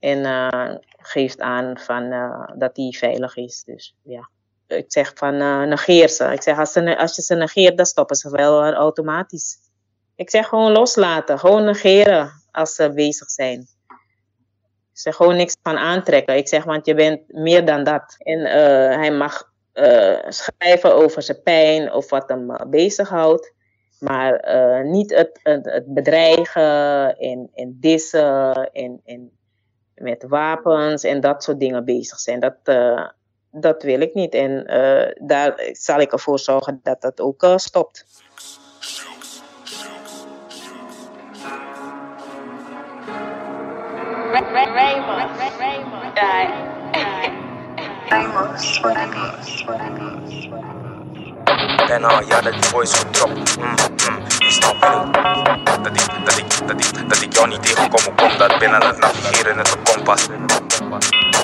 en 0.00 0.80
geeft 0.98 1.40
aan 1.40 1.78
van, 1.78 2.10
dat 2.56 2.76
hij 2.76 2.94
veilig 2.98 3.36
is. 3.36 3.64
Dus 3.64 3.96
ja, 4.02 4.28
ik 4.68 4.92
zeg 4.92 5.12
van 5.14 5.34
eh, 5.34 5.62
negeer 5.62 6.08
ze. 6.08 6.24
Ik 6.24 6.42
zeg 6.42 6.58
als, 6.58 6.72
ze, 6.72 6.98
als 6.98 7.16
je 7.16 7.22
ze 7.22 7.34
negeert, 7.34 7.76
dan 7.76 7.86
stoppen 7.86 8.16
ze 8.16 8.30
wel 8.30 8.72
automatisch. 8.72 9.56
Ik 10.16 10.30
zeg 10.30 10.48
gewoon 10.48 10.72
loslaten, 10.72 11.38
gewoon 11.38 11.64
negeren 11.64 12.30
als 12.50 12.74
ze 12.74 12.92
bezig 12.92 13.30
zijn. 13.30 13.60
Ik 14.92 15.04
zeg 15.04 15.14
gewoon 15.14 15.36
niks 15.36 15.56
van 15.62 15.76
aantrekken. 15.76 16.36
Ik 16.36 16.48
zeg, 16.48 16.64
want 16.64 16.86
je 16.86 16.94
bent 16.94 17.32
meer 17.32 17.64
dan 17.64 17.84
dat. 17.84 18.14
En 18.18 18.44
eh, 18.44 18.96
hij 18.96 19.10
mag 19.10 19.52
eh, 19.72 20.18
schrijven 20.28 20.94
over 20.94 21.22
zijn 21.22 21.42
pijn 21.42 21.92
of 21.92 22.10
wat 22.10 22.28
hem 22.28 22.50
uh, 22.50 22.60
bezighoudt. 22.66 23.56
Maar 23.98 24.40
niet 24.84 25.14
het, 25.14 25.40
het, 25.42 25.84
bedreigen 25.86 27.16
en, 27.16 27.50
en 27.54 27.76
dissen 27.80 28.70
en, 28.72 29.00
en 29.04 29.30
met 29.94 30.24
wapens 30.28 31.04
en 31.04 31.20
dat 31.20 31.42
soort 31.42 31.60
dingen 31.60 31.84
bezig 31.84 32.18
zijn. 32.18 32.40
Dat, 32.40 32.54
dat 33.50 33.82
wil 33.82 34.00
ik 34.00 34.14
niet. 34.14 34.34
En 34.34 34.66
eh, 34.66 35.26
daar 35.26 35.60
zal 35.72 36.00
ik 36.00 36.12
ervoor 36.12 36.38
zorgen 36.38 36.80
dat 36.82 37.00
dat 37.00 37.20
ook 37.20 37.42
eh, 37.42 37.56
stopt. 37.56 38.06
Gedropt. 52.92 53.56
Mm, 53.56 53.64
mm. 53.64 54.26
Dat 55.82 55.96
ik, 55.96 56.24
dat 56.24 56.36
ik, 56.36 56.66
dat 56.66 57.08
dat 57.08 57.22
ik 57.22 57.32
jou 57.32 57.48
niet 57.48 57.62
tegenkom, 57.62 58.38
dat 58.38 58.58
binnen 58.58 58.86
het 58.86 58.98
navigeren 58.98 59.58
het 59.58 59.76
kompas. 59.82 60.28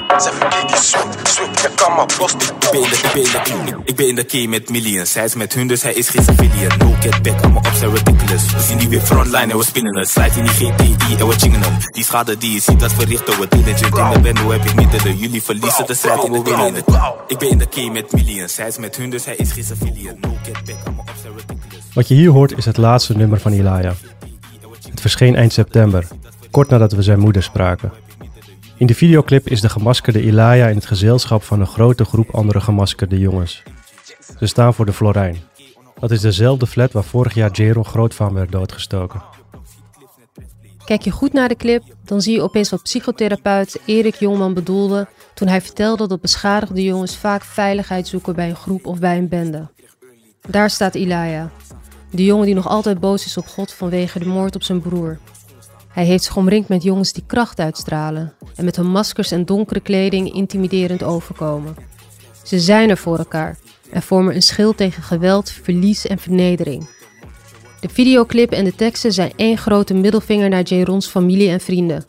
Zeg 0.08 0.34
verkeerd, 0.34 0.70
je 0.70 0.76
zoekt, 0.76 1.28
zoekt, 1.28 1.60
je 1.60 1.70
kan 1.74 1.94
maar 1.94 2.06
post 2.18 2.34
Ik 2.34 2.70
ben 2.70 2.82
in 2.82 2.88
de, 2.88 2.96
ik 2.96 3.12
ben 3.12 3.22
in 3.22 3.64
de, 3.64 3.70
ik, 3.70 3.88
ik 3.88 3.96
ben 3.96 4.08
in 4.08 4.14
de 4.14 4.24
key 4.24 4.46
met 4.46 4.70
millions. 4.70 5.14
Hij 5.14 5.24
is 5.24 5.34
met 5.34 5.54
hun, 5.54 5.66
dus 5.66 5.82
hij 5.82 5.92
is 5.92 6.08
geen 6.08 6.22
civilian. 6.24 6.78
No 6.78 6.94
get 7.00 7.22
back, 7.22 7.42
allemaal 7.42 7.62
op 7.62 7.76
zijn 7.78 7.90
ridiculous. 7.94 8.52
We 8.52 8.60
zien 8.60 8.78
die 8.78 8.88
weer 8.88 9.00
frontline 9.00 9.52
en 9.52 9.58
we 9.58 9.64
spinnen 9.64 9.98
het. 9.98 10.08
Slide 10.08 10.38
in 10.38 10.42
die 10.42 10.52
GTI 10.52 11.16
en 11.18 11.26
we 11.26 11.34
chingen 11.34 11.62
hem. 11.62 11.76
Die 11.92 12.04
schade 12.04 12.38
die 12.38 12.52
je 12.52 12.60
ziet, 12.60 12.80
dat 12.80 12.92
verrichten 12.92 13.40
we 13.40 13.48
diligent. 13.48 13.96
In 13.98 14.12
de 14.12 14.20
bendo 14.20 14.50
heb 14.50 14.64
ik 14.64 14.74
middelen. 14.74 15.16
Jullie 15.16 15.42
verliezen 15.42 15.86
de 15.86 15.94
strijd 15.94 16.24
en 16.24 16.32
we 16.32 16.42
winnen 16.42 16.66
in 16.66 16.74
het. 16.74 16.84
Ik 17.26 17.38
ben 17.38 17.48
in 17.48 17.58
de 17.58 17.66
key 17.66 17.90
met 17.90 18.12
millions. 18.12 18.56
Hij 18.56 18.68
is 18.68 18.78
met 18.78 18.96
hun, 18.96 19.10
dus 19.10 19.24
hij 19.24 19.36
is 19.36 19.52
geen 19.52 19.64
civilian. 19.64 20.16
No 20.20 20.36
get 20.42 20.64
back, 20.64 20.76
allemaal 20.84 21.04
op 21.08 21.14
zijn 21.22 21.32
ridiculous. 21.32 21.84
Wat 21.94 22.08
je 22.08 22.14
hier 22.14 22.30
hoort 22.30 22.56
is 22.56 22.64
het 22.64 22.76
laatste 22.76 23.16
nummer 23.16 23.40
van 23.40 23.52
Ilaya. 23.52 23.92
Het 24.90 25.00
verscheen 25.00 25.36
eind 25.36 25.52
september, 25.52 26.06
kort 26.50 26.68
nadat 26.68 26.92
we 26.92 27.02
zijn 27.02 27.18
moeder 27.18 27.42
spraken. 27.42 27.92
In 28.76 28.86
de 28.86 28.94
videoclip 28.94 29.48
is 29.48 29.60
de 29.60 29.68
gemaskerde 29.68 30.22
Ilaya 30.22 30.66
in 30.68 30.74
het 30.74 30.86
gezelschap 30.86 31.42
van 31.42 31.60
een 31.60 31.66
grote 31.66 32.04
groep 32.04 32.34
andere 32.34 32.60
gemaskerde 32.60 33.18
jongens. 33.18 33.62
Ze 34.38 34.46
staan 34.46 34.74
voor 34.74 34.86
de 34.86 34.92
Florijn. 34.92 35.36
Dat 35.98 36.10
is 36.10 36.20
dezelfde 36.20 36.66
flat 36.66 36.92
waar 36.92 37.04
vorig 37.04 37.34
jaar 37.34 37.50
Jaron 37.52 37.84
groot 37.84 38.14
van 38.14 38.34
werd 38.34 38.52
doodgestoken. 38.52 39.22
Kijk 40.84 41.02
je 41.02 41.10
goed 41.10 41.32
naar 41.32 41.48
de 41.48 41.56
clip, 41.56 41.82
dan 42.04 42.20
zie 42.20 42.34
je 42.34 42.42
opeens 42.42 42.70
wat 42.70 42.82
psychotherapeut 42.82 43.80
Erik 43.84 44.14
Jongman 44.14 44.54
bedoelde 44.54 45.06
toen 45.34 45.48
hij 45.48 45.60
vertelde 45.60 46.08
dat 46.08 46.20
beschadigde 46.20 46.82
jongens 46.82 47.16
vaak 47.16 47.44
veiligheid 47.44 48.08
zoeken 48.08 48.34
bij 48.34 48.48
een 48.48 48.56
groep 48.56 48.86
of 48.86 48.98
bij 48.98 49.18
een 49.18 49.28
bende. 49.28 49.68
Daar 50.48 50.70
staat 50.70 50.94
Ilaya, 50.94 51.50
de 52.10 52.24
jongen 52.24 52.46
die 52.46 52.54
nog 52.54 52.68
altijd 52.68 53.00
boos 53.00 53.26
is 53.26 53.36
op 53.36 53.46
God 53.46 53.72
vanwege 53.72 54.18
de 54.18 54.26
moord 54.26 54.54
op 54.54 54.62
zijn 54.62 54.80
broer. 54.80 55.18
Hij 55.94 56.04
heeft 56.04 56.24
zich 56.24 56.36
omringd 56.36 56.68
met 56.68 56.82
jongens 56.82 57.12
die 57.12 57.24
kracht 57.26 57.58
uitstralen 57.58 58.32
en 58.56 58.64
met 58.64 58.76
hun 58.76 58.90
maskers 58.90 59.30
en 59.30 59.44
donkere 59.44 59.80
kleding 59.80 60.32
intimiderend 60.32 61.02
overkomen. 61.02 61.76
Ze 62.42 62.60
zijn 62.60 62.90
er 62.90 62.96
voor 62.96 63.18
elkaar 63.18 63.58
en 63.90 64.02
vormen 64.02 64.34
een 64.34 64.42
schild 64.42 64.76
tegen 64.76 65.02
geweld, 65.02 65.50
verlies 65.50 66.06
en 66.06 66.18
vernedering. 66.18 66.88
De 67.80 67.88
videoclip 67.88 68.52
en 68.52 68.64
de 68.64 68.74
teksten 68.74 69.12
zijn 69.12 69.32
één 69.36 69.58
grote 69.58 69.94
middelvinger 69.94 70.48
naar 70.48 70.62
Jerons 70.62 71.06
familie 71.06 71.50
en 71.50 71.60
vrienden. 71.60 72.04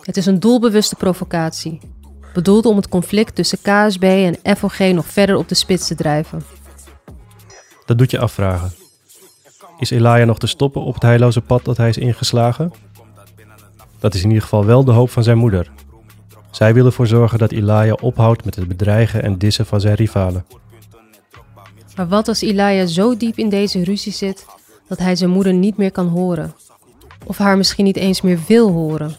Het 0.00 0.16
is 0.16 0.26
een 0.26 0.40
doelbewuste 0.40 0.94
provocatie, 0.94 1.80
bedoeld 2.34 2.66
om 2.66 2.76
het 2.76 2.88
conflict 2.88 3.34
tussen 3.34 3.58
KSB 3.62 4.02
en 4.02 4.56
FOG 4.56 4.78
nog 4.78 5.06
verder 5.06 5.36
op 5.36 5.48
de 5.48 5.54
spits 5.54 5.86
te 5.86 5.94
drijven. 5.94 6.42
Dat 7.86 7.98
doet 7.98 8.10
je 8.10 8.18
afvragen. 8.18 8.72
Is 9.78 9.90
Elia 9.90 10.24
nog 10.24 10.38
te 10.38 10.46
stoppen 10.46 10.82
op 10.82 10.94
het 10.94 11.02
heilloze 11.02 11.40
pad 11.40 11.64
dat 11.64 11.76
hij 11.76 11.88
is 11.88 11.98
ingeslagen? 11.98 12.72
Dat 14.00 14.14
is 14.14 14.22
in 14.22 14.28
ieder 14.28 14.42
geval 14.42 14.64
wel 14.64 14.84
de 14.84 14.92
hoop 14.92 15.10
van 15.10 15.22
zijn 15.22 15.38
moeder. 15.38 15.70
Zij 16.50 16.74
wil 16.74 16.86
ervoor 16.86 17.06
zorgen 17.06 17.38
dat 17.38 17.52
Elia 17.52 17.92
ophoudt 17.92 18.44
met 18.44 18.54
het 18.54 18.68
bedreigen 18.68 19.22
en 19.22 19.38
dissen 19.38 19.66
van 19.66 19.80
zijn 19.80 19.94
rivalen. 19.94 20.44
Maar 21.96 22.08
wat 22.08 22.28
als 22.28 22.42
Ilaya 22.42 22.86
zo 22.86 23.16
diep 23.16 23.38
in 23.38 23.48
deze 23.48 23.84
ruzie 23.84 24.12
zit 24.12 24.46
Dat 24.88 24.98
hij 24.98 25.16
zijn 25.16 25.30
moeder 25.30 25.52
niet 25.52 25.76
meer 25.76 25.90
kan 25.90 26.06
horen. 26.06 26.54
Of 27.26 27.38
haar 27.38 27.56
misschien 27.56 27.84
niet 27.84 27.96
eens 27.96 28.20
meer 28.20 28.38
wil 28.46 28.70
horen. 28.70 29.14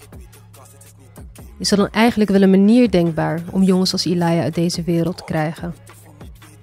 Is 1.60 1.72
er 1.72 1.78
dan 1.78 1.90
eigenlijk 1.90 2.30
wel 2.30 2.42
een 2.42 2.50
manier 2.50 2.92
denkbaar 2.92 3.44
om 3.52 3.64
jongens 3.64 3.92
als 3.92 4.06
Ilaya 4.06 4.42
uit 4.42 4.56
deze 4.56 4.84
wereld 4.84 5.18
te 5.18 5.24
krijgen? 5.24 5.76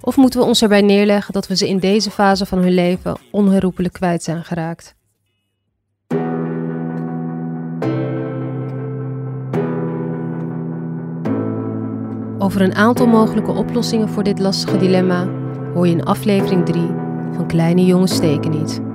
Of 0.01 0.17
moeten 0.17 0.39
we 0.39 0.45
ons 0.45 0.61
erbij 0.61 0.81
neerleggen 0.81 1.33
dat 1.33 1.47
we 1.47 1.55
ze 1.55 1.67
in 1.67 1.79
deze 1.79 2.11
fase 2.11 2.45
van 2.45 2.57
hun 2.57 2.73
leven 2.73 3.17
onherroepelijk 3.31 3.93
kwijt 3.93 4.23
zijn 4.23 4.43
geraakt? 4.43 4.95
Over 12.41 12.61
een 12.61 12.75
aantal 12.75 13.07
mogelijke 13.07 13.51
oplossingen 13.51 14.09
voor 14.09 14.23
dit 14.23 14.39
lastige 14.39 14.77
dilemma 14.77 15.27
hoor 15.73 15.87
je 15.87 15.93
in 15.93 16.03
aflevering 16.03 16.65
3 16.65 16.81
van 17.31 17.47
Kleine 17.47 17.85
Jongens 17.85 18.15
Steken 18.15 18.51
Niet. 18.51 18.88